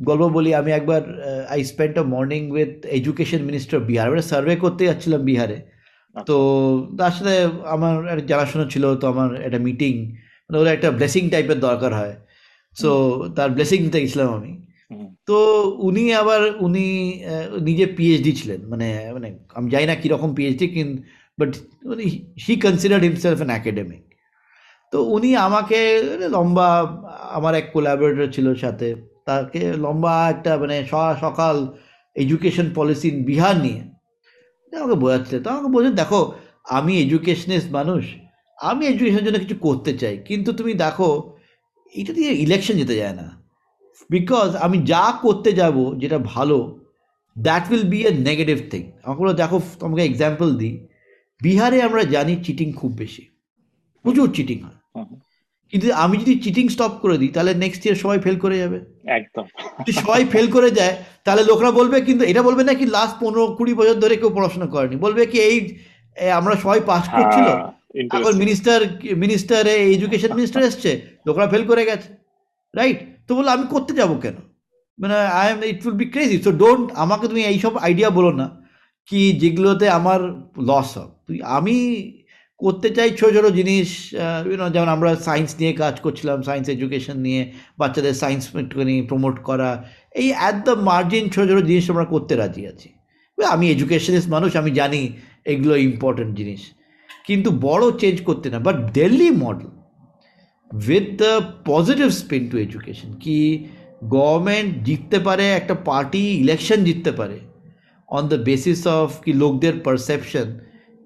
[0.09, 1.03] গল্প বলি। আমি একবার
[1.49, 5.59] I spend a morning with education minister Bihar মানে সার্ভে করতে যাচ্ছিলাম বিহারে।
[6.15, 6.37] আচ্ছা। তো
[6.99, 7.35] তার সাথে
[7.67, 9.95] আমার একটা জানাশোনা ছিল তো আমার একটা মিটিং
[10.51, 12.15] মানে ওরা একটা ব্লেসিং টাইপের দরকার হয়।
[12.77, 12.91] সো
[13.37, 14.53] তার ব্লেসিং নিতে গেছিলাম আমি।
[15.29, 15.39] তো
[15.79, 16.85] উনি আবার উনি
[17.61, 21.03] নিজে পিএইচডি ছিলেন। মানে মানে আমি জানি না কীরকম পিএইচডি কিন্তু
[21.39, 21.53] বাট
[21.93, 22.07] উনি
[22.45, 24.05] he considered himself an academic
[24.93, 25.81] তো উনি আমাকে
[26.35, 26.69] লম্বা,
[27.37, 28.89] আমার এক কোলাবোরেটর ছিল সাথে,
[29.29, 30.77] তাকে লম্বা একটা মানে
[31.25, 31.57] সকাল
[32.17, 33.83] এডুকেশন পলিসি বিহার নিয়ে।
[34.73, 36.21] আমাকে বোঝাচ্ছে, তো আমাকে বলছেন দেখো,
[36.79, 38.03] আমি এডুকেশনিস্ট মানুষ,
[38.59, 41.11] আমি এডুকেশনের জন্য কিছু করতে চাই, কিন্তু তুমি দেখো,
[41.95, 43.27] এটা দিয়ে ইলেকশন যেতে যায় না।
[44.15, 46.59] বিকজ আমি যা করতে যাব, যেটা ভালো
[47.37, 50.75] that will be a negative thing আমাকে দেখো, তোমাকে এক্সাম্পল দিই
[51.45, 53.23] বিহারে আমরা জানি চিটিং খুব বেশি।
[54.05, 54.79] প্রচুর চিটিং হয়।
[55.73, 58.79] কিন্তু আমি যদি চিটিং স্টপ করে দিই তাহলে নেক্সট ইয়ার সবাই ফেল করে যাবে।
[59.19, 59.47] একদম।
[59.81, 63.43] যদি সবাই ফেল করে যায় তাহলে লোকরা বলবে কিন্তু এটা বলবে না কি লাস্ট পনেরো
[63.59, 65.57] কুড়ি বছর ধরে কেউ পড়াশোনা করেনি। বলবে কি এই
[66.39, 67.49] আমরা সবাই পাস করছিল।
[68.17, 68.79] এখন মিনিস্টার
[69.17, 69.63] মিনিস্টার
[69.95, 70.91] এডুকেশন মিনিস্টার এসছে
[71.27, 72.09] লোকরা ফেল করে গেছে।
[72.75, 74.37] রাইট তো বলল আমি করতে যাব কেন?
[74.99, 78.47] মানে I am it will be crazy so don't আমাকে তুমি এইসব আইডিয়া বলো না।
[79.09, 80.21] কি যেগুলোতে আমার
[80.69, 80.93] লস
[81.27, 81.77] তুই, আমি
[82.61, 83.89] করতে চাই ছোটো ছোটো জিনিস
[84.49, 87.41] ইউনো যেমন আমরা সায়েন্স নিয়ে কাজ করছিলাম সায়েন্স এডুকেশন নিয়ে,
[87.81, 89.71] বাচ্চাদের সায়েন্স একটুখানি প্রমোট করা,
[90.21, 92.89] এই অ্যাট দ্য মার্জিন ছোটো ছোটো জিনিস আমরা করতে রাজি আছি।
[93.55, 95.01] আমি এডুকেশনিস্ট মানুষ, আমি জানি
[95.53, 96.63] এগুলো ইম্পর্টেন্ট জিনিস।
[97.27, 99.71] কিন্তু বড় চেঞ্জ করতে না but Delhi model
[100.71, 101.33] with the
[101.71, 103.39] positive spin to education কি
[104.17, 107.37] গভর্নমেন্ট জিততে পারে, একটা পার্টি ইলেকশন জিততে পারে
[108.17, 110.49] অন দ্য বেসিস অফ কি লোকদের পারসেপশন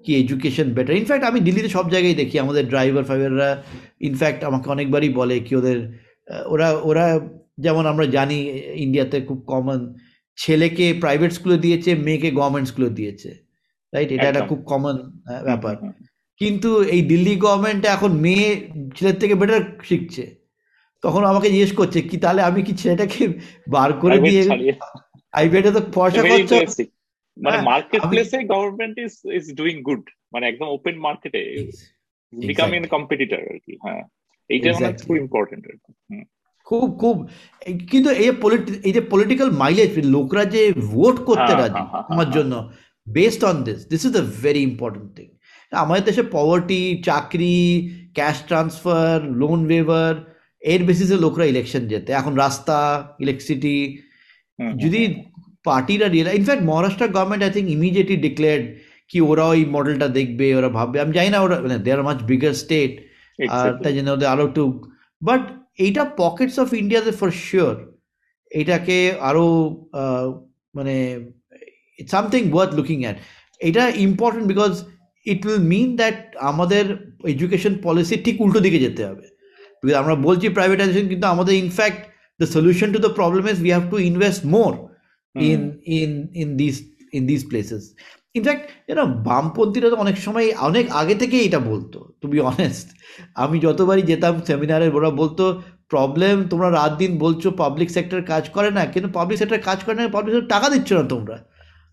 [0.05, 3.49] কি এডুকেশন বেটার ইনফ্যাক্ট আমি দিল্লিতে সব জায়গায় দেখি আমাদের ড্রাইভার ফাইভাররা
[4.09, 5.77] ইনফ্যাক্ট আমাকে অনেকবারই বলে কি ওদের
[6.53, 7.05] ওরা ওরা
[7.65, 8.37] যেমন আমরা জানি
[8.85, 9.79] ইন্ডিয়াতে খুব কমন
[10.37, 13.29] ছেলেকে প্রাইভেট স্কুলে দিয়েছে মেয়েকে গভর্নমেন্ট স্কুলে দিয়েছে
[13.93, 14.95] রাইট এটা একটা খুব কমন
[15.47, 15.75] ব্যাপার।
[16.41, 18.49] কিন্তু এই দিল্লি গভর্নমেন্ট এখন মেয়ে
[18.95, 20.23] ছেলের থেকে বেটার শিখছে।
[21.03, 23.21] তখন আমাকে জিজ্ঞেস করছে কি তাহলে আমি কি ছেলেটাকে
[23.69, 24.41] বার করে দিয়ে
[25.33, 26.51] প্রাইভেটে তো পয়সা খরচ
[27.39, 31.41] মানে মার্কেট প্লেসে government is is doing good মানে একদম ওপেন মার্কেটে
[32.33, 34.03] বিকামিং কম্পিটিটর আর কি হ্যাঁ।
[34.49, 35.91] এইটা মানে খুব ইম্পর্টেন্ট আর কি
[36.67, 37.15] খুব খুব
[37.91, 38.29] কিন্তু এই
[38.87, 42.53] এই যে পলিটিক্যাল মাইলেজ লোকরা যে ভোট করতে হ্যাঁ, রাজি হ্যাঁ, হ্যাঁ, আমার জন্য
[43.07, 45.27] based on this this is the very important thing
[45.71, 47.57] আমাদের দেশে পভার্টি চাকরি
[48.13, 50.13] ক্যাশ ট্রান্সফার লোন ওয়েভার
[50.61, 52.77] এর বেসিসে লোকরা ইলেকশন যেতে এখন রাস্তা
[53.19, 53.75] ইলেকট্রিসিটি
[54.75, 55.01] যদি
[55.69, 58.65] পার্টিরা realise in fact Maharashtra government I think immediately declared
[59.11, 62.19] কি ওরা ওই মডেলটা দেখবে ওরা ভাববে। আমি জানি না ওরা মানে they are much
[62.31, 62.91] bigger state
[63.57, 64.63] আর তাই জন্য ওদের আরও টু
[65.21, 65.41] বাট
[65.85, 67.73] এইটা পকেটস অফ ইন্ডিয়াতে ফর শিওর
[68.51, 68.97] এটাকে
[69.29, 69.45] আরও
[70.77, 70.95] মানে
[72.13, 73.17] সামথিং ওয়ার্থ লুকিং অ্যাট
[73.61, 74.71] এটা important because
[75.25, 76.17] it will mean that
[76.49, 76.85] আমাদের
[77.33, 79.25] এডুকেশন পলিসি ঠিক উল্টো দিকে যেতে হবে।
[79.81, 82.01] বিকজ আমরা বলছি প্রাইভেটাইজেশন কিন্তু আমাদের in fact
[82.39, 84.71] the solution to the problem is we have to invest more
[85.49, 85.61] in
[85.99, 86.11] in
[86.41, 86.75] in this
[87.17, 87.83] in this places
[88.37, 92.87] in fact এরা বামপন্থীরা তো অনেক সময়, অনেক আগে থেকেই এটা বলতো টু বি অনেস্ট
[93.43, 95.43] আমি যতবারই যেতাম সেমিনারে ওরা বলতো
[95.91, 99.95] প্রবলেম তোমরা রাত দিন বলছো পাবলিক সেক্টর কাজ করে না, কিন্তু পাবলিক সেক্টর কাজ করে
[99.97, 101.37] না পাবলিক সেক্টর টাকা দিচ্ছ না তোমরা।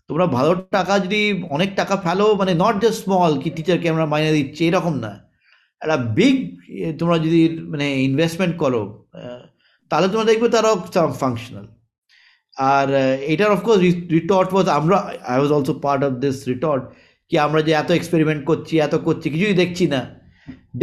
[0.09, 1.21] তোমরা ভালো টাকা যদি
[1.55, 5.11] অনেক টাকা ফেলো মানে নট জাস্ট স্মল কি টিচারকে আমরা মাইনে দিচ্ছি, এরকম না।
[5.81, 6.35] একটা বিগ
[6.99, 7.41] তোমরা যদি
[7.71, 8.81] মানে ইনভেস্টমেন্ট করো
[9.91, 10.75] তাহলে তোমরা দেখবে তারাও
[11.21, 11.65] ফাংশনাল
[12.57, 12.87] আর
[13.33, 13.79] এটার অফকোর্স
[14.15, 14.97] রিটর্ট ওয়াজ আমরা
[15.31, 16.83] I was also part of this retort
[17.31, 20.01] কি আমরা যে এত এক্সপেরিমেন্ট করছি এত করছি কিছুই দেখছি না।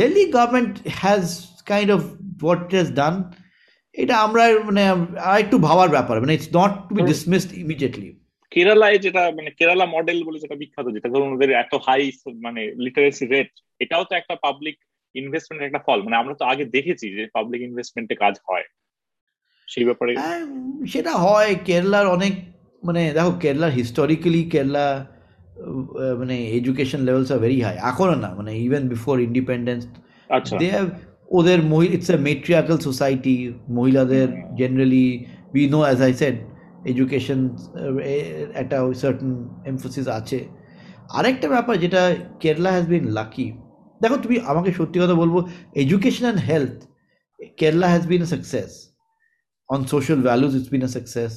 [0.00, 0.72] Delhi government
[1.02, 1.24] has
[1.66, 2.00] kind of
[2.42, 3.14] what has done
[3.94, 4.82] এটা আমরা মানে
[5.28, 8.10] আর একটু ভাবার ব্যাপার মানে it's not to be dismissed immediately
[8.52, 12.02] কেরালায় যেটা মানে কেরালা মডেল বলে যেটা বিখ্যাত যেটা ধরুন ওদের এত হাই
[12.46, 14.76] মানে লিটারেসি রেট এটাও তো একটা পাবলিক
[15.14, 18.66] ইনভেস্টমেন্টের একটা ফল মানে আমরা তো আগে দেখেছি যে পাবলিক ইনভেস্টমেন্টে কাজ হয়।
[19.68, 20.12] সেই ব্যাপারে?
[20.86, 22.32] সেটা হয়। কেরালার অনেক
[22.84, 25.06] মানে দেখো কেরালার হিস্টোরিক্যালি কেরালা
[26.18, 29.86] মানে education levels are very high এখনও না মানে even before independence
[30.58, 30.86] they have
[31.28, 31.58] ওদের
[31.94, 35.24] ইটস এ মেট্রিয়াকাল সোসাইটি মহিলাদের generally
[35.54, 36.36] we know as I said
[36.84, 37.40] education
[38.54, 39.30] একটা সার্টন
[39.66, 40.38] এমফোসিস আছে।
[41.08, 42.02] আরেকটা ব্যাপার যেটা
[42.40, 43.52] কেরালা হ্যাজ বিন লাকি
[44.00, 45.34] দেখো তুমি আমাকে সত্যি কথা বলব
[45.74, 46.76] education and health
[47.56, 48.26] Kerala has been a
[49.74, 51.32] success on social values it's been a success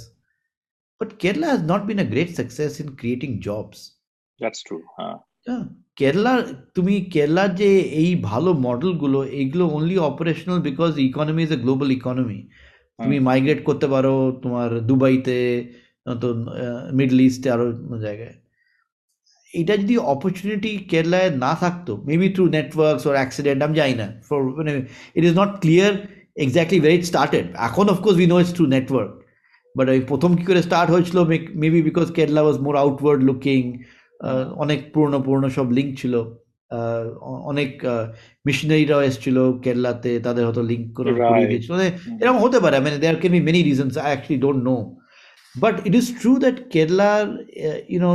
[1.01, 3.80] but Kerala has not been a great success in creating jobs
[4.39, 5.18] that's true হ্যাঁ
[5.97, 6.41] কেরালার
[6.76, 12.39] তুমি কেরালার যে এই ভালো মডেলগুলো এইগুলো only operational because economy is a global economy
[12.99, 15.38] তুমি মাইগ্রেট করতে পারো তোমার দুবাইতে
[16.05, 16.35] নতুন
[16.91, 17.65] মিডল ইস্টে আরও
[17.97, 18.35] জায়গায়
[19.53, 24.39] এটা যদি অপরচুনিটি কেরালায় না থাকতো maybe through networks or accident আমি যাই না ফর
[24.57, 24.72] মানে
[25.15, 25.93] it is not clear
[26.43, 29.11] exactly very it started এখন of course we know it's through network
[29.77, 31.18] but ওই প্রথম কী করে স্টার্ট হয়েছিল
[31.64, 33.61] maybe because Kerala was more outward looking
[34.64, 36.14] অনেক পুরনো পুরনো সব লিঙ্ক ছিল।
[37.51, 37.72] অনেক
[38.45, 41.89] মিশনারিরাও এসেছিল কেরালাতে তাদের হয়তো লিঙ্ক করে করিয়ে দিয়েছিল। মানে
[42.22, 44.76] এরকম হতে পারে। মানে there can be many reasons I actually don't know
[45.55, 47.26] but it is true that কেরালার
[47.93, 48.11] ইউনো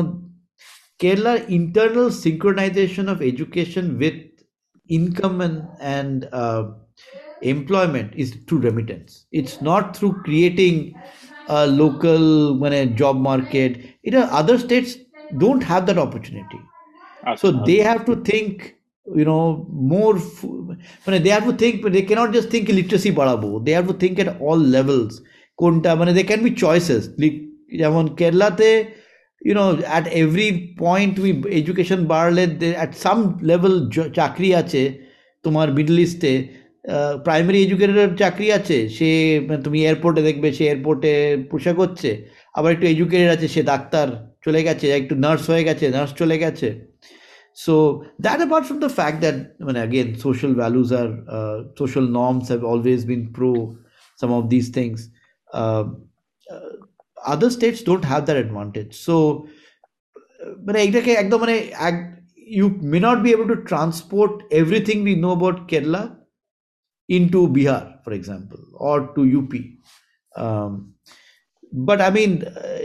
[1.03, 4.16] কেরালার internal synchronisation of education with
[4.99, 6.62] income and, and uh,
[7.41, 9.26] employment is through remittance.
[9.32, 10.95] It's not through creating
[11.49, 13.72] a local when a job market.
[14.04, 14.98] You know, other states
[15.38, 16.60] don't have that opportunity.
[17.38, 18.76] So they have to think,
[19.16, 20.16] you know, more.
[20.16, 23.60] When they have to think, but they cannot just think literacy barabo.
[23.60, 25.22] They have to think at all levels.
[25.62, 27.02] কোনটা মানে there can be choices.
[27.82, 28.70] যেমন কেরালাতে
[29.48, 30.49] you know at every
[30.84, 31.32] point we
[31.62, 32.44] education বাড়লে
[32.84, 33.22] at some
[33.52, 33.74] level
[34.18, 34.82] চাকরি আছে
[35.44, 36.34] তোমার middle ইস্টে
[37.27, 39.09] primary এডুকেটারের চাকরি আছে, সে
[39.47, 41.13] মানে তুমি এয়ারপোর্টে দেখবে, সে এয়ারপোর্টে
[41.51, 42.11] পোশাক হচ্ছে,
[42.59, 44.07] আবার একটু এডুকেটেড আছে, সে ডাক্তার
[44.45, 46.69] চলে গেছে একটু নার্স হয়ে গেছে নার্স চলে গেছে।
[47.59, 47.75] So
[48.25, 49.37] that apart from the fact that
[49.67, 51.09] মানে again social values R
[51.81, 53.51] social norms have always been pro
[54.19, 54.99] some of this things
[57.33, 59.17] other states don't have their advantage so
[60.67, 61.57] মানে এইটাকে একদম মানে
[62.59, 66.03] you may not be able to transport everything we know about Kerala
[67.12, 69.54] into Bihar, for example, or to UP.
[70.36, 70.94] Um,
[71.72, 72.80] but I mean, uh,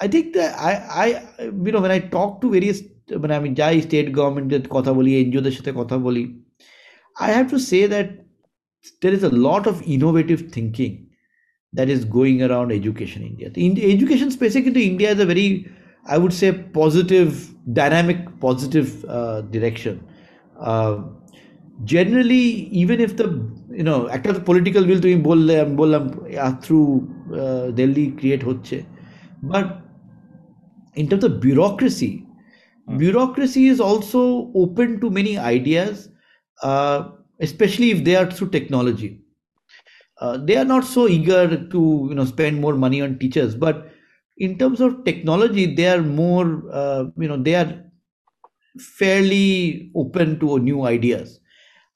[0.00, 0.72] I think that I,
[1.04, 4.90] I, you know, when I talk to various, when I mean, যাই state গভর্নমেন্টের কথা
[4.98, 6.24] বলি এনজিওদের সাথে কথা বলি
[7.26, 8.08] I have to say that
[9.02, 10.94] there is a lot of innovative thinking
[11.72, 13.48] that is going around education in India.
[13.50, 15.48] The education space into India is a very,
[16.06, 19.94] I would say, positive, dynamic, positive uh, direction.
[20.58, 20.94] Uh,
[21.84, 23.26] generally, even if the,
[23.70, 26.02] you know, একটা political will তুমি বললে আমি বললাম
[26.62, 26.88] through
[27.40, 28.76] uh, Delhi create হচ্ছে
[29.52, 29.66] but
[31.00, 32.12] in terms of bureaucracy
[33.02, 35.94] bureaucracy is also open to many ideas
[36.62, 36.98] uh,
[37.40, 39.10] especially if they are through technology
[40.20, 43.76] uh, they are not so eager to you know spend more money on teachers but
[44.38, 47.70] in terms of technology they are more uh, you know they are
[48.78, 51.39] fairly open to new ideas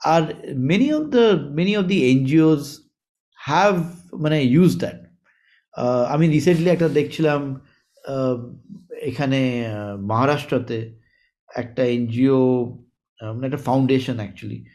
[0.06, 0.34] Are
[0.72, 1.26] many of the,
[1.60, 2.82] many of the ngos
[3.36, 3.76] have
[4.14, 5.00] মানে use that
[6.10, 7.62] আমি recently একটা দেখছিলাম
[9.02, 9.70] এখানে
[10.02, 11.00] মহারাষ্ট্রতে
[11.56, 12.66] একটা NGO
[13.22, 14.66] মানে একটা foundation actually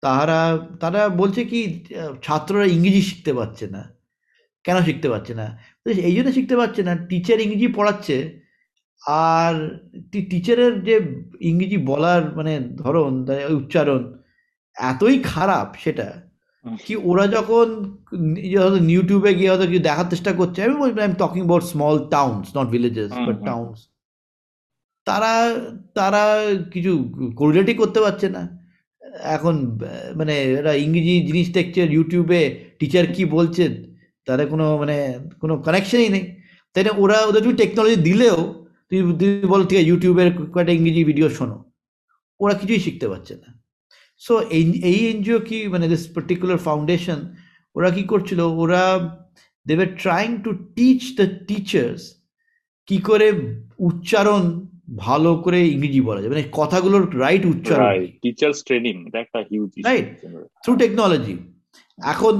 [0.00, 1.84] তারা তারা বলছে কি
[2.22, 3.94] ছাত্ররা ইংরেজি শিখতে পারছে না।
[4.64, 5.58] কেন শিখতে পারছে না?
[5.86, 8.40] এই জন্য শিখতে পারছে না। টিচার ইংরেজি পড়াচ্ছে
[9.06, 9.78] আর
[10.12, 11.00] টিচারের যে
[11.40, 13.26] ইংরেজি বলার মানে ধরন
[13.56, 14.17] উচ্চারণ
[14.90, 16.08] এতই খারাপ সেটা
[16.86, 17.66] কি ওরা যখন
[18.94, 22.46] ইউটিউবে গিয়ে হয়তো কিছু দেখার চেষ্টা করছে আমি বলছি I am talking about small towns
[22.56, 23.78] not villages but towns
[25.06, 25.32] তারা
[25.94, 26.22] তারা
[26.72, 26.92] কিছু
[27.36, 28.42] কোরিলেটই করতে পারছে না।
[29.36, 29.54] এখন
[30.16, 32.40] মানে এরা ইংরেজি জিনিস দেখছে ইউটিউবে
[32.78, 33.64] টিচার কি বলছে
[34.26, 36.24] তাদের কোনো মানে কোনো কানেকশনই নেই।
[36.74, 38.38] তাই না ওরা ওদের তুমি টেকনোলজি দিলেও
[38.88, 39.00] তুমি
[39.52, 41.56] বলো ঠিক আছে ইউটিউবের কয়েকটা ইংরেজি ভিডিও শোনো।
[42.40, 43.57] ওরা কিছুই শিখতে পারছে না।
[44.20, 47.18] সো এই এই এনজিও কি মানে দিস পার্টিকুলার ফাউন্ডেশন
[47.76, 48.40] ওরা কি করছিল?
[48.62, 48.82] ওরা
[49.66, 52.00] দে দেবে trying to teach the teachers
[52.88, 53.28] কি করে
[53.88, 54.42] উচ্চারণ
[54.96, 57.82] ভালো করে ইংরেজি বলা যায়। মানে কথাগুলোর রাইট উচ্চারণ।
[58.22, 60.08] টিচার্স ট্রেনিং একটা হিউজ রাইট
[60.62, 61.34] থ্রু টেকনোলজি
[61.98, 62.34] এখন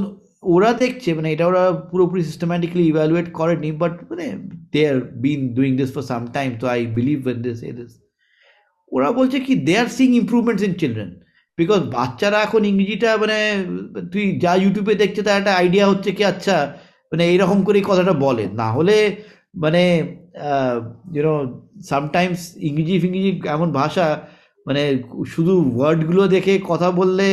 [0.55, 4.27] ওরা দেখছে মানে এটা ওরা পুরোপুরি সিস্টেম্যাটিক্যালি ইভ্যালুয়েট করেনি বাট মানে
[4.73, 7.93] they are been doing this for some time তো I believe in this a this
[8.93, 11.11] ওরা বলছে কি they are seeing improvements in children
[11.59, 13.39] because বাচ্চারা এখন ইংরেজিটা মানে
[14.13, 16.57] তুই যা ইউটিউবে দেখছে তার একটা আইডিয়া হচ্ছে কি আচ্ছা
[17.13, 18.97] মানে এইরকম করেই কথাটা বলে। না হলে
[19.55, 19.83] মানে
[21.15, 21.35] ইউনো
[21.91, 24.07] সামটাইমস ইংরেজি ফিংরেজি এমন ভাষা
[24.67, 24.83] মানে
[25.27, 27.29] শুধু ওয়ার্ডগুলো দেখে কথা বললে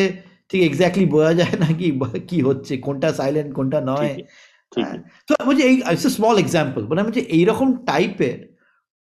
[0.49, 1.87] ঠিক এক্স্যাক্টলি বোঝা যায় না কি
[2.29, 4.13] কি হচ্ছে কোনটা সাইলেন্ট কোনটা নয়।
[4.71, 4.97] হ্যাঁ।
[5.27, 5.75] তো বলছি এই
[6.15, 8.37] স্মল এক্সাম্পল মানে বলছি এইরকম টাইপের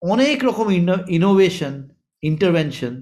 [0.01, 0.67] অনেক রকম
[1.17, 1.73] innovation
[2.23, 2.93] intervention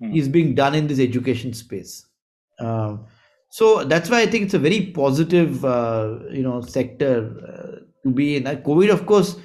[0.00, 2.06] is being done in this education space.
[2.58, 3.06] Um,
[3.50, 8.10] so that's why I think it's a very positive, uh, you know, sector uh, to
[8.10, 8.46] be in.
[8.46, 9.36] Uh, COVID, of course,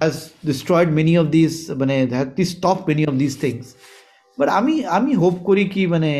[0.00, 3.74] has destroyed many of these, মানে has stopped many of these things.
[4.38, 6.12] But আমি আমি hope করি কি মানে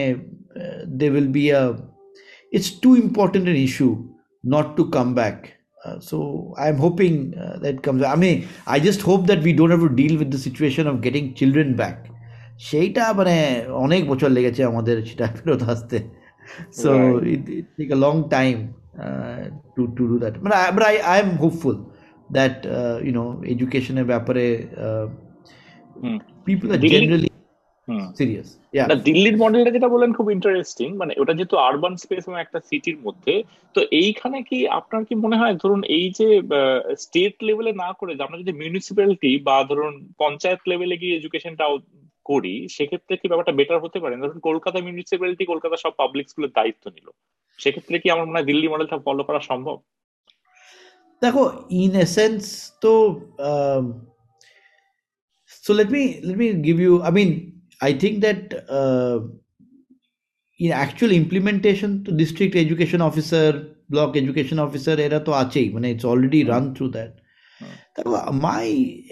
[1.01, 1.63] there will be a
[2.57, 3.95] it's too important an issue
[4.55, 5.39] not to come back.
[5.85, 8.03] Uh, so I'm hoping uh, that comes.
[8.03, 11.01] I mean, I just hope that we don't have to deal with the situation of
[11.01, 12.11] getting children back.
[12.60, 13.36] সেইটা মানে
[13.86, 15.98] অনেক বছর লেগেছে আমাদের সেটা ফেরত আসতে।
[16.74, 16.92] So
[17.34, 17.44] it
[17.78, 18.56] take a long time
[19.76, 20.56] to to do that মানে
[20.86, 21.76] I I am hopeful
[22.30, 22.56] that
[23.04, 24.46] you know এডুকেশনের ব্যাপারে
[26.48, 27.30] পিপল আর জেনারেলি
[28.20, 28.50] সিরিয়াস
[29.06, 33.44] দিল্লির মডেলটা যেটা বলেন খুব ইন্টারেস্টিং মানে ওটা যেহেতু আরবান স্পেস এবং একটা সিটির মধ্যে
[33.76, 36.28] তো এইখানে কি আপনার কি মনে হয় ধরুন এই যে
[36.98, 41.66] স্টেট লেভেলে না করে আমরা যদি মিউনিসিপ্যালিটি বা ধরুন পঞ্চায়েত লেভেলে গিয়ে এডুকেশনটা
[42.30, 44.16] করি, সেক্ষেত্রে কি ব্যাপারটা বেটার হতে পারে?
[44.22, 47.08] ধরুন কলকাতা মিউনিসিপ্যালিটি কলকাতা সব পাবলিক স্কুলের দায়িত্ব নিল।
[47.60, 49.78] সেক্ষেত্রে কি আমার মনে হয় দিল্লি মডেলটা ফলো করা সম্ভব?
[51.22, 51.44] দেখো
[51.84, 52.42] ইন এসেন্স
[52.84, 52.92] তো
[55.64, 57.30] so let me let me give you I mean
[57.86, 58.42] I think that
[60.60, 63.52] in actual implementation তো district education officer
[63.94, 67.14] block education officer এরা তো আছেই মানে it's already run through that
[68.46, 68.66] my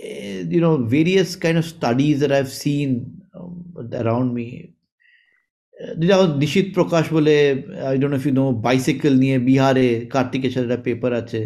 [0.03, 2.89] uh, you know various kind of studies that i've seen
[3.35, 3.53] um,
[4.01, 4.47] around me
[6.41, 7.35] Nishit Prakash বলে
[7.87, 11.41] I don't if you know bicycle নিয়ে বিহারে কার্তিকেশ্বর একটা paper আছে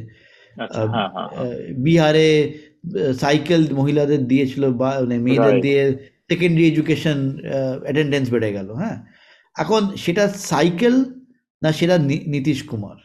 [1.78, 2.28] বিহারে
[3.20, 5.82] সাইকেল মহিলাদের দিয়েছিল বা মানে মেয়েদের দিয়ে
[6.30, 7.18] সেকেন্ডারি এডুকেশন
[7.86, 8.98] অ্যাটেন্ডেন্স বেড়ে গেল হ্যাঁ।
[9.56, 10.96] এখন সেটা সাইকেল
[11.62, 11.96] না সেটা
[12.34, 12.98] নীতিশ কুমার?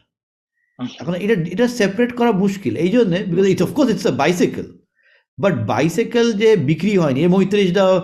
[1.01, 4.67] এখন এটা এটা সেপারেট করা মুশকিল। এই জন্যে because it's of course it's a bicycle
[5.39, 7.95] but bicycle যে বিক্রি হয়নি এ মৈত্রিশটাও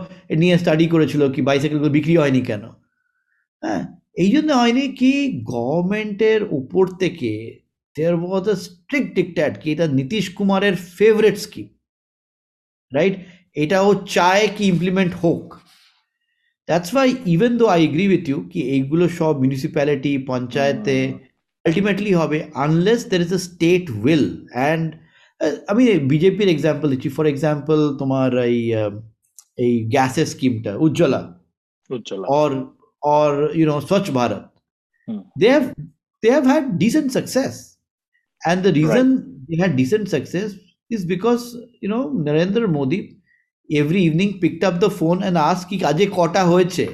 [0.42, 2.64] নিয়ে স্টাডি করেছিল কি বাইসাইকেলগুলো বিক্রি হয়নি কেন?
[3.62, 3.82] হ্যাঁ?
[4.22, 5.12] এই জন্য হয়নি কি
[5.52, 7.32] গভর্নমেন্টের উপর থেকে
[7.96, 11.66] দেয়ার ওয়াজ আ স্ট্রিক্ট ডিকট্যাট কি এটা নীতিশ কুমারের ফেভারেট স্কিম
[12.92, 13.14] রাইট
[13.56, 15.44] এটাও চায় কি ইমপ্লিমেন্ট হোক।
[16.68, 20.98] That's why even though I agree with you কি এইগুলো সব মিউনিসিপ্যালিটি পঞ্চায়েতে
[21.67, 24.25] আলটিমেটলি হবে unless there is a state will
[24.55, 24.85] and
[25.71, 28.59] আমি বিজেপির এক্সাম্পল দিচ্ছি ফর এক্সাম্পল তোমার এই
[29.63, 31.21] এই গ্যাসের স্কিমটা Ujjwala
[31.89, 32.49] Ujjwala or
[33.03, 33.29] or
[33.59, 34.43] you know Swachh Bharat
[35.07, 35.19] Hmm.
[35.35, 35.75] they have
[36.23, 37.77] they have had decent success
[38.41, 39.07] and the reason
[39.49, 40.55] they had decent success
[40.91, 43.17] is because you know Narendra Modi
[43.69, 46.85] every evening picked up the phone and asked কি কাজে কটা হয়েছে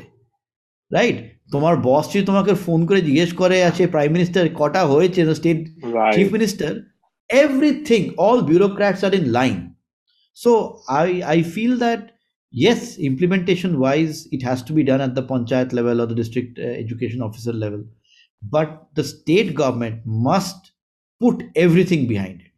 [0.92, 1.18] right
[1.54, 5.60] তোমার বস যদি তোমাকে phone করে জিজ্ঞেস করে আছে প্রাইম মিনিস্টার কটা হয়েছে state
[5.98, 6.14] Right.
[6.16, 6.72] chief minister
[7.30, 9.60] everything all bureaucrats are in line
[10.38, 10.52] so
[11.04, 12.02] i i feel that
[12.54, 16.52] yes implementation wise it has to be done at the panchayat level or the district
[16.60, 17.82] uh, education officer level
[18.42, 19.98] but the state government
[20.30, 20.62] must
[21.22, 22.52] put everything behind it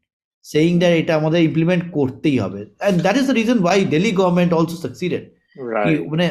[0.45, 4.51] saying that এটা আমাদের implement করতেই হবে and that is the reason why delhi government
[4.57, 5.23] also succeeded
[5.56, 6.08] Right.
[6.10, 6.26] মানে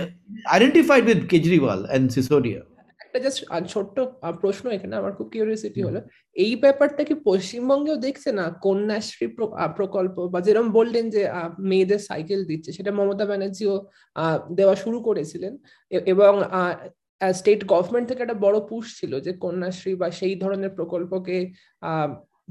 [0.56, 2.62] identified with kejriwal and sisodia
[3.00, 4.00] একটা just ছোট্ট
[4.42, 6.02] প্রশ্ন এখানে আমার খুব কিউরিয়াসিটি হলো।
[6.34, 8.50] এই ব্যাপারটা কি পশ্চিমবঙ্গেও দেখছে না?
[8.62, 13.86] কন্যাশ্রী প্র- প্রকল্প বা যেরকম বললেন যে আহ, মেয়েদের সাইকেল দিচ্ছে সেটা মমতা ব্যানার্জিও
[14.16, 15.58] আহ, দেওয়া শুরু করেছিলেন।
[16.06, 16.42] এবং
[17.34, 21.52] স্টেট গভর্নমেন্ট থেকে একটা বড় পুশ ছিল যে কন্যাশ্রী বা সেই ধরনের প্রকল্পকে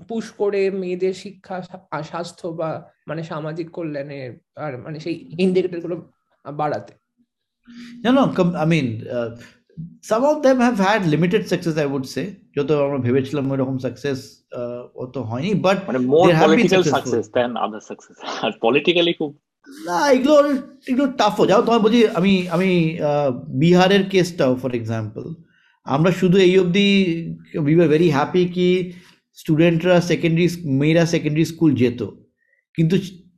[0.08, 1.62] পুশ করে মেয়েদের শিক্ষা
[2.02, 2.70] স্বাস্থ্য বা
[3.08, 5.96] মানে সামাজিক কল্যাণের আর মানে সেই ইন্ডিকেটরগুলো
[6.44, 6.92] বাড়াতে
[8.04, 8.24] No, no.
[8.28, 9.28] Com- I mean, uh,
[10.02, 11.76] some of them have had limited success.
[11.76, 12.24] I would say.
[12.56, 14.18] যত আমরা ভেবেছিলাম ওইরকম সাকসেস
[15.04, 16.82] অত হয়নি বাট মানে more political.
[16.94, 19.30] Success than other success আর পলিটিক্যালি খুব
[19.68, 20.34] না এগুলো
[20.90, 22.70] এগুলো টাফও যাও তোমার বলছি আমি আমি
[23.10, 23.30] আহ,
[23.62, 25.24] বিহারের কেসটাও ফর এক্সাম্পল
[25.86, 26.88] আমরা শুধু এই অবধি
[27.60, 28.68] উই আর ভেরি হ্যাপি কি
[29.38, 30.46] স্টুডেন্টরা সেকেন্ডারি
[30.80, 32.00] মেয়েরা সেকেন্ডারি স্কুল যেত
[32.78, 32.94] কিন্তু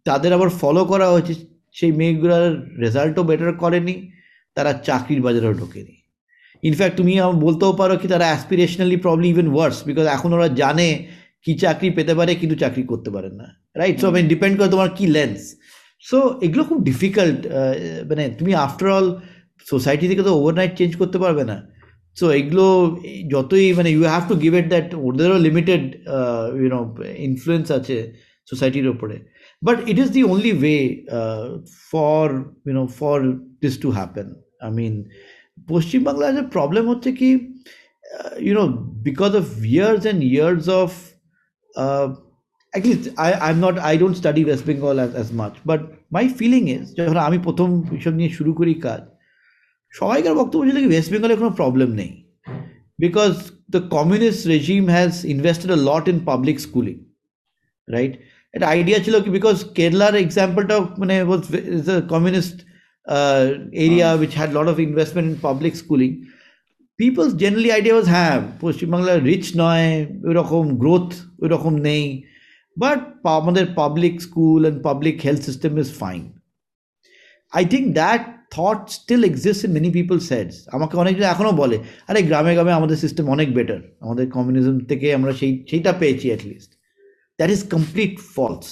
[0.06, 1.34] তাদের আবার ফলো করা হয়েছে
[1.76, 2.46] সেই মেয়েগুলোর
[2.84, 3.94] রেজাল্টও বেটার করেনি,
[4.56, 5.94] তারা চাকরির বাজারেও ঢোকেনি।
[6.62, 7.12] ইনফ্যাক্ট তুমি
[7.46, 10.88] বলতেও পারো কি তারা aspirationally probably even worse because এখন ওরা জানে
[11.44, 13.46] কি চাকরি পেতে পারে, কিন্তু চাকরি করতে পারে না
[13.80, 15.40] রাইট সো মানে ডিপেন্ড করে তোমার কি লেন্স
[16.04, 17.38] সো এগুলো খুব ডিফিকাল্ট
[18.10, 19.06] মানে তুমি আফটার অল
[19.66, 21.56] সোসাইটি থেকে তো ওভারনাইট চেঞ্জ করতে পারবে না।
[22.16, 22.66] সো এগুলো
[23.34, 25.82] যতই মানে you have to give it that ওদেরও লিমিটেড
[26.60, 26.80] ইউনো
[27.28, 27.96] ইনফ্লুয়েন্স আছে
[28.48, 29.16] সোসাইটির ওপরে
[29.61, 30.81] but it is the only way
[31.17, 31.47] uh,
[31.91, 32.21] for
[32.67, 33.17] you know for
[33.61, 34.27] this to happen
[34.61, 34.95] i mean
[35.67, 37.29] পশ্চিম বাংলার problem হচ্ছে কি
[38.15, 38.67] uh, you know
[39.09, 39.45] because of
[39.77, 40.89] years and years of
[41.75, 42.07] uh,
[42.73, 45.81] at least I, I'm not I don't study West Bengal as, as much but
[46.11, 49.01] my feeling is যখন আমি প্রথম এসব নিয়ে শুরু করি কাজ
[49.93, 52.11] সবাইকার বক্তব্য ছিল কি ওয়েস্ট বেঙ্গলে কোনো প্রবলেম নেই
[52.99, 53.31] because
[53.73, 56.97] the communist regime has invested a lot in public schooling
[57.87, 58.13] right
[58.56, 61.42] একটা আইডিয়া ছিল কি বিকজ কেরালার এক্সাম্পলটা মানে was
[61.76, 62.56] is a communist
[63.84, 66.10] area which had lot of investment in public schooling
[66.98, 69.88] people's generally idea was হ্যাঁ Paschimbangla rich নয়
[70.28, 71.08] ওই রকম গ্রোথ
[71.42, 72.04] ওই রকম নেই
[72.76, 73.00] বাট
[73.40, 76.20] আমাদের public school and public health system is fine
[77.52, 78.22] I think that
[78.54, 81.76] thought still exist in many people sets আমাকে অনেকজন এখনও বলে
[82.08, 86.70] আরে গ্রামে গ্রামে আমাদের সিস্টেম অনেক বেটার আমাদের কমিউনিজম থেকে আমরা সেই সেইটা পেয়েছি at least
[87.39, 88.67] That is complete false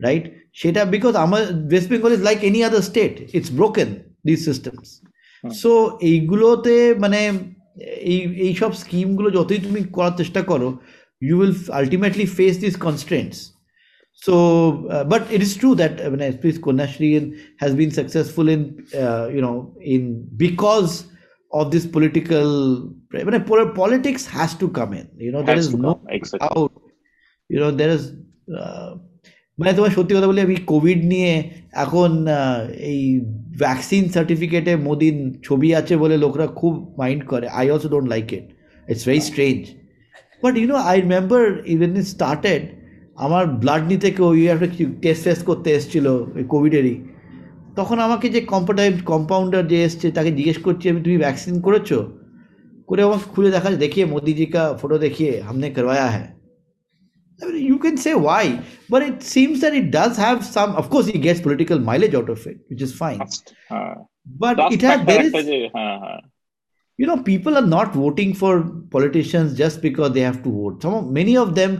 [0.00, 0.24] right
[0.60, 3.88] সেটা বিকজ আমার West Bengal is like any other state it's broken
[4.28, 4.86] this systems
[5.62, 5.72] so
[6.10, 6.74] এইগুলোতে
[7.04, 7.20] মানে
[8.12, 10.68] এই এইসব স্কিমগুলো যতই তুমি করার চেষ্টা করো
[11.20, 13.52] you will ultimately face these constraints.
[14.12, 18.86] So, uh, but it is true that I mean, especially Konashri has been successful in,
[18.94, 21.04] uh, you know, in because
[21.52, 22.92] of this political.
[23.14, 25.08] I mean, politics has to come in.
[25.16, 26.48] You know, there Has is to no come, exactly.
[26.52, 26.72] out.
[27.51, 28.97] Uh,
[29.59, 32.25] মানে তোমার সত্যি কথা বলি আমি Covid নিয়ে এখন
[32.79, 33.21] এই
[33.59, 38.43] vaccine সার্টিফিকেটে মোদিন ছবি আছে বলে লোকরা খুব মাইন্ড করে। I also don't like it
[38.89, 39.65] it's very strange
[40.43, 42.61] but you know I remember even in started
[43.15, 44.67] আমার ব্লাড নিতে কেউ একটা
[45.01, 47.01] টেস্ট ফেস্ট করতে এসেছিল ওই কোভিডেরই
[47.75, 51.93] তখন আমাকে যে কম্পাটাইম কম্পাউন্ডার যে এসছে তাকে জিজ্ঞেস করছি আমি তুমি ভ্যাকসিন করেছ?
[52.87, 56.42] করে আমাকে খুলে দেখা দেখিয়ে মোদিজিকা ফটো দেখিয়ে হামনে করবায়া হ্যাঁ
[57.42, 58.42] I mean, you can say why,
[58.92, 60.70] but it seems that it does have some.
[60.80, 63.20] Of course, he gets political mileage out of it, which is fine.
[63.72, 63.94] হ্যাঁ
[64.42, 66.18] But Dust it has factor there একটা is, যে হ্যাঁ হ্যাঁ
[66.98, 68.52] you know, people are not voting for
[68.94, 70.76] politicians just because they have to vote.
[70.84, 71.72] Some of, many of them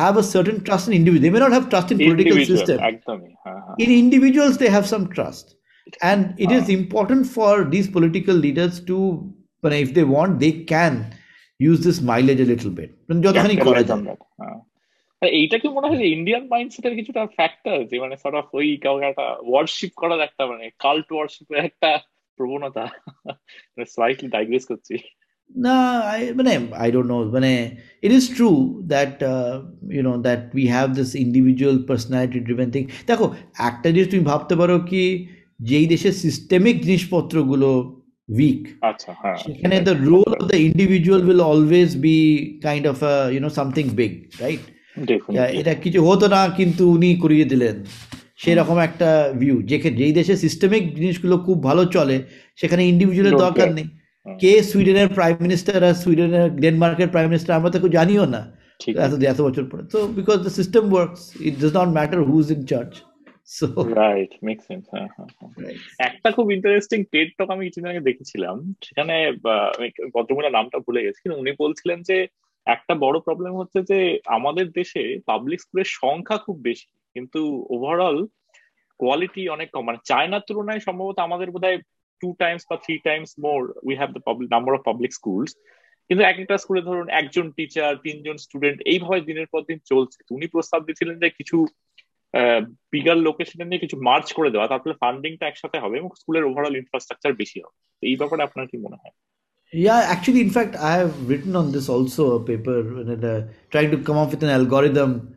[0.00, 1.24] have a certain trust in individuals.
[1.26, 2.78] They may not have trust in political Individual, system.
[2.90, 5.46] একদমই হ্যাঁ হ্যাঁ In individuals, they have some trust,
[6.10, 6.74] and it is Ah.
[6.80, 8.96] important for these political leaders to,
[9.62, 10.92] but if they want, they can
[11.70, 12.90] use this mileage a little bit.
[13.08, 14.62] মানে যতখানি করা Capitalize
[15.21, 18.47] মানে এইটা কি মনে হয় যে ইন্ডিয়ান মাইন্ডসেট এর কিছুটা ফ্যাক্টর যে মানে সর্ট অফ
[18.53, 21.89] ওই কাউকে একটা ওয়ার্শিপ করার একটা মানে কাল্ট ওয়ার্শিপের একটা
[22.39, 22.85] প্রবণতা?
[23.73, 24.95] মানে স্লাইটলি ডাইগ্রেস করছি।
[25.55, 25.77] না
[26.35, 27.51] মানে আই ডোট নো মানে
[28.03, 28.49] it is true
[28.93, 29.15] that
[29.95, 33.25] you know that we have this individual personality driven thing দেখো
[33.69, 35.03] একটা জিনিস তুমি ভাবতে পারো কি
[35.61, 37.69] যেই দেশের সিস্টেমিক জিনিসপত্রগুলো
[38.29, 42.17] উইক আচ্ছা, হ্যাঁ, সেখানে the role of the individual will always be
[42.63, 42.97] kind of
[43.33, 44.63] you know something big right
[45.59, 47.83] এটা কিছু হতো না কিন্তু উনি করিয়ে দিলেন।
[48.37, 52.23] সেরকম একটা ভিউ যেখানে যেই দেশে সিস্টেমিক জিনিসগুলো খুব ভালো চলে
[52.55, 53.87] সেখানে ইন্ডিভিজুয়ালের দরকার নেই।
[54.39, 59.23] কে সুইডেনের প্রাইম মিনিস্টার আর সুইডেনের ডেনমার্কের প্রাইম মিনিস্টার আমরা তো কেউ জানিও না। এত
[59.23, 62.65] এত বছর পরে। তো because the system works it does not matter who is in
[62.65, 62.91] charge
[63.45, 64.85] so right make sense
[65.99, 71.51] একটা খুব ইন্টারেস্টিং টেড টক আমি কিছুদিন আগে দেখেছিলাম। সেখানে আহ, নামটা ভুলে গেছি উনি
[71.59, 72.27] বলছিলেন যে
[72.67, 73.99] একটা বড় প্রবলেম হচ্ছে যে
[74.37, 77.41] আমাদের দেশে পাবলিক স্কুলের সংখ্যা খুব বেশি, কিন্তু
[77.75, 78.17] ওভারঅল
[78.99, 81.79] কোয়ালিটি অনেক কম। মানে চায়নার তুলনায় সম্ভবত আমাদের বোধহয়
[82.21, 84.21] টু টাইমস বা three times more we have the
[84.53, 85.51] number of public schools
[86.09, 90.47] কিন্তু এক একটা স্কুলে ধরুন একজন টিচার তিনজন স্টুডেন্ট এইভাবে দিনের পর দিন চলছে। উনি
[90.53, 91.57] প্রস্তাব দিয়েছিলেন যে কিছু
[92.93, 97.31] বিগার লোকেশনে নিয়ে কিছু মার্চ করে দেওয়া তারপরে ফান্ডিংটা একসাথে হবে এবং স্কুলের ওভারঅল ইনফ্রাস্ট্রাকচার
[97.33, 99.13] বেশি হবে। এই ব্যাপারে আপনার কি মনে হয়?
[99.73, 103.97] Yeah, actually, in fact, I have written on this also a paper, uh, trying to
[103.97, 105.33] come up with an algorithm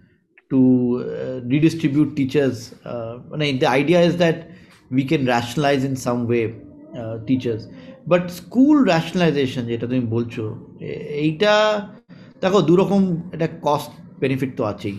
[0.51, 2.74] to uh, redistribute teachers.
[2.85, 4.51] Uh, the idea is that
[4.90, 6.56] we can rationalize in some way
[6.98, 7.69] uh, teachers.
[8.06, 10.44] But school rationalization যেটা তুমি বলছো
[11.24, 11.52] এইটা
[12.43, 13.02] দেখো দুরকম
[13.35, 13.90] একটা cost
[14.23, 14.97] benefit তো আছেই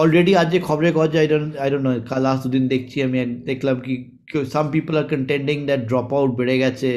[0.00, 1.92] already আজ যে খবরে কাগজ I don't I don't know
[2.26, 3.18] last দুদিন দেখছি আমি
[3.50, 3.94] দেখলাম কি
[4.53, 5.81] Some people are contending that
[6.13, 6.89] dropout বেড়ে গেছে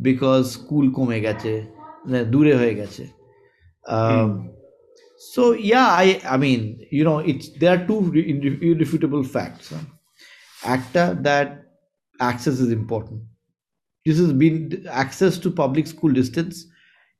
[0.00, 1.52] বিকজ স্কুল কমে গেছে
[2.06, 3.04] মানে দূরে হয়ে গেছে
[5.22, 6.60] so yeah I I mean
[6.96, 7.94] you know it's they are two
[8.70, 9.84] irrefutable facts huh?
[10.76, 11.48] একটা that
[12.18, 13.20] access is important
[14.06, 14.56] this has been
[15.04, 16.56] access to public school distance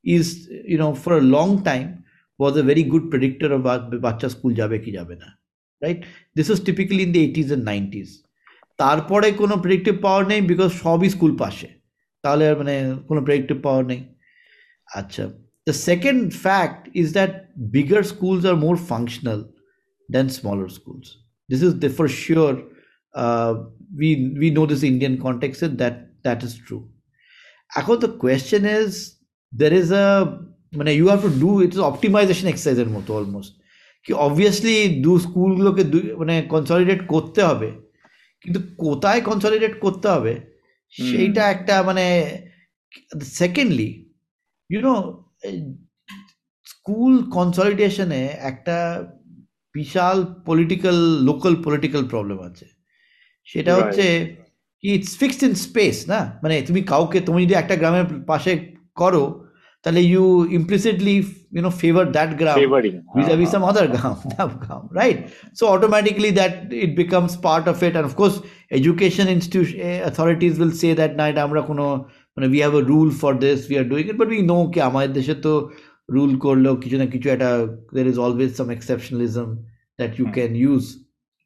[0.04, 0.26] is
[0.72, 1.88] you know for a long time
[2.40, 5.28] was a very good predictor of বা- বাচ্চা school যাবে কি যাবে না
[5.82, 5.98] right
[6.36, 8.08] this was typically in the eighties and nineties
[8.79, 11.67] তারপরে কোনো predictive power নেই because সবই স্কুল পাশে।
[12.23, 12.75] তাহলে মানে
[13.09, 14.01] কোনো প্রেডিক্টিভ পাওয়ার নেই।
[14.99, 15.23] আচ্ছা
[15.67, 17.33] the second fact is that
[17.75, 19.39] bigger schools are more functional
[20.09, 21.07] than smaller schools
[21.49, 22.53] this is they for sure
[24.01, 24.09] we
[24.41, 25.95] we know this Indian কন্টেক্সে that
[26.25, 26.77] that is true
[27.71, 28.91] এখন the question is
[29.53, 30.07] there is a
[30.79, 33.53] মানে you have to do it is optimization এক্সারসাইজের মতো almost
[34.05, 34.75] কি obviously
[35.05, 37.69] দু স্কুলগুলোকে দু মানে consolidate করতে হবে।
[38.43, 40.53] কিন্তু কোথায় কনসলিডেট করতে হবে?
[40.93, 42.05] সেইটা একটা মানে
[43.21, 44.11] সেকেন্ডলি
[44.69, 45.23] ইউনো
[46.65, 49.03] স্কুল কনসলিডেশনে একটা
[49.75, 52.65] বিশাল পলিটিক্যাল লোকাল পলিটিক্যাল প্রবলেম আছে।
[53.45, 54.35] সেটা হচ্ছে
[54.83, 56.39] ইটস ফিক্সড ইন স্পেস না?
[56.43, 59.52] মানে তুমি কাউকে তুমি যদি একটা গ্রামের পাশে করো
[59.84, 60.24] তাহলে you
[60.58, 61.16] implicitly
[61.56, 62.96] you know favor that gram Favoring.
[63.16, 64.16] vis-a-vis Uh, some other gram,
[64.62, 65.18] gram right
[65.58, 66.54] so automatically that
[66.84, 68.36] it becomes part of it and of course
[68.78, 69.76] education institution
[70.10, 71.86] authorities will say that night আমরা কোনো
[72.34, 74.78] মানে we have a rule for this we are doing it but we know কি
[74.88, 75.52] আমাদের দেশে তো
[76.16, 77.50] rule করলেও কিছু না কিছু একটা
[77.96, 79.48] there is always some exceptionalism
[79.98, 80.36] that you Hmm.
[80.38, 80.86] can use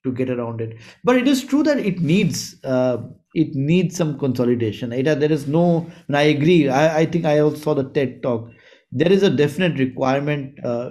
[0.04, 0.70] to get around it
[1.06, 2.38] but it is true that it needs
[2.72, 2.96] uh,
[3.42, 5.64] it needs some consolidation it, there is no
[6.06, 8.42] and i agree I, I think i also saw the ted talk
[9.00, 10.90] there is a definite requirement uh,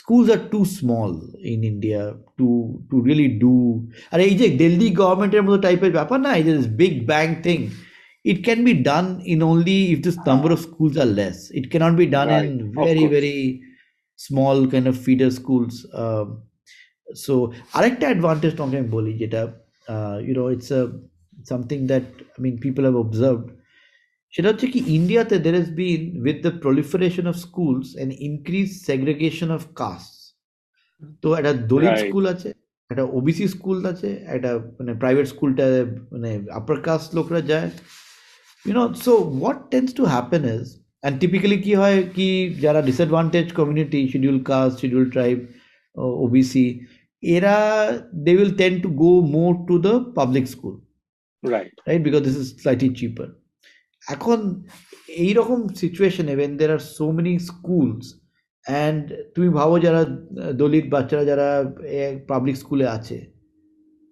[0.00, 1.12] schools are too small
[1.52, 2.00] in india
[2.38, 2.48] to
[2.90, 3.54] to really do
[4.12, 7.58] আর এই যে দিল্লি গভর্নমেন্টের মতো টাইপের ব্যাপার না এই যে big bang thing
[8.24, 11.94] it can be done in only if this number of schools are less it cannot
[12.02, 13.16] be done Right, in of very course.
[13.16, 13.38] very
[14.26, 16.26] small kind of feeder schools um,
[17.24, 17.34] so
[17.78, 19.40] আরেকটা advantage তোমাকে আমি বলি যেটা
[20.26, 20.70] you know it's
[21.43, 22.05] something that
[22.35, 23.47] I mean people have observed.
[24.33, 29.49] সেটা হচ্ছে কি ইন্ডিয়াতে দের has been with the proliferation of schools an increased segregation
[29.57, 30.19] of castes.
[31.23, 32.05] তো একটা দলিত Right.
[32.05, 32.49] স্কুল আছে
[32.91, 35.65] একটা ওবিসি স্কুল আছে একটা মানে প্রাইভেট স্কুলটা
[36.13, 37.69] মানে আপার কাস্ট লোকরা যায়।
[38.65, 40.65] You know so what tends to happen is
[41.03, 42.27] and typically কি হয় কি
[42.63, 45.37] যারা disadvantage community schedule caste schedule tribe
[46.25, 46.65] OBC
[47.23, 47.55] এরা
[48.25, 50.75] they will tend to go more to the public school
[51.53, 51.73] right.
[51.87, 52.01] Right?
[52.05, 53.27] Because this is slightly cheaper.
[54.15, 54.39] এখন
[55.25, 58.05] এইরকম সিচুয়েশনে when there are so many schools
[58.65, 59.03] and
[59.35, 60.01] তুমি ভাবো যারা
[60.61, 61.47] দলিত বাচ্চারা যারা
[62.31, 63.17] public স্কুলে আছে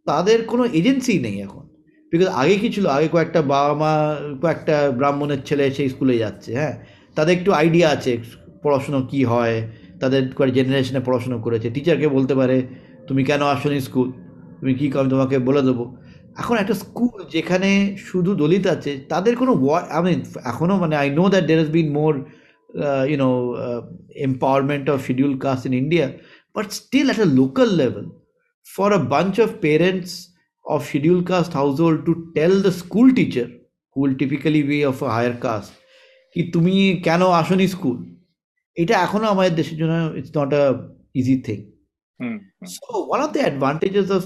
[0.07, 1.65] তাদের কোনো এজেন্সি নেই এখন।
[2.11, 2.85] বিকজ আগে কি ছিল?
[2.97, 3.93] আগে কয়েকটা বাবা মা,
[4.41, 6.75] কয়েকটা ব্রাহ্মণের ছেলে সেই স্কুলে যাচ্ছে হ্যাঁ?
[7.15, 8.11] তাদের একটু আইডিয়া আছে,
[8.63, 9.55] পড়াশুনো কি হয়,
[10.01, 10.21] তাদের
[10.57, 12.57] জেনারেশনে পড়াশুনো করেছে। টিচারকে বলতে পারে,
[13.07, 14.07] তুমি কেন আসনি স্কুল
[14.59, 15.85] তুমি কী আমি তোমাকে বলে দেবো?
[16.37, 17.69] এখন একটা স্কুল যেখানে
[18.07, 19.51] শুধু দলিত আছে তাদের কোনো
[19.91, 20.11] আমি
[20.51, 22.13] এখনও মানে I know that there been more
[23.11, 23.29] you know
[24.27, 26.05] empowerment of schedule caste in India
[26.55, 28.05] but still at a local level
[28.67, 30.11] for a bunch of parents
[30.65, 31.51] of schedule caste
[31.83, 33.47] household to tell the school teacher
[33.95, 35.71] who'll typically way of a higher caste
[36.35, 36.75] কি তুমি
[37.07, 37.97] কেন আসনি school
[38.77, 40.63] এটা এখনও আমাদের দেশের জন্য it's not a
[41.15, 41.59] easy thing
[42.75, 44.23] so one of the advantages of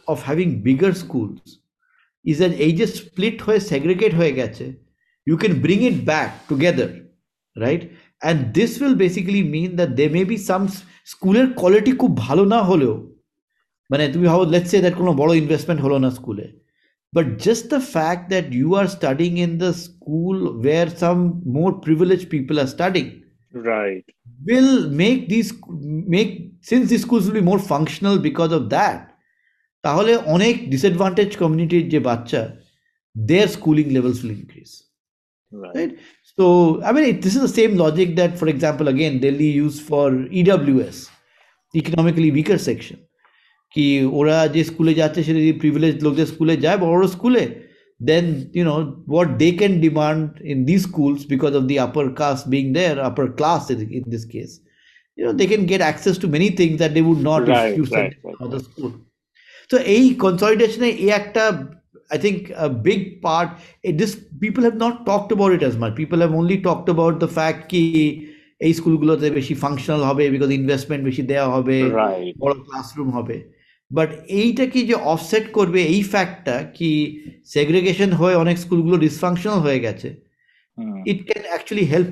[0.00, 1.40] of of having bigger schools
[2.24, 4.66] is that এই যে split হয়ে segregate হয়ে গেছে
[5.30, 6.88] you can bring it back together
[7.56, 7.82] right
[8.28, 12.44] and this will basically mean that there may be some s- স্কুলের quality খুব ভালো
[12.44, 12.94] না হলেও
[13.90, 16.46] মানে তুমি ভাবো লেটস সে দ্যাট কোনো বড় ইনভেস্টমেন্ট হলো না স্কুলে
[17.16, 21.20] but just the fact that you are studying in the school where some
[21.56, 23.10] more privileged people are studying
[23.70, 24.04] right
[24.48, 25.50] will make these
[26.16, 26.30] make
[26.70, 29.09] since these schools will be more functional because of that
[29.85, 32.41] তাহলে অনেক disadvantage কমিউনিটির যে বাচ্চা
[33.15, 34.73] their schooling levels will increase
[35.51, 35.93] right right
[36.37, 36.45] so
[36.87, 40.05] i mean it, this is the same logic that for example again delhi used for
[40.39, 40.97] ews
[41.81, 42.99] economically weaker section
[43.75, 43.85] কি
[44.19, 47.43] ওরা যে স্কুলে যাচ্ছে সেটা যদি প্রিভিলেজ লোকদের স্কুলে যায় বড় স্কুলে
[48.09, 48.25] then
[48.57, 48.79] you know
[49.13, 50.21] what they can demand
[50.51, 54.25] in these schools because of the upper caste being there upper class in, in this
[54.35, 54.53] case
[55.17, 57.77] you know they can get access to many things that they would not Right, if
[57.77, 58.09] you send
[59.71, 61.43] so এই consolidation এই একটা
[62.15, 63.49] I think a big part
[63.87, 65.93] it, this people have not talked about it as much.
[66.01, 67.83] People have only talked about the fact কি
[68.65, 71.77] এই স্কুলগুলোতে বেশি functional হবে because investment বেশি দেওয়া হবে
[72.41, 73.37] বড় ক্লাসরুম হবে।
[73.91, 74.09] বাট
[74.41, 76.89] এইটা কি যে অফসেট করবে এই ফ্যাক্টটা কি
[77.53, 80.09] সেগ্রিগেশন হয়ে অনেক স্কুলগুলো ডিসফাংশনাল হয়ে গেছে.
[81.11, 82.11] It can actually help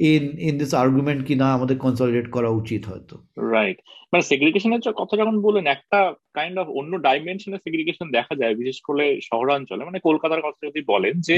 [0.00, 3.14] in in this argument কি না আমাদের কনসলিডেট করা উচিত হয়তো।
[3.52, 3.78] রাইট
[4.12, 9.20] মানে সেগ্রিগেশনের কথা যখন বললেন একটা কাইন্ড অফ অন্য ডাইমেনশনের সেগ্রিগেশন দেখা যায় বিশেষ করে
[9.20, 11.36] শহরাঞ্চলে। মানে কলকাতার কথা যদি বলেন যে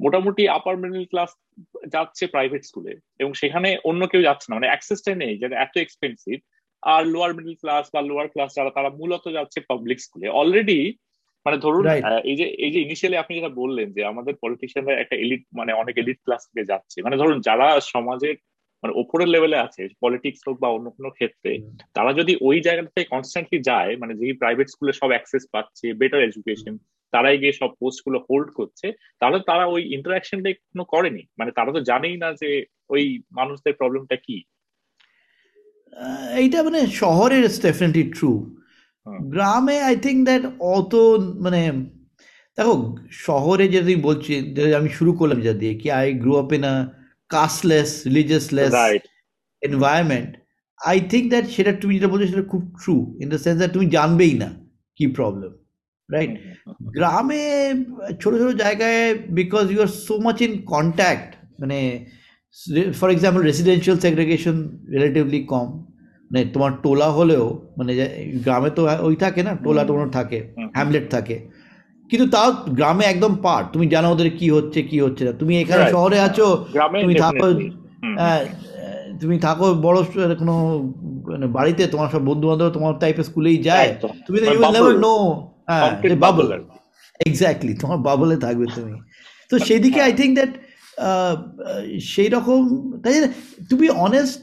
[0.00, 1.30] মোটামুটি আপার মিডল ক্লাস
[1.92, 6.40] যাচ্ছে প্রাইভেট স্কুলে এবং সেখানে অন্য কেউ যাচ্ছে না। মানে অ্যাক্সেসটা নেই যেটা এত এক্সপেন্সিভ
[6.82, 10.94] আর লোয়ার মিডল ক্লাস বা লোয়ার ক্লাস যারা তারা মূলত যাচ্ছে পাবলিক স্কুলে অলরেডি
[11.44, 11.84] মানে ধরুন.
[12.30, 15.94] এই যে এই যে ইনিশিয়ালি আপনি যেটা বললেন যে আমাদের পলিটিশিয়ানরা একটা এলিট মানে অনেক
[15.98, 18.34] এলিট ক্লাস থেকে যাচ্ছে। মানে ধরুন যারা সমাজের
[18.82, 21.50] মানে ওপরের লেভেলে আছে পলিটিক্স হোক বা অন্য কোনো ক্ষেত্রে
[21.94, 26.74] তারা যদি ওই জায়গাটাতে কনস্ট্যান্টলি যায় মানে যেই প্রাইভেট স্কুলে সব অ্যাক্সেস পাচ্ছে বেটার এডুকেশন
[27.12, 28.86] তারাই গিয়ে সব পোস্টগুলো হোল্ড করছে
[29.20, 32.50] তাহলে তারা ওই ইন্টারাকশনটা কোনো করেনি। মানে তারা তো জানেই না যে
[32.90, 34.36] ওই মানুষদের প্রবলেমটা কি।
[36.36, 38.30] এইটা মানে শহরের ডেফিনেটলি ট্রু
[39.26, 40.92] গ্রামে আই থিঙ্ক দ্যাট অত
[41.44, 41.60] মানে
[42.58, 42.74] দেখো
[43.26, 44.30] শহরে যে তুমি বলছি
[44.78, 46.74] আমি শুরু করলাম যা দিয়ে কি I grow up in a
[47.30, 48.72] casteless religionless
[49.62, 50.30] environment
[50.80, 53.86] I think that সেটা তুমি যেটা বলছো সেটা খুব true in the sense that তুমি
[53.96, 54.48] জানবেই না
[55.00, 55.52] কি প্রবলেম
[56.08, 56.32] রাইট
[56.90, 57.44] গ্রামে
[58.20, 59.02] ছোট ছোট জায়গায়
[59.40, 61.78] because you are so much in contact মানে
[62.98, 64.56] for example residential segregation
[64.94, 65.68] relatively কম
[66.30, 67.44] মানে তোমার টোলা হলেও
[67.78, 67.92] মানে
[68.44, 70.38] গ্রামে তো ওই থাকে না টোলা টোনো থাকে
[70.76, 71.36] হ্যামলেট থাকে।
[72.10, 72.48] কিন্তু তাও
[72.78, 76.46] গ্রামে একদম পার্ট তুমি জানো ওদের কি হচ্ছে কি হচ্ছে না। তুমি এখানে শহরে আছো
[77.02, 77.46] তুমি থাকো
[78.20, 78.42] হ্যাঁ
[79.20, 79.98] তুমি থাকো বড়
[80.40, 80.54] কোনো
[81.32, 83.88] মানে বাড়িতে তোমার সব বন্ধু বান্ধব তোমার টাইপের স্কুলেই যায়।
[84.26, 84.38] তুমি
[85.04, 85.14] নো
[85.68, 85.90] হ্যাঁ
[86.24, 86.46] বাবল
[87.20, 88.92] এক্স্যাক্টলি তোমার বাবলে থাকবে তুমি।
[89.50, 90.52] তো সেই দিকে আই থিঙ্ক দ্যাট
[92.12, 92.60] সেই রকম
[93.02, 93.14] তাই
[93.70, 94.40] to be honest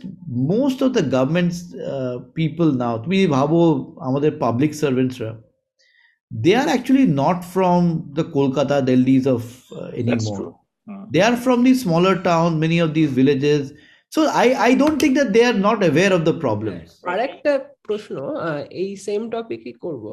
[0.52, 1.58] most of the governments
[2.38, 3.60] people now তুমি ভাবো
[4.08, 5.32] আমাদের public সার্ভেন্টসরা
[6.32, 7.82] they are actually not from
[8.18, 9.44] the Kolkata Delhis of
[10.00, 10.12] any
[11.12, 13.64] they are from the smaller town many of this villages
[14.12, 16.76] so I I don't think that they are not aware of the problem
[17.12, 17.52] আরেকটা
[17.88, 18.16] প্রশ্ন
[18.82, 20.06] এই same টপিকই করব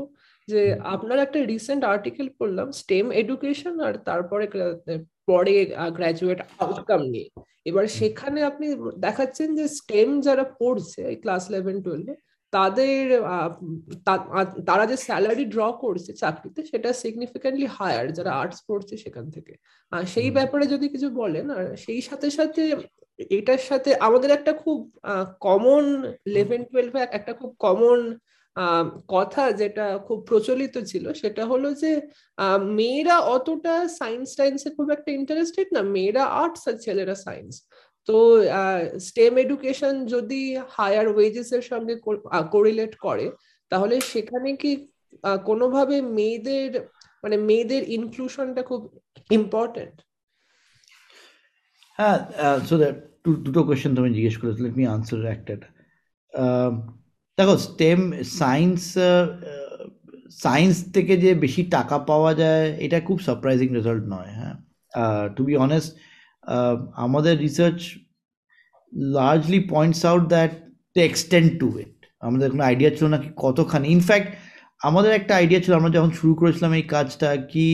[0.48, 0.60] যে
[0.94, 4.44] আপনার একটা recent article পড়লাম STEM education আর তারপরে
[5.28, 5.54] পরে
[5.98, 7.28] গ্র্যাজুয়েট আউটকাম নিয়ে।
[7.68, 8.66] এবার সেখানে আপনি
[9.06, 12.14] দেখাচ্ছেন যে স্টেম যারা পড়ছে ক্লাস ইলেভেন টুয়েলভে
[12.52, 13.02] তাদের
[14.68, 19.52] তারা যে স্যালারি ড্র করছে চাকরিতে সেটা সিগনিফিকেন্টলি হায়ার যারা আর্টস পড়ছে সেখান থেকে।
[20.14, 22.62] সেই ব্যাপারে যদি কিছু বলেন আর সেই সাথে সাথে
[23.38, 24.78] এটার সাথে আমাদের একটা খুব
[25.46, 25.84] কমন
[26.30, 27.98] ইলেভেন টুয়েলভে একটা খুব কমন
[29.14, 31.92] কথা যেটা খুব প্রচলিত ছিল সেটা হলো যে
[32.78, 37.52] মেয়েরা অতটা সায়েন্স টাইন্সে খুব একটা ইন্টারেস্টেড না। মেয়েরা আর্টস আর ছেলেরা সায়েন্স
[38.08, 38.16] তো
[39.08, 40.40] স্টেম এডুকেশন যদি
[40.76, 41.94] হায়ার ওয়েজেস এর সঙ্গে
[42.54, 43.26] কোরিলেট করে,
[43.72, 44.72] তাহলে সেখানে কি
[45.48, 46.70] কোনোভাবে মেয়েদের
[47.24, 48.80] মানে মেয়েদের ইনক্লুশনটা খুব
[49.30, 49.96] ইম্পর্টেন্ট
[51.98, 52.18] হ্যাঁ
[52.68, 52.96] সো দ্যাট
[53.46, 55.54] দুটো কোয়েশ্চেন তুমি জিজ্ঞেস করেছ লেট মি আনসার একটা
[57.38, 57.98] দেখো স্টেম
[58.40, 58.80] সায়েন্স
[60.44, 64.54] সায়েন্স থেকে যে বেশি টাকা পাওয়া যায়, এটা খুব সারপ্রাইজিং রেজাল্ট নয় হ্যাঁ।
[65.36, 65.90] টু বি অনেস্ট
[67.06, 67.80] আমাদের research
[69.16, 70.52] largely points out that
[70.96, 71.94] the extent to it
[72.28, 74.28] আমাদের কোনো আইডিয়া ছিল না কি কতখানি। ইনফ্যাক্ট
[74.88, 77.66] আমাদের একটা আইডিয়া ছিল, আমরা যখন শুরু করেছিলাম এই কাজটা কি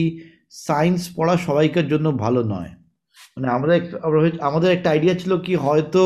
[0.67, 2.71] সায়েন্স পড়া সবাইকার জন্য ভালো নয়।
[3.35, 3.79] মানে আমাদের
[4.49, 6.03] আমাদের একটা আইডিয়া ছিল কি হয়তো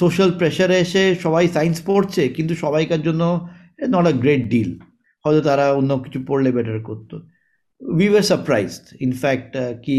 [0.00, 3.22] সোশ্যাল প্রেশারে এসে সবাই সায়েন্স পড়ছে, কিন্তু সবাইকার জন্য
[3.94, 4.70] নট আ গ্রেট ডিল
[5.24, 7.14] হয়তো তারা অন্য কিছু পড়লে বেটার করতো।
[7.80, 9.50] We were surprised in fact
[9.84, 9.98] কি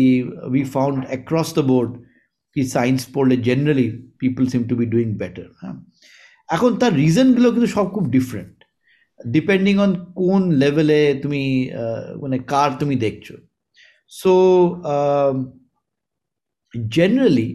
[0.54, 1.91] we found across the board
[2.56, 3.88] কি সায়েন্স পড়লে generally
[4.22, 5.78] people seem to be doing better হ্যাঁ।
[6.49, 8.56] এখন তার রিজনগুলো কিন্তু সব খুব ডিফারেন্ট
[9.20, 9.91] ডিপেন্ডিং অন
[10.22, 11.44] কোন লেভেলে তুমি
[12.24, 13.28] মানে কার তুমি দেখছ।
[14.12, 14.34] সো
[16.95, 17.49] জেনারেলি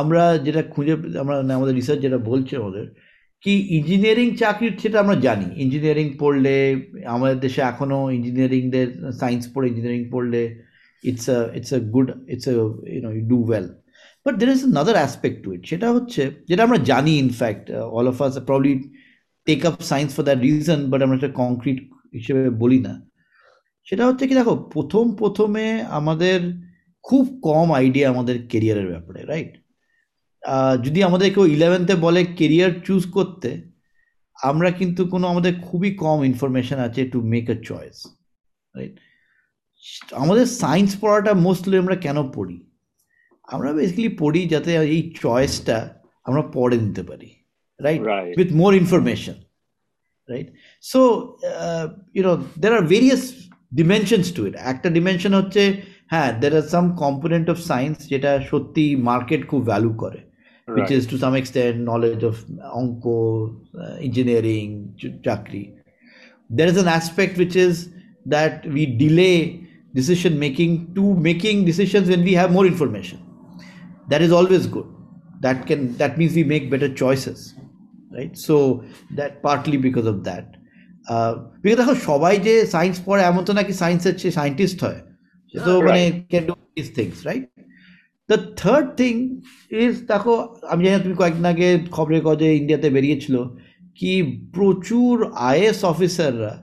[0.00, 2.84] আমরা যেটা খুঁজে, আমরা আমাদের রিসার্চ যেটা বলছে আমাদের
[3.44, 6.54] কি ইঞ্জিনিয়ারিং চাকরির সেটা আমরা জানি। ইঞ্জিনিয়ারিং পড়লে,
[7.14, 8.88] আমাদের দেশে এখনও ইঞ্জিনিয়ারিংদের
[9.20, 10.40] সায়েন্স পড়ে ইঞ্জিনিয়ারিং পড়লে
[11.04, 12.54] it's a it's a good it's a
[12.94, 13.66] you know you do well
[14.24, 17.64] but there is another aspect to it সেটা হচ্ছে, যেটা আমরা জানি in fact
[17.96, 18.72] all of us probably
[19.46, 21.78] take up science for that reason but আমরা একটা concrete
[22.16, 22.94] হিসেবে বলি না।
[23.88, 25.64] সেটা হচ্ছে কি, দেখো, প্রথম, প্রথমে
[25.98, 26.38] আমাদের
[27.08, 29.52] খুব কম আইডিয়া আমাদের কেরিয়ারের ব্যাপারে রাইট
[30.84, 33.62] যদি আমাদের কেউ ইলেভেন্থে বলে কেরিয়ার চুজ করতে
[34.42, 38.06] আমরা কিন্তু কোনো আমাদের খুবই কম ইনফরমেশন আছে to make a choice
[38.76, 38.98] right
[40.12, 42.66] আমাদের সায়েন্স পড়াটা মোস্টলি আমরা কেন পড়ি?
[43.42, 45.94] আমরা বেসিক্যালি পড়ি যাতে এই চয়েসটা
[46.24, 47.30] আমরা পড়ে নিতে পারি
[47.80, 48.02] right
[48.38, 49.34] with more information
[50.28, 50.48] right
[50.82, 51.32] so
[52.14, 53.32] you know there are various
[53.74, 58.96] dimensions to it একটা ডিমেনশন হচ্ছে হ্যাঁ there are some component of science যেটা সত্যি
[58.96, 60.33] মার্কেট খুব ভ্যালু করে।
[60.67, 62.45] which is to some extent knowledge of
[62.79, 63.15] onco
[63.79, 64.93] uh, engineering
[65.27, 65.63] chakri
[66.49, 67.89] there is an aspect which is
[68.25, 73.19] that we delay decision making to making decisions when we have more information
[74.07, 74.87] that is always good
[75.41, 77.55] that can that means we make better choices
[78.11, 80.55] right so that partly because of that
[81.63, 84.99] because দেখো সবাই যে science পড়ে এমন তো নাকি সায়েন্সের চেয়ে scientist হয়
[85.51, 87.45] সে তো মানে can do this things right
[88.28, 89.14] the third thing
[89.84, 90.34] is দেখো,
[90.72, 93.36] আমি জানি তুমি কয়েকদিন আগে খবরের কাগজে ইন্ডিয়াতে বেরিয়েছিল
[93.98, 94.12] কি
[94.56, 95.14] প্রচুর
[95.50, 96.54] আইএস অফিসাররা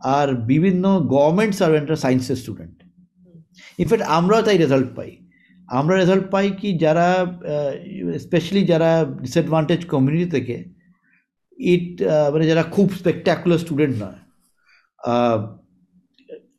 [0.00, 0.84] আর বিভিন্ন
[1.14, 2.76] গভর্নমেন্ট সার্ভেন্টরা সায়েন্সের স্টুডেন্ট
[3.82, 5.10] ইনফ্যাক্ট আমরাও তাই রেজাল্ট পাই।
[5.78, 7.06] আমরা রেজাল্ট পাই কি যারা
[8.24, 8.90] স্পেশালি যারা
[9.24, 10.56] ডিসঅ্যাডভান্টেজ কমিউনিটি থেকে
[11.72, 11.88] ইট
[12.32, 14.20] মানে যারা খুব স্পেকট্যাকুলার স্টুডেন্ট নয়।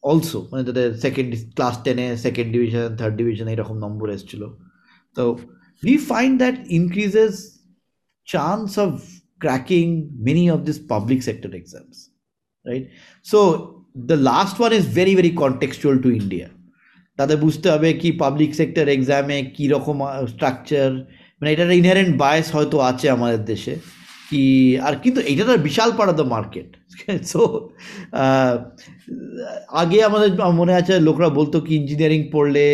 [0.03, 4.43] অলসো মানে তাদের সেকেন্ড ক্লাস টেনে সেকেন্ড ডিভিশন থার্ড ডিভিশন এরকম নম্বর এসেছিল।
[5.17, 5.23] তো
[5.83, 7.33] we find that increases
[8.33, 8.91] chance of
[9.45, 9.91] cracking
[10.27, 11.97] many of these public sector exams,
[12.65, 12.85] right?
[13.31, 13.39] So,
[14.11, 16.47] the last one is very very contextual to india.
[17.19, 19.97] তাদের বুঝতে হবে কি পাবলিক সেক্টর এক্সামে কীরকম
[20.33, 20.89] স্ট্রাকচার
[21.39, 23.73] মানে এটার ইনহারেন্ট বায়াস হয়তো আছে আমাদের দেশে।
[24.29, 24.43] কি,
[24.87, 26.69] আর কিন্তু এটা তো বিশাল পাড়া দ্য মার্কেট
[27.31, 27.41] সো
[29.81, 30.29] আগে আমাদের
[30.59, 32.65] মনে আছে লোকরা বলতো কি ইঞ্জিনিয়ারিং পড়লে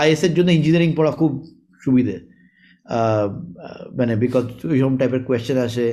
[0.00, 1.32] আইএসের জন্য ইঞ্জিনিয়ারিং পড়া খুব
[1.84, 2.16] সুবিধে।
[3.98, 5.86] মানে বিকজ ওইরকম টাইপের কোয়েশ্চেন আসে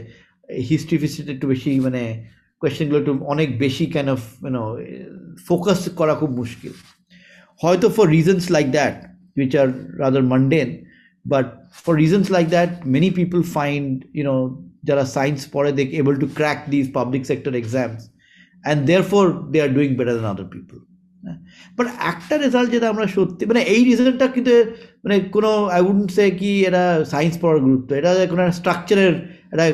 [0.69, 2.01] হিস্ট্রি ফিস্ট্রিতে একটু বেশি মানে
[2.61, 4.63] কোয়েশ্চেনগুলো একটু অনেক বেশি ক্যান অফ ইউনো
[5.47, 6.73] ফোকাস করা খুব মুশকিল।
[7.61, 8.95] হয়তো for reasons like that
[9.37, 9.69] which are
[10.01, 10.73] rather mundane
[11.31, 11.47] but
[11.83, 13.93] for reasons like that many people find
[14.25, 14.39] know
[14.87, 18.01] যারা সায়েন্স পড়ে, they able to crack these public sector exams.
[18.69, 20.79] And therefore, they are doing better than other people.
[21.77, 24.53] But একটা result যেটা আমরা সত্যি মানে এই রিজনটা কিন্তু
[25.03, 26.83] মানে কোনো আই উড সে কি এটা
[27.13, 29.13] সায়েন্স পড়ার গুরুত্ব, এটা কোনো একটা স্ট্রাকচারের
[29.53, 29.65] একটা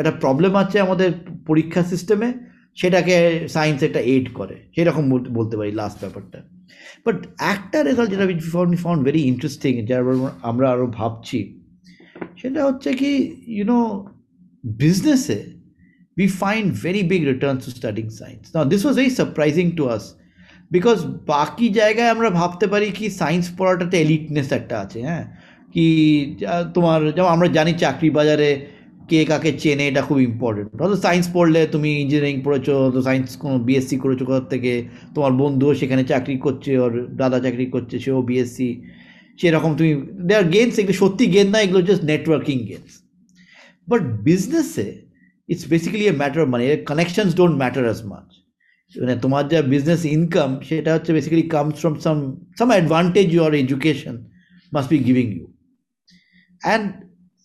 [0.00, 1.10] একটা প্রবলেম আছে আমাদের
[1.50, 2.28] পরীক্ষা সিস্টেমে
[2.80, 3.16] সেটাকে
[3.54, 5.04] সায়েন্স একটা এইড করে। সেরকম
[5.38, 6.38] বলতে পারি লাস্ট ব্যাপারটা।
[7.04, 7.16] বাট
[7.54, 8.26] একটা রেজাল্ট যেটা
[8.84, 10.02] ফাউন্ড ভেরি ইন্টারেস্টিং যার
[10.50, 11.38] আমরা আরও ভাবছি,
[12.40, 13.10] সেটা হচ্ছে কি
[13.58, 13.78] ইউনো
[14.80, 15.38] বিজনেসে
[16.16, 18.46] we find very big returns to studying science.
[18.54, 20.04] Now, this was very surprising to us
[20.70, 20.98] because
[21.32, 25.24] বাকি জায়গায় আমরা ভাবতে পারি কি সায়েন্স পড়াটাতে এলিটনেস একটা আছে হ্যাঁ?
[25.74, 25.86] কি
[26.74, 28.50] তোমার যেমন আমরা জানি চাকরি বাজারে
[29.10, 33.56] কে কাকে চেনে এটা খুব ইম্পর্টেন্ট হয়তো সায়েন্স পড়লে তুমি ইঞ্জিনিয়ারিং পড়েছো তো সায়েন্স কোনো
[33.68, 34.72] বিএসসি করেছ কোথার থেকে?
[35.14, 38.68] তোমার বন্ধুও সেখানে চাকরি করছে ওর দাদা চাকরি করছে সেও বিএসসি
[39.38, 39.90] সেরকম তুমি
[40.28, 42.94] দেয়ার গেমস এগুলো সত্যি গেম না এগুলো জাস্ট নেটওয়ার্কিং গেমস
[43.88, 44.86] বাট বিজনেসে
[45.48, 48.28] it's basically a matter of money connections don't matter as much
[48.94, 52.16] মানে তোমার যা বিজনেস ইনকাম সেটা হচ্ছে basically comes from some
[52.58, 54.14] some advantage your education
[54.72, 55.46] must be giving you
[56.62, 56.86] and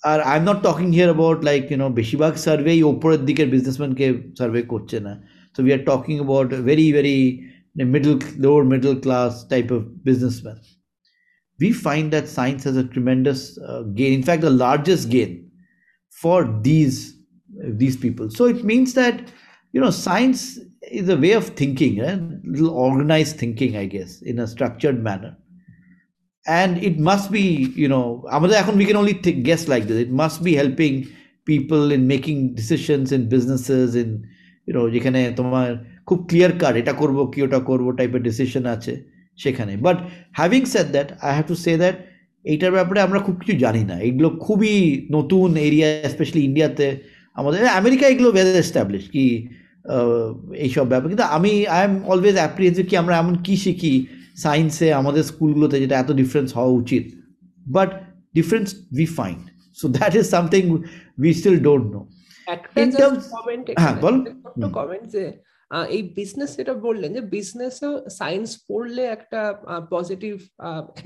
[0.04, 4.06] R I am not talking here about like you know বেশিরভাগ সার্ভেই ওপরের দিকের বিজনেসম্যানকে
[4.38, 5.14] সার্ভে করছে না
[5.56, 7.18] so we are talking about very very
[7.94, 8.14] middle
[8.44, 10.60] lower middle class type of businessman
[11.60, 14.12] we find that science has a tremendous uh, gain.
[14.14, 15.32] In fact the largest gain
[16.23, 16.97] for these
[17.83, 19.17] these people so it means that
[19.75, 20.59] you know science
[20.91, 25.37] is a way of thinking, a little organized thinking, I guess, in a structured manner.
[26.47, 28.25] And it must be, you know,
[28.75, 29.99] we can only think, guess like this.
[29.99, 31.09] It must be helping
[31.45, 34.27] people in making decisions in businesses, in,
[34.67, 35.69] you know, যেখানে তোমার
[36.09, 38.95] খুব clear cut এটা করবো কি ওটা করবো টাইপের decision আছে
[39.43, 39.99] সেখানে but
[40.39, 41.97] having set that I have to say that
[42.46, 44.76] এইটার ব্যাপারে আমরা খুব কিছু জানি না। এগুলো খুবই
[45.16, 46.88] নতুন এরিয়া স্পেশালি ইন্ডিয়াতে।
[47.40, 49.26] আমাদের আমেরিকা এগুলো ওয়েল এস্টাবলিশ কি
[50.66, 53.94] এইসব ব্যাপার। কিন্তু আমি আই এম অলওয়েজ অ্যাপ্রিয়েন্সিভ কি আমরা এমন কী শিখি
[54.44, 57.04] সায়েন্সে আমাদের স্কুলগুলোতে যেটা এত ডিফারেন্স হওয়া উচিত।
[57.76, 57.90] But
[58.38, 58.68] difference
[59.00, 59.42] we find
[59.80, 60.62] so that is something
[61.22, 62.02] we still don't know
[63.82, 64.16] হ্যাঁ বল।
[64.80, 65.24] কমেন্ট যে
[65.96, 69.42] এই বিজনেস যেটা বললেন যে বিজনেসেও সায়েন্স পড়লে একটা
[69.94, 70.34] পজিটিভ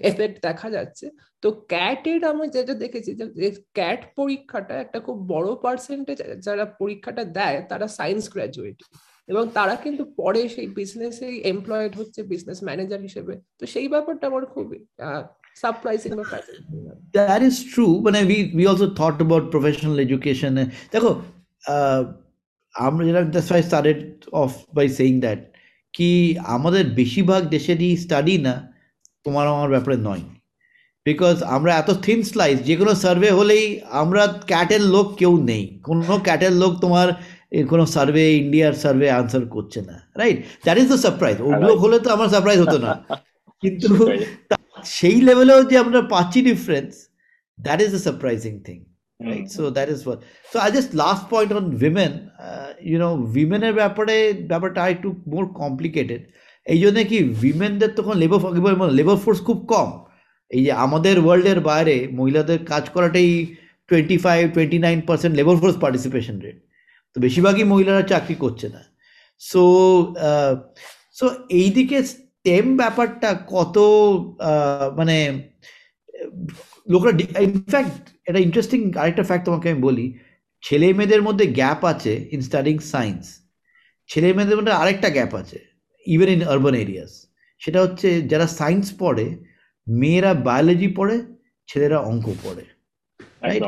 [0.10, 1.06] এফেক্ট দেখা যাচ্ছে।
[1.44, 3.12] তো ক্যাটের আমি যেটা দেখেছি
[3.42, 8.80] যে ক্যাট পরীক্ষাটা একটা খুব বড় পার্সেন্টেজ যারা পরীক্ষাটা দেয়, তারা সায়েন্স গ্র্যাজুয়েট
[9.28, 14.44] এবং তারা কিন্তু পরে সেই বিজনেসে এমপ্লয়েড হচ্ছে বিজনেস ম্যানেজার হিসেবে। তো সেই ব্যাপারটা আমার
[14.54, 14.80] খুবই
[15.62, 16.26] সারপ্রাইজিং বা
[17.18, 20.52] দ্যাট ইজ ট্রু মানে we we also thought about professional education
[20.94, 21.12] দেখো
[22.76, 24.00] আমরা যেটা that's I started
[24.34, 25.40] off by saying that
[25.94, 26.10] কি
[26.56, 28.54] আমাদের বেশিরভাগ দেশেরই স্টাডি না
[29.26, 30.24] তোমার আমার ব্যাপারে নয়।
[31.06, 36.16] বিকজ আমরা এত থিন স্লাইস যে কোনো সার্ভে হলেই আমরা ক্যাটের লোক কেউ নেই। কোনো
[36.18, 37.08] ক্যাটের লোক তোমার
[37.70, 42.10] কোনো সার্ভে ইন্ডিয়ার সার্ভে আনসার করছে না right that is the surprise ওগুলো হলে তো
[42.10, 42.92] আমার সারপ্রাইজ হতো না।
[43.64, 43.94] কিন্তু
[44.86, 46.92] সেই লেভেলেও যে আমরা পাচ্ছি difference
[47.60, 48.78] that is the surprising thing
[49.20, 49.50] right.
[49.50, 50.24] So that is what.
[50.52, 52.32] So i just last point on women.
[52.40, 54.16] Uh, you know women এর ব্যাপারে
[54.52, 56.22] ব্যাপারটা একটু মোর কমপ্লিকেটেড
[56.68, 58.40] এই জন্য কি উইমেনদের তখন লেবার
[59.00, 59.90] লেবার ফোর্স খুব কম।
[60.52, 63.30] এই যে আমাদের ওয়ার্ল্ডের বাইরে মহিলাদের কাজ করাটাই
[63.90, 66.58] twenty five twenty nine percent labour force participation rate
[67.14, 68.82] তো বেশিরভাগই মহিলারা চাকরি করছে না।
[69.42, 69.64] সো
[71.18, 71.26] সো
[71.62, 73.76] এই দিকে স্টেম ব্যাপারটা কত
[75.00, 75.18] মানে
[76.94, 77.12] লোকরা
[77.48, 80.06] ইনফ্যাক্ট এটা ইন্টারেস্টিং আরেকটা ফ্যাক্ট তোমাকে আমি বলি
[80.64, 83.24] ছেলে মেয়েদের মধ্যে গ্যাপ আছে ইন স্টাডিং সায়েন্স
[84.10, 85.60] ছেলে মেয়েদের মধ্যে আরেকটা গ্যাপ আছে
[86.06, 87.12] ইভেন ইন আরবান এরিয়াস
[87.62, 89.26] সেটা হচ্ছে যারা সায়েন্স পড়ে
[89.88, 91.16] মেয়েরা বায়োলজি পড়ে
[91.70, 92.64] ছেলেরা অঙ্ক পড়ে
[93.42, 93.64] রাইট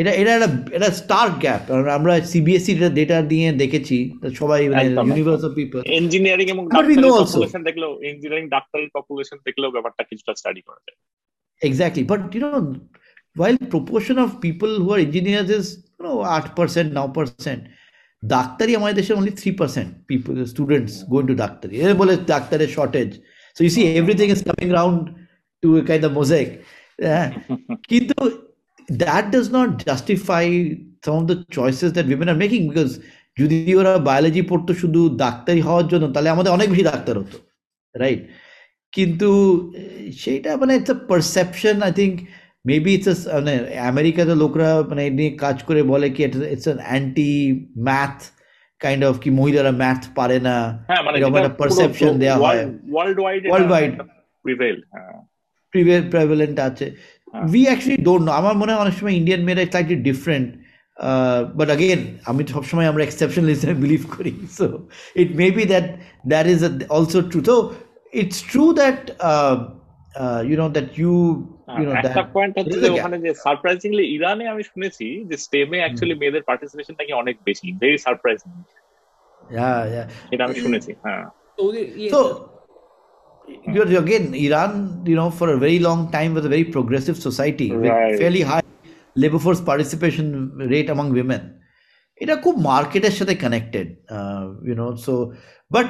[0.00, 3.96] এটা এটা একটা এটা স্টার্ক গ্যাপ কারণ আমরা সিবিএসসি ডেটা দিয়ে দেখেছি
[4.40, 4.60] সবাই
[5.08, 6.64] ইউনিভার্স অফ পিপল ইঞ্জিনিয়ারিং এবং.
[6.68, 10.98] পপুলেশন দেখলেও ইঞ্জিনিয়ারিং ডাক্তারের পপুলেশন দেখলেও ব্যাপারটা কিছুটা স্টাডি করা যায়।
[11.62, 12.02] Exactly.
[12.02, 12.74] But you know,
[13.36, 15.66] while proportion of people who are engineers is
[15.98, 17.60] you know 8%, 9%,
[18.22, 23.14] ডাক্তারি আমাদের দেশে only 3% people, students going to ডাক্তারি এর বলে ডাক্তারের shortage.
[23.56, 24.98] So you see everything is coming round
[25.62, 26.50] to a kind of mosaic.
[26.98, 27.26] Yeah.
[27.90, 28.16] কিন্তু
[29.04, 30.44] that does not justify
[31.04, 32.92] some of the choices that women are making because
[33.36, 37.36] যদি ওরা biology পড়তো শুধু ডাক্তারি হওয়ার জন্য তাহলে আমাদের অনেক বেশি ডাক্তার হতো
[37.94, 38.20] রাইট
[38.92, 39.28] কিন্তু
[39.70, 42.14] আহ, সেইটা মানে it's a perception I think
[42.64, 43.54] maybe it's মানে
[43.90, 47.32] আমেরিকাতে লোকরা মানে এই নিয়ে কাজ করে বলে কি it's an anti
[47.88, 48.16] math
[48.80, 50.56] kind of কি মহিলারা ম্যাথ পারে না
[51.16, 52.62] এরকম একটা perception দেয়া হয়।
[52.94, 53.94] World wide Worldwide.
[54.44, 55.20] প্রিভেল হ্যাঁ
[56.14, 56.86] প্রেভেলেন্ট আছে।
[57.52, 60.48] উই অ্যাকচুয়ালি ডোন্ট নো আমার মনে হয় অনেক সময় ইন্ডিয়ান মেয়েরা স্লাইটলি ডিফারেন্ট
[61.58, 64.66] বাট আগেন আমি সবসময় আমরা এক্সেপশনালিজমে বিলিভ করি so
[65.22, 65.86] it may be that
[66.32, 66.60] that is
[66.96, 67.56] also true তো
[68.22, 69.00] it's true that
[70.48, 71.14] you know that you
[71.95, 72.99] একটা দ্যাট পয়েন্ট হচ্ছে There is যে a gap.
[72.99, 77.97] ওখানে যে সারপ্রাইজিংলি ইরানে আমি শুনেছি যে স্টেমে অ্যাকচুয়ালি মেয়েদের পার্টিসিপেশন নাকি অনেক বেশি ভেরি
[78.05, 78.49] সারপ্রাইজিং
[79.57, 81.23] yeah yeah এটা আমি শুনেছি হ্যাঁ
[81.65, 82.21] ওদের ইয়ে- So,
[83.73, 84.71] you're again, Iran,
[85.05, 87.81] you know, for a very long time was a very progressive society Right.
[87.83, 88.63] with fairly high
[89.15, 90.25] labor force participation
[90.73, 91.41] rate among women.
[92.22, 93.86] এটা খুব মার্কেটের সাথে connected
[94.66, 95.14] you know so
[95.74, 95.86] but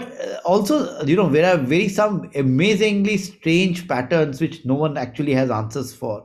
[0.52, 0.76] also
[1.10, 2.14] you know there are very some
[2.44, 6.16] amazingly strange patterns which no one actually has answers for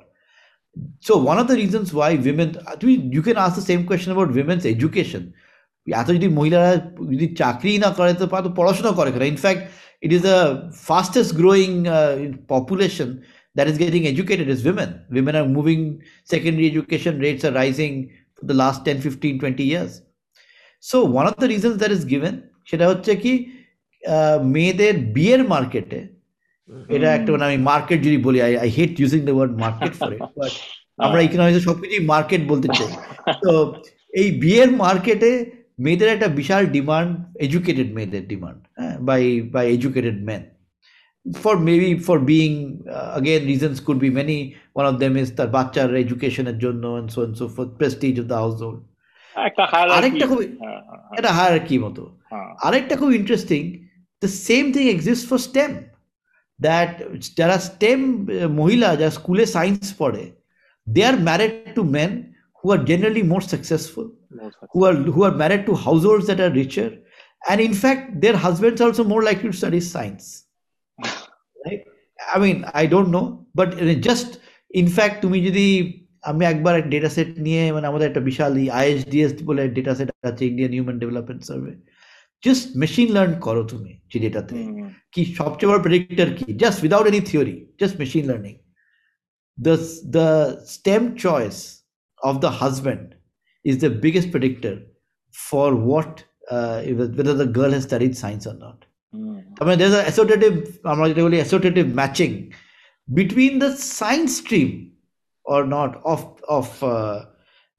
[1.08, 2.50] so one of the reasons why women
[3.16, 5.24] you can ask the same question about women's education
[5.88, 6.72] এত যদি মহিলারা
[7.14, 9.64] যদি চাকরি না করে তো তারা তো পড়াশোনা করে কেন in fact
[10.06, 10.40] it is the
[10.88, 12.14] fastest growing uh,
[12.54, 13.10] population
[13.58, 15.82] that is getting educated is women women are moving
[16.34, 17.94] secondary education rates are rising
[18.38, 20.02] for the last 10 15 20 years.
[20.84, 22.36] So one of the reasons that is given
[22.70, 23.34] সেটা হচ্ছে কি
[24.56, 26.00] মেয়েদের বিয়ের মার্কেটে
[26.96, 30.10] এটা একটা মানে আমি মার্কেট যদি বলি I I hate using the word market for
[30.16, 30.54] it but
[31.06, 32.90] আমরা ইকোনমিক্সে সবকিছুই মার্কেট বলতে চাই।
[33.44, 33.52] তো
[34.22, 35.32] এই বিয়ের মার্কেটে
[35.86, 37.12] মেয়েদের একটা বিশাল ডিমান্ড
[37.46, 39.22] এডুকেটেড মেয়েদের ডিমান্ড হ্যাঁ by
[39.56, 40.44] by educated men
[41.27, 42.53] for maybe for being
[43.19, 44.39] again reasons could be many
[44.81, 48.27] one of them is তার বাচ্চার এডুকেশনের জন্য and so and so forth prestige of
[48.33, 48.79] the household
[49.35, 50.47] একটা হায়ার আরেকটা খুবই
[51.19, 53.63] এটা হায়ার কি মতো হ্যাঁ আরেকটা খুব interesting
[54.23, 55.71] the same thing exist for STEM
[56.59, 56.93] that
[57.39, 57.99] যারা স্টেম
[58.61, 60.23] মহিলা যারা স্কুলে সায়েন্স পড়ে
[60.87, 62.11] they are married to men
[62.59, 64.07] who are generally more successful
[64.73, 66.89] who are who are married to households that are richer
[67.43, 69.81] and in fact their husbands are also more likely to study
[72.27, 74.39] science right i mean i don't know but it just
[74.71, 75.67] in fact তুমি যদি
[76.23, 80.47] আমি একবার একটা data set নিয়ে মানে আমাদের একটা বিশাল আইএসডিএস বলে ডেটা সেট আছে
[80.47, 81.73] Indian human development survey
[82.43, 84.57] just machine learn করো তুমি যে ডেটাতে
[85.13, 88.55] কি সবচেয়ে বড় প্রেডিক্টর কি just without any theory just machine learning
[89.59, 91.83] the the STEM choice
[92.23, 93.15] of the husband
[93.65, 94.83] is the biggest predictor
[95.35, 98.85] for what uh, whether the girl has studied science or not.
[99.61, 100.57] I mean, there's an associative,
[100.93, 102.35] আমরা যেটা বলি associative matching
[103.09, 104.71] between the science stream
[105.47, 106.21] or not of
[106.59, 107.17] of uh,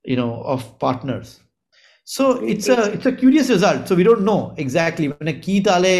[0.06, 1.28] you know of partners.
[2.08, 3.80] So it's a it's a curious result.
[3.88, 5.94] So we don't know exactly মানে কি তাহলে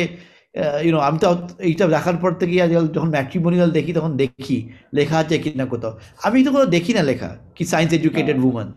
[0.86, 1.28] you no আমি তো
[1.70, 4.58] এইটা দেখার পর থেকে আজ যখন ম্যাট্রিমোনিয়াল দেখি তখন দেখি
[4.98, 5.94] লেখা আছে কি না কোথাও
[6.26, 8.70] আমি তো কোথাও দেখি না লেখা কি science educated women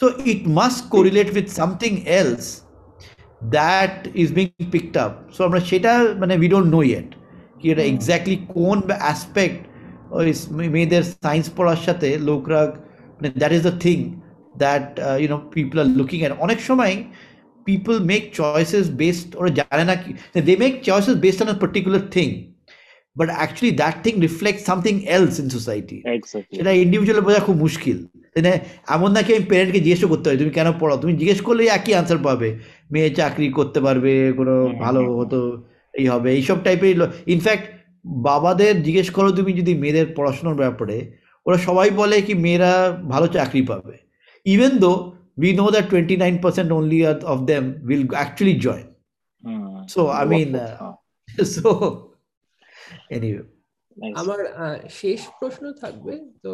[0.00, 2.46] so it must correlate with something else
[3.49, 7.15] that is being picked up so আমরা সেটা মানে উই ডোন্ট নো ইয়েট
[7.59, 9.67] কি এটা এক্স্যাক্টলি কোন অ্যাসপেক্ট
[10.13, 10.33] ওই
[10.69, 12.65] মেয়েদের সায়েন্স পড়ার সাথে লোকরা
[13.11, 14.19] মানে that is the thing
[14.57, 17.03] that you know people are looking at অনেক সময়
[17.65, 21.99] পিপল make choices based ওরা জানে না কি- they make choices based on a particular
[22.15, 22.29] thing
[23.19, 26.07] but actually that thing reflects something else in society.
[26.09, 28.49] Exactly সেটা individual বোঝা খুব মুশকিল। তাই না
[28.93, 30.97] এমন নাকি আমি প্যারেন্টকে জিজ্ঞেস করতে পারি তুমি কেন পড়াও?
[30.97, 32.59] তুমি জিজ্ঞেস করলে একই আনসার পাবে।
[32.93, 35.39] মেয়ে চাকরি করতে পারবে কোনো ভালো হুম, হুম। হতো
[35.93, 36.95] এই হবে এইসব টাইপের
[37.27, 37.65] ইনফ্যাক্ট
[38.05, 40.97] বাবাদের জিজ্ঞেস করো তুমি যদি মেয়েদের পড়াশোনার ব্যাপারে
[41.45, 42.71] ওরা সবাই বলে কি মেয়েরা
[43.09, 43.95] ভালো চাকরি পাবে
[44.45, 44.93] even though
[45.37, 47.39] we know that 29% only of of
[47.83, 48.85] will actually join.
[49.87, 50.93] So, I mean, uh,
[51.55, 51.69] so
[53.11, 53.45] anyway.
[54.15, 54.39] আমার
[54.89, 56.13] শেষ প্রশ্ন থাকবে
[56.43, 56.53] তো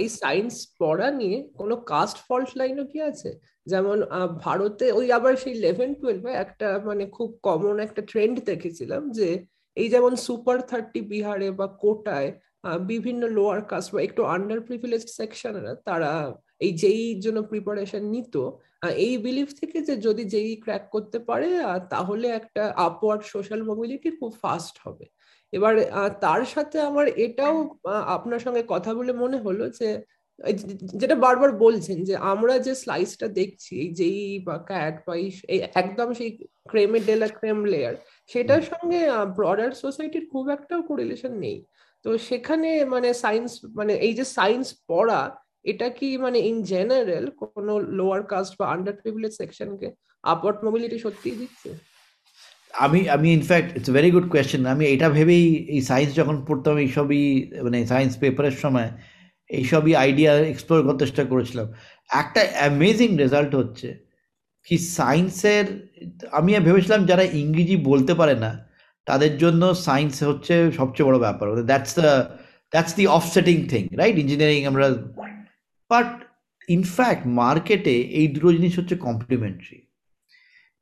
[0.00, 3.30] এই সায়েন্স পড়া নিয়ে কোনো কাস্ট ফল্ট লাইনও কি আছে?
[3.66, 3.98] যেমন
[4.44, 9.28] ভারতে ওই আবার সেই ইলেভেন টুয়েলভে একটা মানে খুব কমন একটা ট্রেন্ড দেখেছিলাম যে
[9.76, 12.30] এই যেমন সুপার থার্টি বিহারে বা কোটায়
[12.90, 16.10] বিভিন্ন লোয়ার কাস্ট বা একটু আন্ডার প্রিভিলেজ সেকশনেরা তারা
[16.64, 18.34] এই যেই জন্য প্রিপারেশন নিত
[19.04, 21.48] এই বিলিফ থেকে যে যদি যেই ক্র্যাক করতে পারে
[21.90, 25.04] তাহলে একটা আপওয়ার্ড সোশ্যাল মোবিলিটি খুব ফাস্ট হবে।
[25.52, 25.74] এবার
[26.20, 27.56] তার সাথে আমার এটাও
[28.16, 29.88] আপনার সঙ্গে কথা বলে মনে হলো যে
[31.00, 35.12] যেটা বারবার বলছেন যে আমরা যে স্লাইসটা দেখছি এই যেই বা ক্যাট বা
[35.52, 36.30] এই একদম সেই
[36.70, 37.94] ক্রেমে ডেলা ক্রেম লেয়ার
[38.30, 39.00] সেটার সঙ্গে
[39.36, 41.58] ব্রডার সোসাইটির খুব একটাও কোরিলেশন নেই।
[42.04, 45.20] তো সেখানে মানে সায়েন্স মানে এই যে সায়েন্স পড়া
[45.64, 49.88] এটা কি মানে ইন জেনারেল কোনো লোয়ার কাস্ট বা আন্ডার প্রিভিলেজ সেকশনকে
[50.24, 51.70] আপওয়ার্ড মোবিলিটি সত্যি দিচ্ছে?
[52.84, 57.50] আমি আমি in fact it's very good question আমি এটা ভেবেই এই সায়েন্স যখন পড়তাম এইসবই
[57.64, 58.88] মানে সায়েন্স পেপারের সময়
[59.50, 61.66] এইসবই আইডিয়া এক্সপ্লোর করার চেষ্টা করেছিলাম।
[62.10, 63.88] একটা অ্যামেজিং রেজাল্ট হচ্ছে
[64.66, 65.66] কি সায়েন্সের
[66.30, 68.66] আমি ভেবেছিলাম যারা ইংরেজি বলতে পারে না,
[69.06, 72.10] তাদের জন্য সায়েন্স হচ্ছে সবচেয়ে বড় ব্যাপার। That's the
[72.72, 74.86] that's the offsetting thing right engineering আমরা
[75.90, 76.08] বাট
[76.68, 79.78] ইনফ্যাক্ট মার্কেটে এই দুটো জিনিস হচ্ছে কমপ্লিমেন্টারি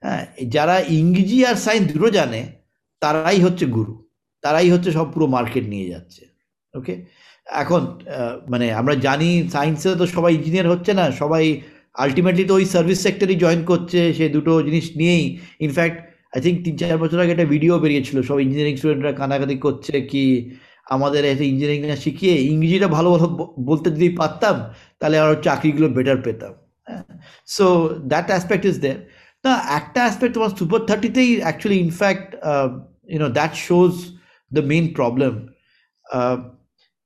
[0.04, 0.24] হ্যাঁ
[0.54, 2.40] যারা ইংরেজি আর সায়েন্স দুটো জানে,
[3.02, 3.94] তারাই হচ্ছে গুরু।
[4.44, 6.22] তারাই হচ্ছে সব পুরো মার্কেট নিয়ে যাচ্ছে।
[6.74, 6.94] ওকে?
[7.62, 7.82] এখন
[8.52, 11.44] মানে আমরা জানি সায়েন্সে তো সবাই ইঞ্জিনিয়ার হচ্ছে না, সবাই
[12.02, 15.24] আলটিমেটলি তো ওই সার্ভিস সেক্টরই জয়েন করছে, সে দুটো জিনিস নিয়েই।
[15.66, 15.98] ইনফ্যাক্ট
[16.34, 20.24] আই থিঙ্ক তিন চার বছর আগে একটা ভিডিও বেরিয়েছিল, সব ইঞ্জিনিয়ারিং স্টুডেন্টরা কানাকানি করছে কি
[20.94, 23.26] আমাদের এসে ইঞ্জিনিয়ারিং না শিখিয়ে ইংরেজিটা ভালো ভালো
[23.68, 24.56] বলতে যদি পারতাম,
[25.00, 26.52] তাহলে আরও চাকরিগুলো বেটার পেতাম।
[26.86, 27.04] হ্যাঁ?
[27.54, 27.66] So
[28.10, 29.00] that aspect is there
[29.44, 32.28] না, একটা অ্যাসপেক্ট তোমার super থার্টিতেই actually in fact
[33.08, 33.92] you know that shows
[34.50, 35.34] the main problem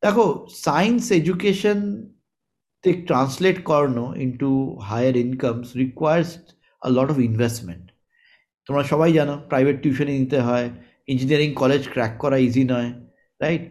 [0.02, 0.24] দেখো
[0.66, 1.78] সায়েন্স এডুকেশন
[2.84, 4.50] তে ট্রান্সলেট করানো into
[4.88, 6.28] higher incomes requires
[6.82, 7.84] a lot of investment
[8.66, 10.66] তোমরা সবাই জানো প্রাইভেট টিউশনে নিতে হয়
[11.08, 12.90] ইঞ্জিনিয়ারিং কলেজ ক্র্যাক করা ইজি নয়
[13.40, 13.62] রাইট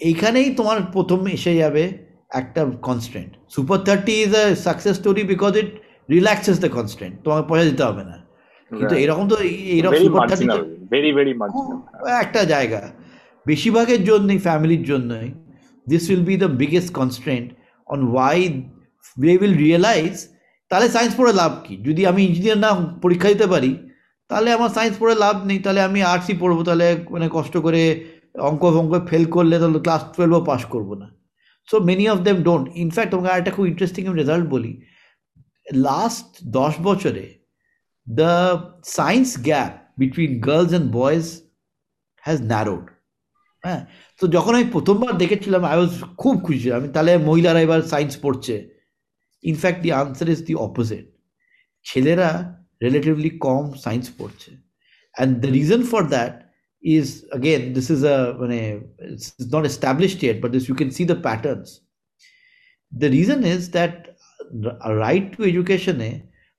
[0.00, 1.82] এইখানেই তোমার প্রথম এসে যাবে
[2.30, 5.70] একটা constant super thirty is a success story because it
[6.14, 8.16] relaxes the constant তোমাকে পয়সা দিতে হবে না।
[8.70, 9.36] কিন্তু এরকম তো
[9.74, 9.94] এইরকম
[12.24, 12.82] একটা জায়গা।
[13.46, 15.28] বেশিরভাগের জন্যই ফ্যামিলির জন্যই
[15.86, 17.46] this will be the biggest constraint
[17.86, 18.38] on why
[19.22, 20.14] they will realise
[20.70, 21.74] তাহলে সায়েন্স পড়ে লাভ কি?
[21.86, 22.70] যদি আমি ইঞ্জিনিয়ার না
[23.04, 23.72] পরীক্ষা দিতে পারি
[24.30, 27.82] তাহলে আমার সায়েন্স পড়ে লাভ নেই তাহলে আমি আর্টসই পড়ব তাহলে মানে কষ্ট করে
[28.48, 31.06] অঙ্ক ফঙ্ক ফেল করলে তাহলে ক্লাস টুয়েলভও পাস করব না।
[31.68, 34.72] So many of them don't in fact তোমাকে আর একটা খুব ইন্টারেস্টিং রেজাল্ট বলি।
[35.72, 37.26] লাস্ট দশ বছরে
[38.06, 38.32] the
[38.98, 41.24] science gap between girls and boys
[42.22, 42.86] has narrowed
[43.64, 43.82] হ্যাঁ?
[44.20, 45.92] তো যখন আমি প্রথমবার দেখেছিলাম আই ওয়াজ
[46.22, 48.54] খুব খুশি আমি তাহলে মহিলারা এবার সায়েন্স পড়ছে।
[49.44, 51.06] In fact the answer is the opposite
[51.84, 52.30] ছেলেরা
[52.84, 54.50] রিলেটিভলি কম সায়েন্স পড়ছে।
[55.14, 56.34] And the reason for that
[56.82, 58.18] is, again, this is a
[59.00, 61.80] it's not established yet, but this you can see the patterns.
[62.92, 64.17] The reason is that a
[65.02, 66.10] right to এডুকেশনে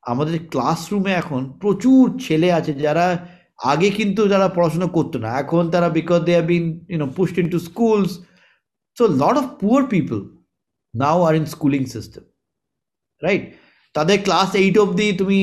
[0.01, 3.27] আমাদের ক্লাসরুমে এখন প্রচুর ছেলে আছে যারা
[3.63, 7.59] আগে কিন্তু যারা পড়াশোনা করতো না। এখন তারা because they been you know pushed in to
[7.59, 8.11] schools
[8.97, 10.17] so lot of poor people
[10.95, 12.23] now are in schooling system
[13.23, 13.43] right
[13.93, 15.39] তাদের ক্লাস এইট অবধি তুমি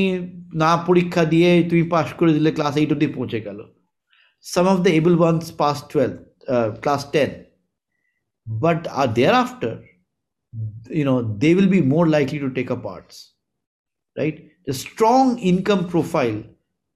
[0.54, 3.60] না পরীক্ষা দিয়ে তুমি পাশ করে দিলে ক্লাস এইট অবধি পৌঁছে গেল।
[4.54, 6.12] Some of the able ones passed 12
[6.54, 7.46] uh, class 10
[8.46, 9.74] but are thereafter
[10.89, 13.33] you know they will be more likely to take up arts
[14.17, 16.43] right the strong income profile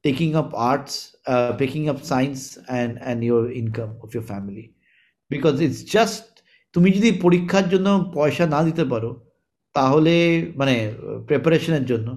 [0.06, 4.66] taking up arts uh, picking up science and and your income of your family
[5.32, 6.24] because it's just
[6.74, 7.88] তুমি যদি পরীক্ষার জন্য
[8.18, 9.12] পয়সা না দিতে পারো
[9.76, 10.14] তাহলে
[10.60, 10.76] মানে
[11.28, 12.07] প্রিপারেশনের জন্য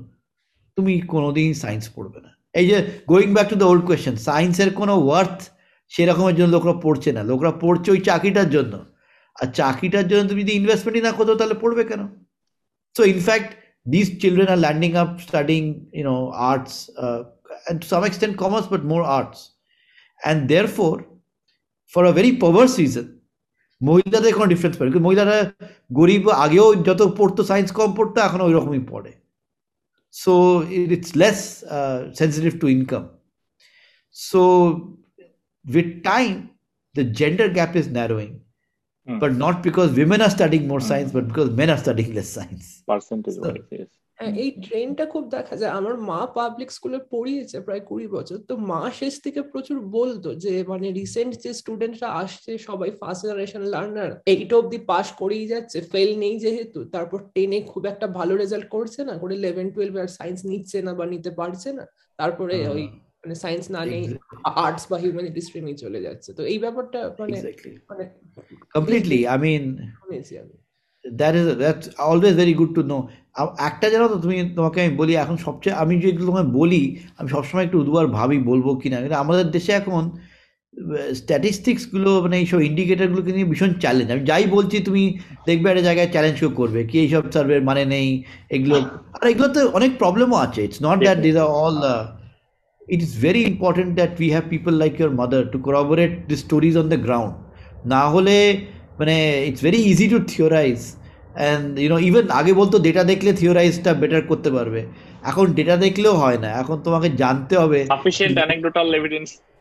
[0.77, 2.77] তুমি কোনোদিন সায়েন্স পড়বে না এই যে
[3.11, 5.41] going back to the old question সায়েন্সের কোনো ওয়ার্থ
[5.93, 8.75] সেরকমের জন্য লোকরা পড়ছে না লোকরা পড়ছে ওই চাকরিটার জন্য
[9.41, 12.03] আর চাকরিটার জন্য তুমি যদি ইনভেস্টমেন্টই না করতো তাহলে পড়বে কেন
[12.97, 13.51] so in fact
[13.95, 15.67] these children are landing up studying
[15.99, 16.21] you know
[16.51, 17.21] arts uh,
[17.67, 19.41] and to some extent commerce but more arts
[20.29, 20.99] and therefore
[21.93, 23.07] for a very perverse reason
[23.81, 25.39] মহিলাদের কোনো ডিফারেন্স পড়ে মহিলারা
[25.99, 29.13] গরিব আগেও যত পড়তো সায়েন্স কম পড়তো এখন ওই রকমই পড়ে
[30.23, 30.33] so
[30.95, 31.41] it's less
[31.77, 33.07] uh, sensitive to income
[34.15, 34.41] so
[35.65, 36.37] with time
[36.95, 38.35] the gender gap is narrowing
[39.08, 39.20] mm.
[39.24, 40.90] but not because women are studying more mm.
[40.90, 42.66] science but because men are studying less science.
[42.92, 43.92] Percentage so, wise yes.
[44.20, 48.54] হ্যাঁ এই ট্রেনটা খুব দেখা যায়। আমার মা public স্কুলে পড়িয়েছে প্রায় কুড়ি বছর। তো
[48.72, 54.12] মা শেষ থেকে প্রচুর বলতো যে মানে রিসেন্ট যে স্টুডেন্টরা আসছে সবাই ফার্স্ট জেনারেশন লার্নার
[54.34, 59.00] এইট অব্দি পাস করেই যাচ্ছে ফেল নেই যেহেতু। তারপর টেনে খুব একটা ভালো রেজাল্ট করছে
[59.10, 61.86] না করে ইলেভেন টুয়েলভ আর সায়েন্স নিচ্ছে না বা নিতে পারছে না।
[62.20, 62.84] তারপরে ওই
[63.24, 64.04] মানে সায়েন্স না নেই
[64.66, 67.38] আর্টস বা হিউম্যানিটি স্ট্রিমে চলে যাচ্ছে। তো এই ব্যাপারটা মানে
[67.90, 68.04] মানে
[68.76, 69.64] completely I mean
[71.06, 72.98] that is that's always very good to know
[73.70, 76.82] একটা জানো তো তুমি তোমাকে আমি বলি এখন সবচেয়ে আমি যেগুলো তোমায় বলি
[77.18, 80.04] আমি সবসময় একটু দুবার ভাবি বলব কি না কিন্তু আমাদের দেশে এখন
[81.20, 85.04] স্ট্যাটিস্টিক্সগুলো মানে এইসব ইন্ডিকেটারগুলোকে নিয়ে ভীষণ চ্যালেঞ্জ আমি যাই বলছি তুমি
[85.48, 88.08] দেখবে একটা জায়গায় চ্যালেঞ্জ কেউ করবে কি এইসব সার্ভের মানে নেই
[88.56, 88.78] এগুলো
[89.16, 91.78] আর এগুলোতে অনেক প্রবলেমও আছে। It's not that this are all
[92.88, 96.76] it is very important that we have people like your mother to corroborate the stories
[96.76, 97.34] on the ground.
[97.94, 98.36] না হলে
[99.00, 99.16] মানে
[99.50, 100.80] it's very easy to theorise
[101.40, 104.82] and you know even আগে বলতো data দেখলে থিওরাইজটা better করতে পারবে।
[105.30, 108.88] এখন data দেখলেও হয় না। এখন তোমাকে জানতে হবে। সাফিসিয়েন্ট অ্যানেকডোটাল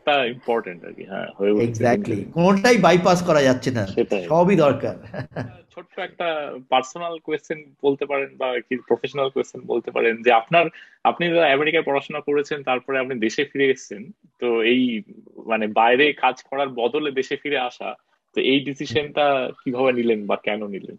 [0.05, 3.83] এভিডেন্সটা ইম্পর্টেন্ট আর কি হ্যাঁ হয়ে এক্স্যাক্টলি কোনোটাই বাইপাস করা যাচ্ছে না
[4.27, 4.95] সবই দরকার।
[5.71, 6.27] ছোট্ট একটা
[6.69, 10.65] পার্সোনাল কোয়েশ্চেন বলতে পারেন বা কি প্রফেশনাল কোয়েশ্চেন বলতে পারেন যে আপনার
[11.03, 11.25] আপনি
[11.55, 15.01] আমেরিকায় পড়াশোনা করেছেন তারপরে আপনি দেশে ফিরে এসেছেন তো এই
[15.45, 17.95] মানে বাইরে কাজ করার বদলে দেশে ফিরে আসা
[18.35, 20.97] তো এই ডিসিশনটা কীভাবে নিলেন বা কেন নিলেন?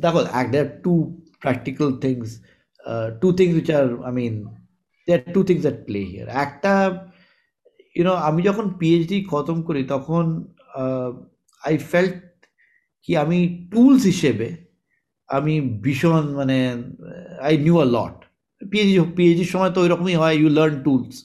[0.00, 0.20] দেখো
[0.52, 0.98] there are two
[1.40, 2.28] practical things
[2.86, 3.90] uh, two things which are
[5.08, 6.28] Are two things that play here.
[6.44, 6.72] একটা
[8.06, 10.24] know, আমি যখন পিএইচডি খতম করি তখন
[11.62, 12.16] আই ফেল্ট
[13.04, 13.38] কি আমি
[13.72, 14.48] টুলস হিসেবে
[15.28, 15.54] আমি
[15.84, 16.58] ভীষণ মানে
[17.46, 18.16] I knew a lot
[18.62, 21.16] PhD পিএইচডির সময় তো ওই রকমই হয় you learn tools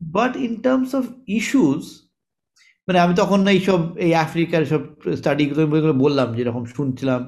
[0.00, 1.04] but in terms of
[1.38, 1.84] issues
[2.88, 4.82] মানে আমি তখন এইসব, এই আফ্রিকার সব
[5.20, 5.62] স্টাডিগুলো
[6.04, 7.20] বললাম, যেরকম শুনছিলাম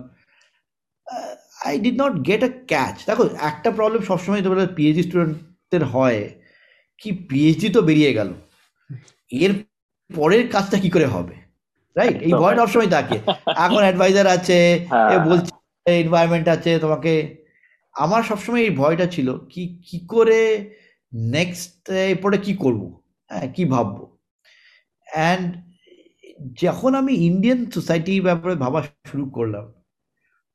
[1.66, 6.20] I did not get a catch দেখো একটা প্রবলেম সবসময় তো পিএইচডি স্টুডেন্টদের হয়
[7.01, 8.30] কি পিএইচডি তো বেরিয়ে গেল।
[9.32, 9.52] এর
[10.10, 11.34] পরের কাজটা কি করে হবে?
[11.97, 13.16] রাইট এই ভয়টা সবসময় থাকে।
[13.64, 14.59] এখন অ্যাডভাইজার আছে
[15.14, 15.51] এ বলছে
[15.86, 17.12] এনভায়রনমেন্ট আছে তোমাকে
[17.94, 20.40] আমার সবসময় এই ভয়টা ছিল কি কি করে
[21.34, 21.72] নেক্সট
[22.10, 22.82] এরপরে কি করব?
[23.30, 24.05] হ্যাঁ কি ভাববো?
[25.06, 25.48] অ্যান্ড
[26.62, 28.80] যখন আমি ইন্ডিয়ান সোসাইটির ব্যাপারে ভাবা
[29.10, 29.64] শুরু করলাম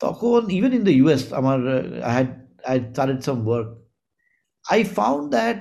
[0.04, 1.60] তখন ইভেন ইন দ্য ইউএস আমার
[2.08, 2.30] I had
[2.72, 3.68] I started some work
[4.74, 5.58] I found that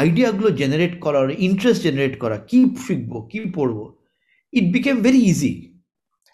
[0.00, 3.78] আইডিয়াগুলো generate করার ইন্টারেস্ট জেনারেট করা কি শিখব কি পড়ব
[4.58, 5.54] it became very easy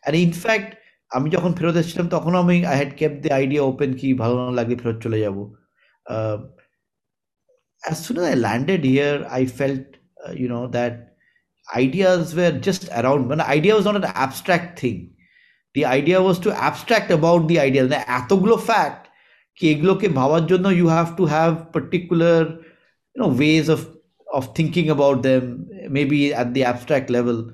[0.02, 0.70] and in fact
[1.16, 4.52] আমি যখন ফেরত এসেছিলাম তখন আমি I had kept the idea open কি ভালো না
[4.59, 5.38] লাগলে ফেরত চলে যাব।
[7.90, 7.98] As
[8.32, 9.86] I landed here, I felt,
[10.24, 10.94] uh, you know, that
[11.82, 13.22] ideas were just around.
[13.30, 14.04] When idea was not an
[15.77, 16.01] abstract thing.
[16.01, 17.86] The idea was to abstract about the idea.
[17.86, 19.09] The এতগুলো fact
[19.57, 22.61] কি এগুলোকে ভাবার জন্য you have to have particular,
[23.15, 23.81] you know, ways of
[24.36, 27.53] of thinking about them, maybe at the abstract level,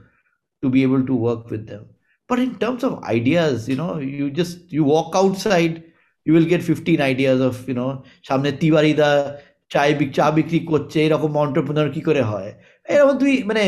[0.62, 1.86] to be able to work with them.
[2.26, 5.84] But in terms of ideas, you know, you just you walk outside,
[6.24, 9.40] you will get 15 ideas of, you know, সামনে তিওয়ারিদা
[9.70, 12.54] চায় চা বিক্রি করছে এরকম entrepreneur কি করে হয়
[12.88, 13.62] এরকম তুই মানে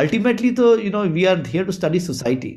[0.00, 2.52] আলটিমেটলি তো you know we are here to study society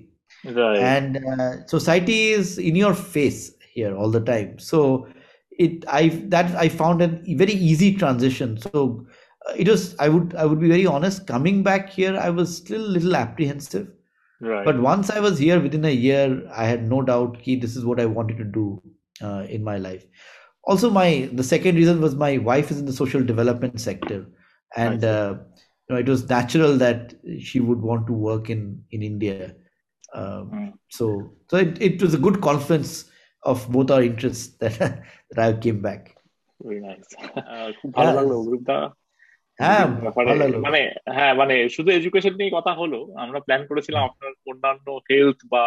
[0.45, 0.77] right.
[0.79, 4.59] and uh, society is in your face here all the time.
[4.59, 5.07] So
[5.51, 8.57] it i that i found a very easy transition.
[8.57, 9.05] So
[9.47, 12.55] uh, it was i would i would be very honest coming back here i was
[12.55, 13.87] still a little apprehensive.
[14.39, 14.65] Right.
[14.65, 17.85] But once i was here within a year i had no doubt key this is
[17.85, 18.81] what i wanted to do
[19.21, 20.05] uh, in my life.
[20.63, 24.25] Also my the second reason was my wife is in the social development sector.
[24.75, 25.37] And uh,
[25.87, 29.55] you know, it was natural that she would want to work in in india.
[30.14, 30.70] um, Mm.
[30.88, 31.04] so
[31.50, 32.92] so it, it was a good confluence
[33.42, 34.74] of both our interests that
[35.30, 36.02] that i came back
[36.60, 37.08] Very nice.
[37.52, 38.78] আহ, খুব ভালো লাগলো অভিরূপদা
[39.58, 40.80] হ্যাঁ ব্যাপারে ভালো লাগলো মানে
[41.16, 45.64] হ্যাঁ মানে শুধু এডুকেশন নিয়ে কথা হলো আমরা প্ল্যান করেছিলাম আপনার অন্যান্য হেলথ বা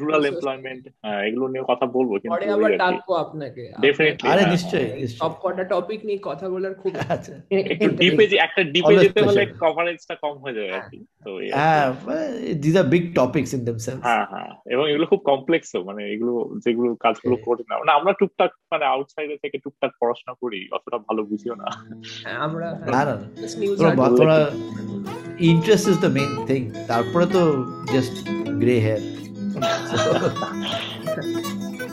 [0.00, 0.82] রুরাল এমপ্লয়মেন্ট
[1.26, 4.88] এগুলো নিয়ে কথা বলব পরে কিন্তু আবার আর কি। ডাকবো আপনাকে। Definitely, আরে হ্যাঁ, নিশ্চয়ই
[5.20, 7.34] সব কটা টপিক নিয়ে কথা বলার খুব আচ্ছা।
[7.72, 11.86] একটু ডিপে একটা ডিপে যেতে হলে কভারেজটা কম হয়ে যাবে আর কি। তো। হ্যাঁ
[12.62, 16.32] this are big topics in themselves হ্যাঁ হ্যাঁ। এবং এগুলো খুব কমপ্লেক্সও মানে এগুলো
[16.64, 20.98] যেগুলো কাজগুলো হ্যাঁ। করি না। মানে আমরা টুকটাক মানে আউটসাইডে থেকে টুকটাক পড়াশোনা করি অতটা
[21.08, 21.66] ভালো বুঝিও না।
[22.24, 23.14] হ্যাঁ, আমরা না না
[24.10, 24.38] তোমরা
[25.50, 27.42] interest is the main thing তারপরে তো
[27.92, 28.14] জাস্ট
[28.62, 29.02] গ্রে হেয়ার
[29.52, 29.66] 这么
[30.40, 31.89] 大没事